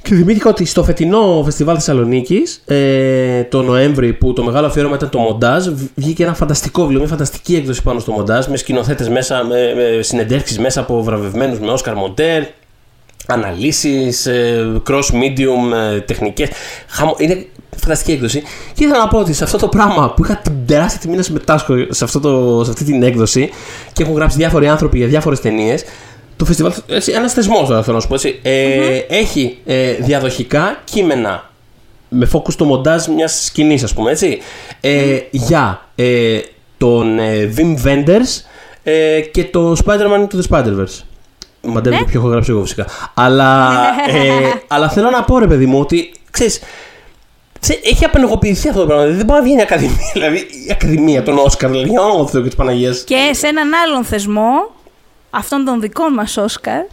[0.03, 5.09] Και θυμήθηκα ότι στο φετινό φεστιβάλ Θεσσαλονίκης, ε, το Νοέμβρη, που το μεγάλο αφιέρωμα ήταν
[5.09, 9.44] το μοντάζ, βγήκε ένα φανταστικό βιβλίο, μια φανταστική έκδοση πάνω στο μοντάζ, με σκηνοθέτες μέσα,
[9.44, 12.42] με, με συνεντεύξεις μέσα από βραβευμένους με Όσκαρ Μοντέρ,
[13.26, 16.48] αναλύσεις, ε, cross medium, ε, τεχνικές.
[17.18, 17.46] Είναι
[17.76, 18.42] φανταστική έκδοση.
[18.74, 21.22] Και ήθελα να πω ότι σε αυτό το πράγμα που είχα την τεράστια τιμή να
[21.22, 23.50] συμμετάσχω σε, αυτό το, σε αυτή την έκδοση
[23.92, 25.84] και έχουν γράψει διάφοροι άνθρωποι για διάφορες ταινίες,
[26.37, 26.72] το φεστιβάλ,
[27.14, 31.51] ένας θεσμός τώρα θέλω να σου πω έτσι, ε, έχει ε, διαδοχικά κείμενα
[32.09, 34.39] με φόκους στο μοντάζ μιας σκηνής, ας πούμε έτσι,
[34.80, 36.39] ε, για ε,
[36.78, 38.43] τον ε, Wim Wenders
[38.83, 41.03] ε, και το Spider-Man into the Spider-Verse.
[41.62, 42.05] Μαντεύω ναι.
[42.05, 42.87] ποιο έχω γράψει εγώ φυσικά.
[43.14, 43.70] Αλλά,
[44.09, 44.30] ε,
[44.74, 46.61] αλλά θέλω να πω ρε παιδί μου ότι ξέρεις,
[47.83, 49.05] έχει απενεργοποιηθεί αυτό το πράγμα.
[49.05, 50.11] Δεν μπορεί να βγει η Ακαδημία.
[50.12, 53.05] Δηλαδή η Ακαδημία, τον Όσκαρ, δηλαδή για όνομα του Θεού και της Παναγίας.
[53.05, 54.70] Και σε έναν άλλον θεσμό
[55.35, 56.85] αυτών των δικών μας Όσκαρ,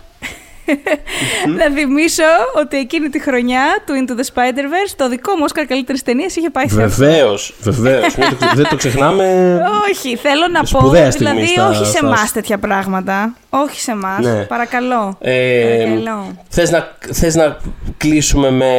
[1.58, 2.24] να θυμίσω
[2.62, 6.50] ότι εκείνη τη χρονιά του Into the Spider-Verse το δικό μου Όσκαρ καλύτερης ταινίας είχε
[6.50, 8.16] πάει σε Βεβαίως, βεβαίως.
[8.56, 9.60] δεν το ξεχνάμε.
[9.90, 10.90] Όχι, θέλω να πω.
[11.18, 13.34] Δηλαδή, όχι σε εμάς τέτοια πράγματα.
[13.50, 14.26] Όχι σε εμάς.
[14.26, 14.44] Ναι.
[14.44, 15.18] Παρακαλώ.
[15.20, 15.86] Ε,
[16.50, 17.58] Θες να, θες να
[17.98, 18.72] κλείσουμε με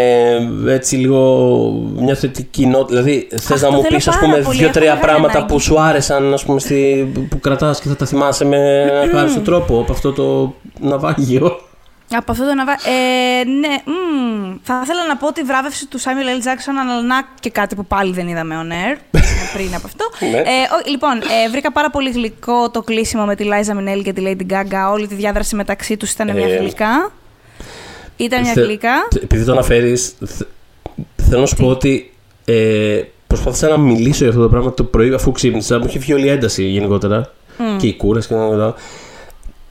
[0.73, 2.87] έτσι λίγο μια θετική νότα.
[2.87, 7.11] Δηλαδή, θες να μου πεις, ας πούμε, δύο-τρία πράγματα που σου άρεσαν, ας πούμε, στη,
[7.31, 8.85] που κρατάς και θα τα θυμάσαι με
[9.37, 9.41] mm.
[9.45, 11.61] τρόπο από αυτό το ναυάγιο.
[12.17, 16.01] Από αυτό το να ε, ναι, μ, θα ήθελα να πω ότι η βράβευση του
[16.01, 16.47] Samuel L.
[16.47, 18.99] Jackson αναλυνά και κάτι που πάλι δεν είδαμε on air
[19.55, 20.05] πριν από αυτό.
[20.31, 20.39] Ναι.
[20.39, 24.23] ε, λοιπόν, ε, βρήκα πάρα πολύ γλυκό το κλείσιμο με τη Liza Minnelli και τη
[24.25, 24.93] Lady Gaga.
[24.93, 27.13] Όλη τη διάδραση μεταξύ τους ήταν μια ε, γλυκά.
[28.17, 29.09] Ήταν μια γλυκά.
[29.23, 30.15] Επειδή το αναφέρεις,
[31.17, 32.13] θέλω να σου πω ότι
[32.45, 35.79] ε, προσπάθησα να μιλήσω για αυτό το πράγμα το πρωί αφού ξύπνησα.
[35.79, 37.33] Μου είχε βγει όλη η ένταση γενικότερα.
[37.79, 38.75] Και η κούρα και όλα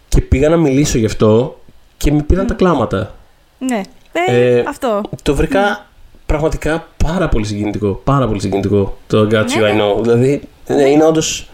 [0.07, 1.58] Και πήγα να μιλήσω γι' αυτό
[1.99, 3.15] και με πήραν τα κλάματα.
[3.57, 3.81] Ναι,
[4.11, 5.01] ε, ε, αυτό.
[5.23, 5.85] Το βρήκα
[6.25, 8.01] πραγματικά πάρα πολύ συγκινητικό.
[8.03, 10.01] Πάρα πολύ συγκινητικό το Got You I Know.
[10.01, 10.83] Δηλαδή ναι.
[10.83, 11.49] είναι όντως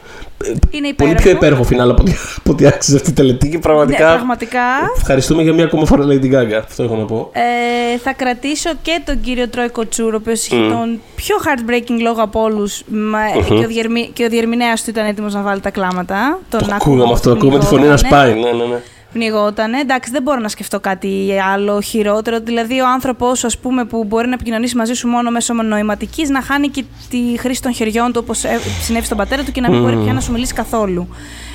[0.70, 2.04] είναι πολύ πιο υπέροχο φινάλ από
[2.50, 4.62] ό,τι άξιζε αυτή η τελετή και πραγματικά, ναι, πραγματικά.
[4.98, 6.54] Ευχαριστούμε για μια ακόμα φορά Lady Gaga.
[6.54, 7.32] Αυτό έχω να πω.
[7.34, 10.54] Ε, θα κρατήσω και τον κύριο Τρόι Κοτσούρ, ο οποίος mm.
[10.54, 12.82] είχε τον πιο heartbreaking λόγο από όλους.
[12.82, 13.44] Mm-hmm.
[13.48, 16.40] Και ο, διερμη, ο διερμηνέας του ήταν έτοιμος να βάλει τα κλάματα.
[16.50, 18.34] Τον το ακούγαμε αυτό, ακούμε τη φωνή να σπάει.
[18.34, 18.82] Ναι, ναι, ναι
[19.16, 19.80] πνιγότανε.
[19.80, 22.40] Εντάξει, δεν μπορώ να σκεφτώ κάτι άλλο χειρότερο.
[22.40, 23.58] Δηλαδή, ο άνθρωπος
[23.90, 27.74] που μπορεί να επικοινωνήσει μαζί σου μόνο μέσω νοηματικής να χάνει και τη χρήση των
[27.74, 30.32] χεριών του, όπως ε, συνέβη στον πατέρα του, και να μην μπορεί πια να σου
[30.32, 31.08] μιλήσει καθόλου.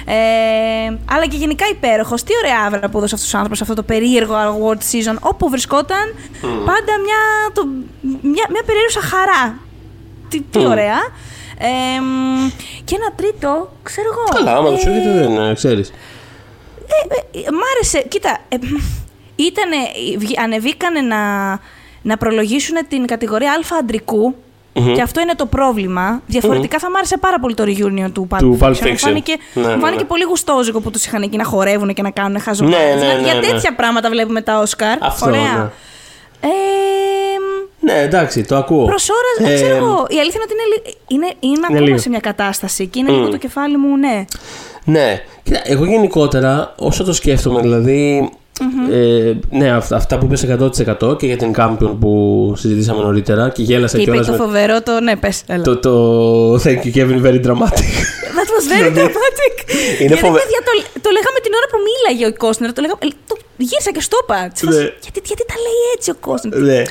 [0.04, 2.22] Ε, αλλά και γενικά υπέροχος.
[2.22, 6.14] Τι ωραία άβρα που έδωσε αυτός ο άνθρωπος αυτό το περίεργο award season, όπου βρισκόταν
[6.40, 7.20] πάντα μια,
[7.52, 7.62] το,
[8.02, 9.58] μια, μια περίεργα χαρά.
[10.28, 10.98] Τι, τι ωραία.
[11.58, 12.00] Ε,
[12.84, 14.44] και ένα τρίτο, ξέρω εγώ.
[14.44, 15.92] Καλά, άμα ε, του έρχεται δεν ξέρεις.
[17.32, 18.03] Ε, ε, μ' άρεσε.
[18.09, 18.57] Κοίτα, ε,
[19.36, 19.76] ήτανε,
[20.18, 21.18] βγη- ανεβήκανε να,
[22.03, 24.34] να προλογίσουν την κατηγορία Α αντρικού.
[24.74, 24.95] Μμμ.
[24.95, 26.22] Και αυτό είναι το πρόβλημα.
[26.26, 28.66] Διαφορετικά θα μ' άρεσε πάρα πολύ το reunion του Pulp Του Fiction.
[28.66, 28.97] Pulp Μου Fiction.
[28.97, 30.09] φάνηκε, Ναι, ναι, μου φάνηκε ναι.
[30.09, 32.78] πολύ γουστόζικο που τους είχαν εκεί να χορεύουν και να κάνουν χαζομάρες.
[32.78, 33.47] Ναι, ναι, Δηλαδή, ναι, Για ναι.
[33.47, 34.97] τέτοια πράγματα βλέπουμε τα Όσκαρ.
[35.03, 35.41] Αυτό, Ωραία.
[35.41, 36.49] ναι.
[36.49, 36.49] Ε,
[37.80, 38.84] Ναι, εντάξει, το ακούω.
[38.84, 40.07] Προς ώρα, Ε, ξέρω εγώ.
[40.09, 41.99] Η αλήθεια είναι ότι είναι, λι- είναι, είμαι ακόμα λίγο.
[41.99, 43.16] σε μια κατάσταση και είναι Μμ.
[43.16, 44.24] λίγο το κεφάλι μου, ναι.
[44.85, 48.31] Ναι, Κοίτα, εγώ γενικότερα όσο το σκέφτομαι, δηλαδή.
[48.93, 50.47] Ε, ναι, αυτά, αυτά που είπες
[51.03, 54.39] 100% και για την Campion που συζητήσαμε νωρίτερα και γέλασα Και είπε κιόλας το με
[54.39, 55.01] φοβερό το.
[55.01, 55.45] Ναι, πες.
[55.62, 55.93] το, το
[56.55, 57.91] Thank you Kevin, very dramatic.
[58.37, 59.55] That was very dramatic.
[60.01, 60.72] Είναι Γιατί, φοβε- παιδιά, το,
[61.05, 62.72] το λέγαμε την ώρα που μίλαγε ο Κόσνερ.
[62.72, 64.48] Το, λέγαμε, ε, το γύρισα και στο είπα.
[64.52, 64.88] Της φάσης, Ναι.
[65.02, 66.58] γιατί, γιατί τα λέει έτσι ο Κόσνερ.
[66.61, 66.82] ναι.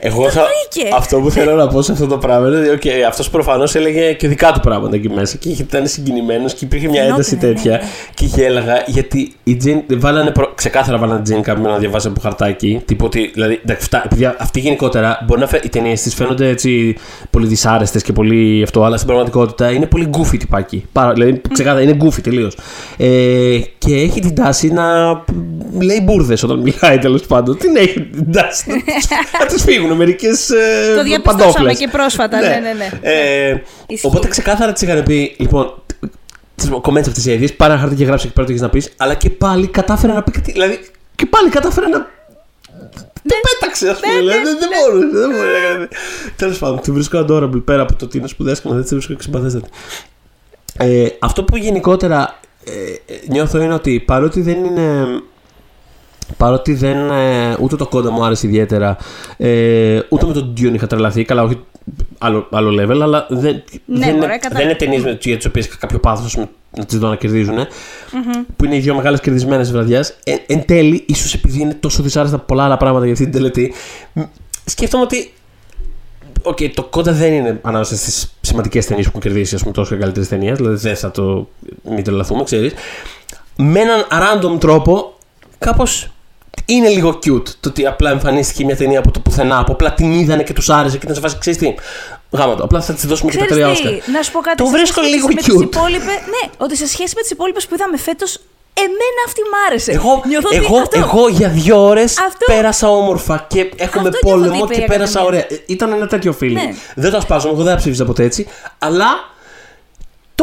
[0.00, 0.88] Εγώ θα, βρήκε.
[0.94, 4.12] αυτό που θέλω να πω σε αυτό το πράγμα είναι ότι okay, αυτός προφανώς έλεγε
[4.12, 7.46] και δικά του πράγματα εκεί μέσα και είχε- ήταν συγκινημένος και υπήρχε μια Φαινότανε, ένταση
[7.46, 7.70] ναι, τέτοια.
[7.72, 7.82] ναι.
[8.14, 12.82] Και γέλαγα γιατί η Jane, βάλανε προ- ξεκάθαρα βάλανε Jane Campion να διαβάσει από χαρτάκι.
[12.84, 16.48] Τύπου ότι, δηλαδή, εντάξει, αυτά, επειδή αυτή γενικότερα μπορεί να φε, οι ταινίες της φαίνονται
[16.48, 16.96] έτσι
[17.30, 20.84] πολύ δυσάρεστες και πολύ αυτό, αλλά στην πραγματικότητα είναι πολύ goofy τυπάκι.
[20.92, 22.56] Πάρα, δηλαδή, ξεκάθαρα είναι goofy τελείως.
[22.96, 24.84] Ε, και έχει την τάση να
[25.80, 27.58] λέει μπουρδες όταν μιλάει τέλος πάντων.
[27.58, 28.76] Την έχει την τάση να,
[29.44, 32.40] να τη φύγουν μερικές ε, Το διαπιστώσαμε και πρόσφατα.
[32.40, 32.90] Ναι, ναι, ναι.
[33.00, 34.06] Ε, Ισχύει.
[34.06, 35.74] οπότε ξεκάθαρα τη είχαν πει, λοιπόν,
[36.54, 38.70] τις κομμέντε αυτές οι αιτίε, πάρε ένα χαρτί και γράψε εκεί πέρα τι έχεις να
[38.70, 40.52] πεις, αλλά και πάλι κατάφερε να πει κάτι.
[40.52, 40.80] Δηλαδή,
[41.14, 42.10] και πάλι κατάφερε να.
[43.28, 44.12] Το πέταξε, ας πούμε.
[44.12, 44.76] ναι, δηλαδή, ναι, δεν ναι.
[44.80, 45.18] μπορούσε.
[45.18, 45.88] Δεν μπορούσε να κάνει.
[46.36, 49.14] Τέλος πάντων, τη βρίσκω adorable πέρα από το ότι είναι σπουδαία και δεν τη βρίσκω
[49.14, 49.68] και συμπαθέστατη.
[50.78, 55.06] Ε, αυτό που γενικότερα ε, ε, νιώθω είναι ότι παρότι δεν είναι.
[56.36, 57.10] Παρότι δεν.
[57.10, 58.96] Ε, ούτε το κόντα μου άρεσε ιδιαίτερα,
[59.36, 61.24] ε, ούτε με τον Dune είχα τρελαθεί.
[61.24, 61.58] Καλά, όχι
[62.18, 64.54] άλλο, άλλο level, αλλά δεν, Ναι, δεν, μωρέ, είναι, κατάλαβα.
[64.54, 66.36] δεν είναι ταινίες για τις οποίες είχα κάποιο πάθος
[66.76, 67.56] να τις δω να κερδίζουν.
[68.56, 70.14] Που είναι οι δύο μεγάλες κερδισμένες βραδιάς.
[70.24, 73.72] Ε, εν τέλει, ίσως επειδή είναι τόσο δυσάρεστα πολλά άλλα πράγματα για αυτή την τελετή,
[74.12, 74.20] μ,
[74.64, 75.32] σκέφτομαι ότι
[76.42, 79.98] Οκ, το κόντα δεν είναι ανάμεσα στις σημαντικές ταινίες που έχουν κερδίσει, ας πούμε, τόσο
[79.98, 80.56] καλύτερες ταινίες.
[80.56, 81.48] Δηλαδή δεν θα το.
[81.82, 82.72] Μην τρελαθούμε, ξέρεις.
[83.56, 85.14] Με έναν random τρόπο,
[85.58, 86.10] κάπως
[86.66, 90.12] είναι λίγο cute το ότι απλά εμφανίστηκε μια ταινία από το πουθενά, που απλά την
[90.12, 91.74] είδανε και τους άρεσε και ήταν σε φάση, ξέρεις τι.
[92.30, 92.64] Γάμα το.
[92.64, 94.14] Απλά θα της δώσουμε και τα Ξέρεις τρία τι, Όσκαρ.
[94.14, 94.56] να σου πω κάτι.
[94.56, 95.62] Το σε βρίσκω σχέση λίγο με τις cute.
[95.62, 98.40] υπόλοιπες- ναι, ότι σε σχέση με τις υπόλοιπες που είδαμε φέτος,
[98.74, 99.92] εμένα αυτή μ' άρεσε.
[99.92, 104.18] Εγώ, Νιώθω ότι εγώ, αυτό- εγώ για δύο ώρες Αυτό- πέρασα όμορφα και έχουμε Αυτό
[104.22, 105.44] νιώθω πόλεμο ότι και η πέρασα Ακαδημία.
[105.48, 105.58] ωραία.
[105.58, 106.52] Ε, Ήταν ένα τέτοιο feeling.
[106.52, 106.74] Ναι.
[106.94, 108.46] Δεν το ασπάζομαι, εγώ δεν θα ψήφιζα ποτέ έτσι.
[108.78, 109.06] Αλλά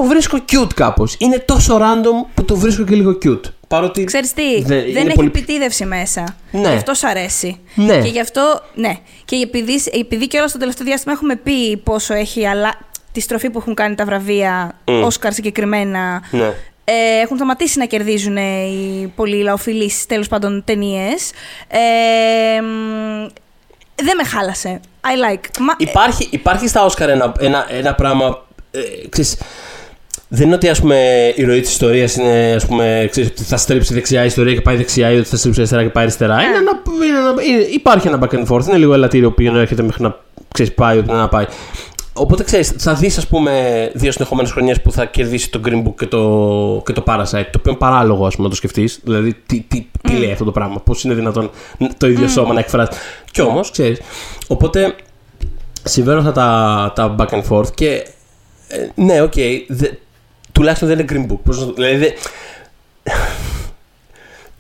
[0.02, 1.16] το βρίσκω cute κάπως.
[1.20, 3.52] Είναι τόσο random που το βρίσκω και λίγο cute.
[3.68, 4.04] Παρότι.
[4.04, 6.36] Ξέρεις τι, δεν- δεν, είναι έχει πολύ- επιτίδευση μέσα.
[6.52, 6.70] Ναι.
[6.70, 7.60] Γι' αυτό σ' αρέσει.
[7.76, 7.98] Ναι.
[8.02, 8.98] Και γι' αυτό, ναι.
[9.26, 12.76] Και επειδή, επειδή και όλα στο τελευταίο διάστημα έχουμε πει πόσο έχει αλλά
[13.12, 15.04] τη στροφή που έχουν κάνει τα βραβεία, Μμ.
[15.04, 16.54] Όσκαρ συγκεκριμένα, Ναι.
[16.84, 21.32] ε, έχουν σταματήσει να κερδίζουν οι πολύ λαοφιλείς τέλος πάντων ταινίες.
[21.68, 23.28] Ε, μ,
[23.96, 24.80] δεν με χάλασε.
[25.02, 25.44] I like.
[25.60, 28.46] Μα, Υπάρχει, υπάρχει στα Όσκαρ ένα, ένα, ένα πράγμα.
[28.72, 28.80] Ε,
[29.10, 29.38] ξέρεις,
[30.32, 30.98] δεν είναι ότι ας πούμε,
[31.36, 34.62] η ροή της ιστορίας είναι ας πούμε, ξέρεις, ότι θα στρίψει δεξιά η ιστορία και
[34.62, 36.34] πάει δεξιά ή ότι θα στρίψει αριστερά και πάει αριστερά.
[36.34, 38.68] Είναι ένα, είναι ένα, είναι- υπάρχει ένα back and forth.
[38.68, 40.16] Είναι λίγο ελαττήριο που έρχεται μέχρι να
[40.54, 41.46] ξέρεις, πάει ό,τι να πάει.
[42.14, 43.52] Οπότε ξέρεις, θα δεις, ας πούμε,
[43.94, 47.30] δύο συνεχόμενες χρονιές που θα κερδίσει το Green Book και το, και το Parasite.
[47.32, 49.00] Το οποίο είναι παράλογο, ας πούμε, να το σκεφτείς.
[49.04, 51.50] Δηλαδή, τι, τι, τι λέει αυτό το πράγμα, Πώς είναι δυνατόν
[51.98, 52.92] το ίδιο σώμα να εκφράσει.
[53.32, 54.00] Κι όμως, ξέρεις.
[54.48, 54.96] Οπότε,
[55.84, 58.08] συμβαίνουν αυτά τα, τα back and forth και.
[58.68, 59.34] ε, ναι, οκ.
[59.68, 59.88] δε-
[60.60, 61.40] τουλάχιστον δεν είναι Green Book.
[61.44, 62.10] Πώς να το- δηλαδή, δε-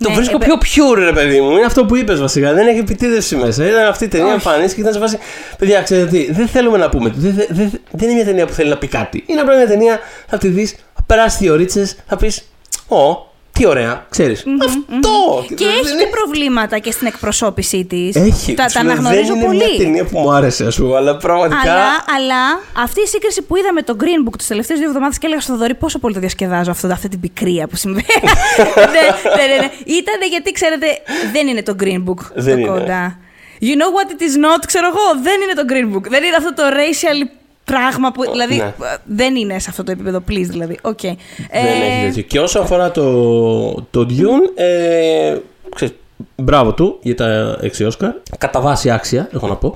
[0.03, 1.51] το Ναι, βρίσκω επε- πιο pure, ρε παιδί μου.
[1.51, 2.53] Είναι αυτό που είπες βασικά.
[2.53, 3.65] Δεν έχει επιτήδευση μέσα.
[3.67, 4.33] Ήταν αυτή η ταινία Όχι.
[4.33, 5.17] εμφανίστηκε και ήταν σε φάση.
[5.57, 7.11] Παιδιά, ξέρετε τι, δεν θέλουμε να πούμε.
[7.15, 9.23] Δεν, δεν, δεν, δεν είναι μια ταινία που θέλει να πει κάτι.
[9.27, 11.65] Είναι απλά μια ταινία, θα τη δεις, θα περάσεις δύο ώρες,
[12.07, 12.49] θα πεις.
[12.87, 13.28] Ω,
[13.59, 14.45] τι ωραία, ξέρεις.
[14.65, 15.45] Αυτό!
[15.55, 18.15] και Δεν- έχει δεν και προβλήματα και στην εκπροσώπησή της.
[18.15, 18.53] Έχει.
[18.53, 19.57] Τα, Σου τα λέω, αναγνωρίζω δεν είναι πολύ.
[19.57, 21.61] μια ταινία που μου άρεσε, ας πούμε, αλλά πραγματικά.
[21.71, 21.85] Αλλά,
[22.17, 22.41] αλλά
[22.83, 25.51] αυτή η σύγκριση που είδαμε το Green Book τις τελευταίες δύο εβδομάδες και έλεγα στο
[25.53, 28.05] Θοδωρή πόσο πολύ το διασκεδάζω αυτό, αυτή την πικρία που συμβαίνει.
[28.75, 29.05] ναι,
[29.35, 29.69] ναι, ναι, ναι.
[29.99, 30.85] Ήτανε γιατί ξέρετε,
[31.33, 32.69] δεν είναι το Green Book Δεν το είναι.
[32.69, 33.19] κοντά.
[33.61, 35.05] You know what it is not, ξέρω εγώ.
[35.23, 36.09] Δεν είναι το Green Book.
[36.09, 37.19] Δεν είναι αυτό το racial
[37.71, 38.31] πράγμα που.
[38.31, 38.63] Δηλαδή, ναι.
[38.63, 38.73] ε,
[39.05, 40.77] δεν είναι σε αυτό το επίπεδο, please δηλαδή.
[40.81, 41.01] Οκ.
[41.01, 41.17] Δεν
[41.49, 42.21] Ε, έχει τέτοιο.
[42.21, 45.37] Και όσο αφορά το, το Dune, ε,
[45.75, 45.95] ξέρεις,
[46.35, 48.11] μπράβο του για τα 6 Όσκαρ.
[48.37, 49.75] Κατά βάση άξια, έχω να πω.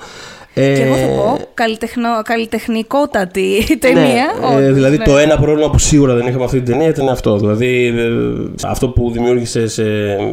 [0.54, 4.04] Και εγώ θα πω καλλιτεχνο, καλλιτεχνικότατη ταινία.
[4.04, 5.04] Ναι, όντως, ε, δηλαδή ναι.
[5.04, 7.38] το ένα πρόβλημα που σίγουρα δεν είχαμε αυτή την ταινία ήταν αυτό.
[7.38, 9.84] Δηλαδή ε, αυτό που δημιούργησε σε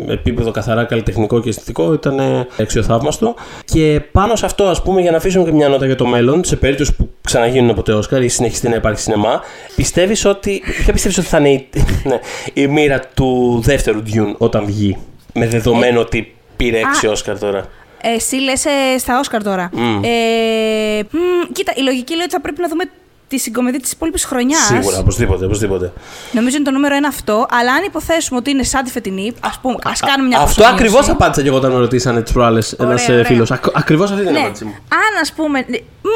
[0.09, 3.35] επίπεδο καθαρά καλλιτεχνικό και αισθητικό ήταν ε, αξιοθαύμαστο.
[3.65, 6.45] Και πάνω σε αυτό, ας πούμε, για να αφήσουμε και μια νότα για το μέλλον,
[6.45, 9.41] σε περίπτωση που ξαναγίνουν ποτέ Όσκαρ ή συνεχιστεί να υπάρχει σινεμά,
[9.77, 10.63] πιστεύεις ότι.
[10.83, 11.69] Ποια πιστεύεις ότι θα είναι η,
[12.09, 12.21] ναι,
[12.53, 14.97] η μοίρα του δεύτερου Dune όταν βγει.
[15.35, 17.65] Με δεδομένο ότι πήρε 6 Όσκαρ τώρα;
[18.03, 18.65] Ε, Εσύ λες
[18.99, 19.71] στα Όσκαρ τώρα.
[19.73, 20.01] Μμ.
[20.05, 22.85] Ε, μ, κοίτα, η λογική λέει ότι θα πρέπει να δούμε
[23.29, 24.65] τη συγκομιδή της υπόλοιπης χρονιάς.
[24.65, 25.93] Σίγουρα, οπωσδήποτε, οπωσδήποτε.
[26.33, 27.47] Νομίζω είναι το νούμερο ένα αυτό.
[27.51, 30.75] Αλλά αν υποθέσουμε ότι είναι σαν τη φετινή, ας πούμε, α κάνουμε μια Αυτό προσωμείωση.
[30.75, 33.25] ακριβώς απάντησα και εγώ όταν με ρωτήσανε τις προάλλες ένας Ωραία, ωραία.
[33.25, 33.51] φίλος.
[33.75, 34.75] Ακριβώς αυτή ήταν η Ναι, απάντησή μου.
[34.89, 35.59] αν ας πούμε.
[35.59, 35.63] ε,
[36.03, 36.09] μ,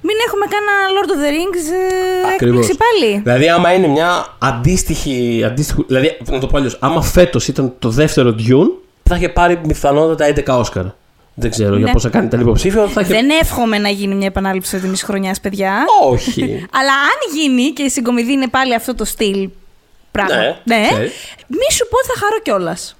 [0.00, 2.58] μην έχουμε κάνα Lord of the Rings ε, Ακριβώς.
[2.66, 3.20] έκπληξη πάλι.
[3.22, 5.42] Δηλαδή, άμα είναι μια αντίστοιχη.
[5.46, 8.68] αντίστοιχη δηλαδή, να το πω αλλιώς, άμα φέτος ήταν το δεύτερο Dune,
[9.02, 10.84] θα είχε πάρει πιθανότατα 11 Όσκαρ.
[11.38, 11.92] Δεν ξέρω για Ναι.
[11.92, 12.88] πόσα κάνει ήταν υποψήφιο.
[12.88, 13.12] Θα είχε...
[13.14, 15.84] Δεν εύχομαι να γίνει μια επανάληψη της φετινή χρονιάς, παιδιά.
[16.02, 16.42] Όχι.
[16.78, 19.48] Αλλά αν γίνει και η συγκομιδή είναι πάλι αυτό το στυλ
[20.10, 20.34] πράγμα.
[20.36, 21.12] Ναι, ναι ξέρεις.
[21.46, 22.96] μη σου πω ότι θα χαρώ κιόλας.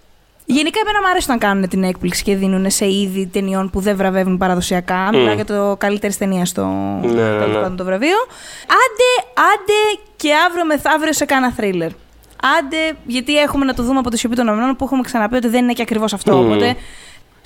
[0.48, 3.96] Γενικά, εμένα μου αρέσει να κάνουν την έκπληξη και δίνουν σε είδη ταινιών που δεν
[3.96, 5.08] βραβεύουν παραδοσιακά.
[5.12, 6.64] Μιλάω για το καλύτερη ταινία στο
[7.02, 7.54] Ναι, ναι, τέλος ναι.
[7.54, 8.16] πάντων το βραβείο.
[8.62, 11.90] Άντε, άντε και αύριο μεθαύριο σε κάνα θρίλερ.
[12.58, 15.48] Άντε, γιατί έχουμε να το δούμε από τη σιωπή των Ηνωμένων που έχουμε ξαναπεί ότι
[15.48, 16.36] δεν είναι και ακριβώς αυτό.
[16.36, 16.46] Μμμ.
[16.46, 16.76] Οπότε.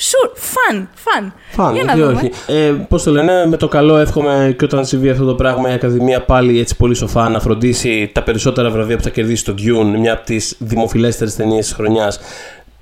[0.01, 1.33] Sure, fun, fun.
[1.51, 2.31] Φάνε, Για να γιατί δούμε.
[2.47, 2.55] όχι.
[2.59, 5.73] Ε, Πώς το λένε, με το καλό εύχομαι και όταν συμβεί αυτό το πράγμα η
[5.73, 9.99] Ακαδημία πάλι έτσι πολύ σοφά να φροντίσει τα περισσότερα βραβεία που θα κερδίσει το Dune,
[9.99, 12.21] μια από τις δημοφιλέστερες ταινίες της χρονιάς,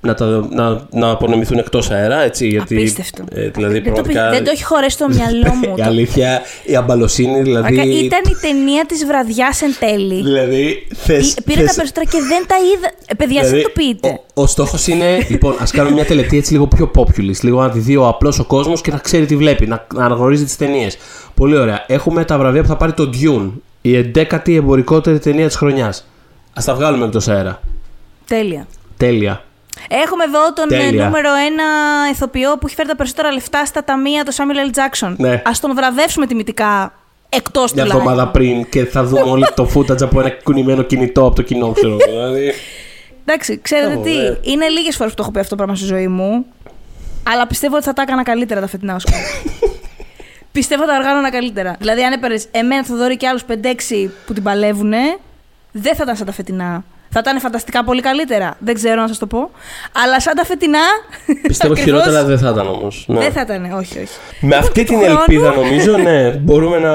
[0.01, 2.21] να, τα, να, να απονεμηθούν εκτός αέρα.
[2.21, 3.23] Έτσι, γιατί, Απίστευτο.
[3.31, 4.29] Ε, δηλαδή, δεν, το, πραγματικά.
[4.29, 5.73] δεν το έχει χωρέσει στο μυαλό μου.
[5.79, 7.75] η αλήθεια, η αμπαλοσύνη, δηλαδή.
[7.75, 10.21] Μακα, Ήταν η ταινία της βραδιάς εν τέλει.
[10.21, 12.91] Δηλαδή, θες, Πή- Πήρε τα περισσότερα και δεν τα είδα.
[13.07, 14.19] Ε, παιδιά, δηλαδή, συνειδητοποιείτε.
[14.33, 17.69] Ο, ο στόχος είναι, λοιπόν, ας κάνουμε μια τελετή έτσι λίγο πιο populist, λίγο να
[17.69, 20.55] τη δει ο απλός ο κόσμος και να ξέρει τι βλέπει, να, να αναγνωρίζει τις
[20.57, 20.97] ταινίες.
[21.35, 21.83] Πολύ ωραία.
[21.87, 23.49] Έχουμε τα βραβεία που θα πάρει το Dune,
[23.81, 26.07] η 11η εμπορικότερη ταινία της χρονιάς.
[26.53, 27.61] Α τα βγάλουμε εκτός αέρα.
[28.27, 28.67] Τέλεια.
[28.97, 29.43] Τέλεια.
[29.89, 31.05] Έχουμε εδώ τον ε, Τέλεια.
[31.05, 31.63] νούμερο ένα
[32.11, 34.77] ηθοποιό που έχει φέρει τα περισσότερα λεφτά στα ταμεία, το Samuel L.
[34.77, 35.13] Jackson.
[35.17, 35.31] Ναι.
[35.33, 36.93] Α τον βραβεύσουμε τιμητικά
[37.29, 37.89] εκτός του Μια live.
[37.89, 41.71] εβδομάδα πριν και θα δούμε όλοι το footage από ένα κουνημένο κινητό από το κοινό,
[41.71, 42.09] ξέρω εγώ.
[42.11, 42.53] Δηλαδή.
[43.25, 44.17] Εντάξει, ξέρετε Ω, τι.
[44.17, 44.37] ε.
[44.41, 46.45] Είναι λίγες φορές που το έχω πει αυτό το πράγμα στη ζωή μου.
[47.23, 49.19] Αλλά πιστεύω ότι θα τα έκανα καλύτερα τα φετινά Όσκαρ.
[50.51, 51.75] πιστεύω ότι τα οργάνωνα καλύτερα.
[51.79, 54.91] Δηλαδή, αν έπαιρνες εμένα, Θοδωρή και άλλους 5-6 που την παλεύουν,
[55.71, 56.83] δεν θα ήταν σαν τα φετινά.
[57.11, 58.55] Θα ήταν φανταστικά πολύ καλύτερα.
[58.59, 59.49] Δεν ξέρω να σας το πω.
[60.03, 60.79] Αλλά σαν τα φετινά.
[61.47, 63.05] Πιστεύω ακριβώς, χειρότερα δεν θα ήταν όμως.
[63.07, 63.19] Ναι.
[63.19, 64.17] Δεν θα ήταν, όχι, όχι.
[64.39, 66.93] Με αυτή την του χρόνου- ελπίδα νομίζω, ναι, μπορούμε να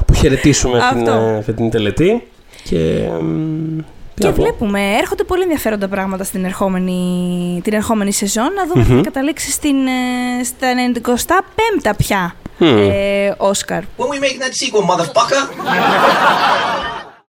[0.00, 1.10] αποχαιρετήσουμε την Αυτό.
[1.10, 2.28] ε, φετινή τελετή.
[2.64, 2.76] Και,
[3.22, 3.76] μ,
[4.14, 4.42] τι Και να πω.
[4.42, 8.52] βλέπουμε, έρχονται πολύ ενδιαφέροντα πράγματα στην ερχόμενη, την ερχόμενη σεζόν.
[8.56, 10.66] Να δούμε τι θα καταλήξει στην, ε, στα
[11.86, 12.76] 95 πια Μμμ.
[12.90, 13.80] ε, Όσκαρ.
[13.82, 15.42] When we making that sequel, motherfucker?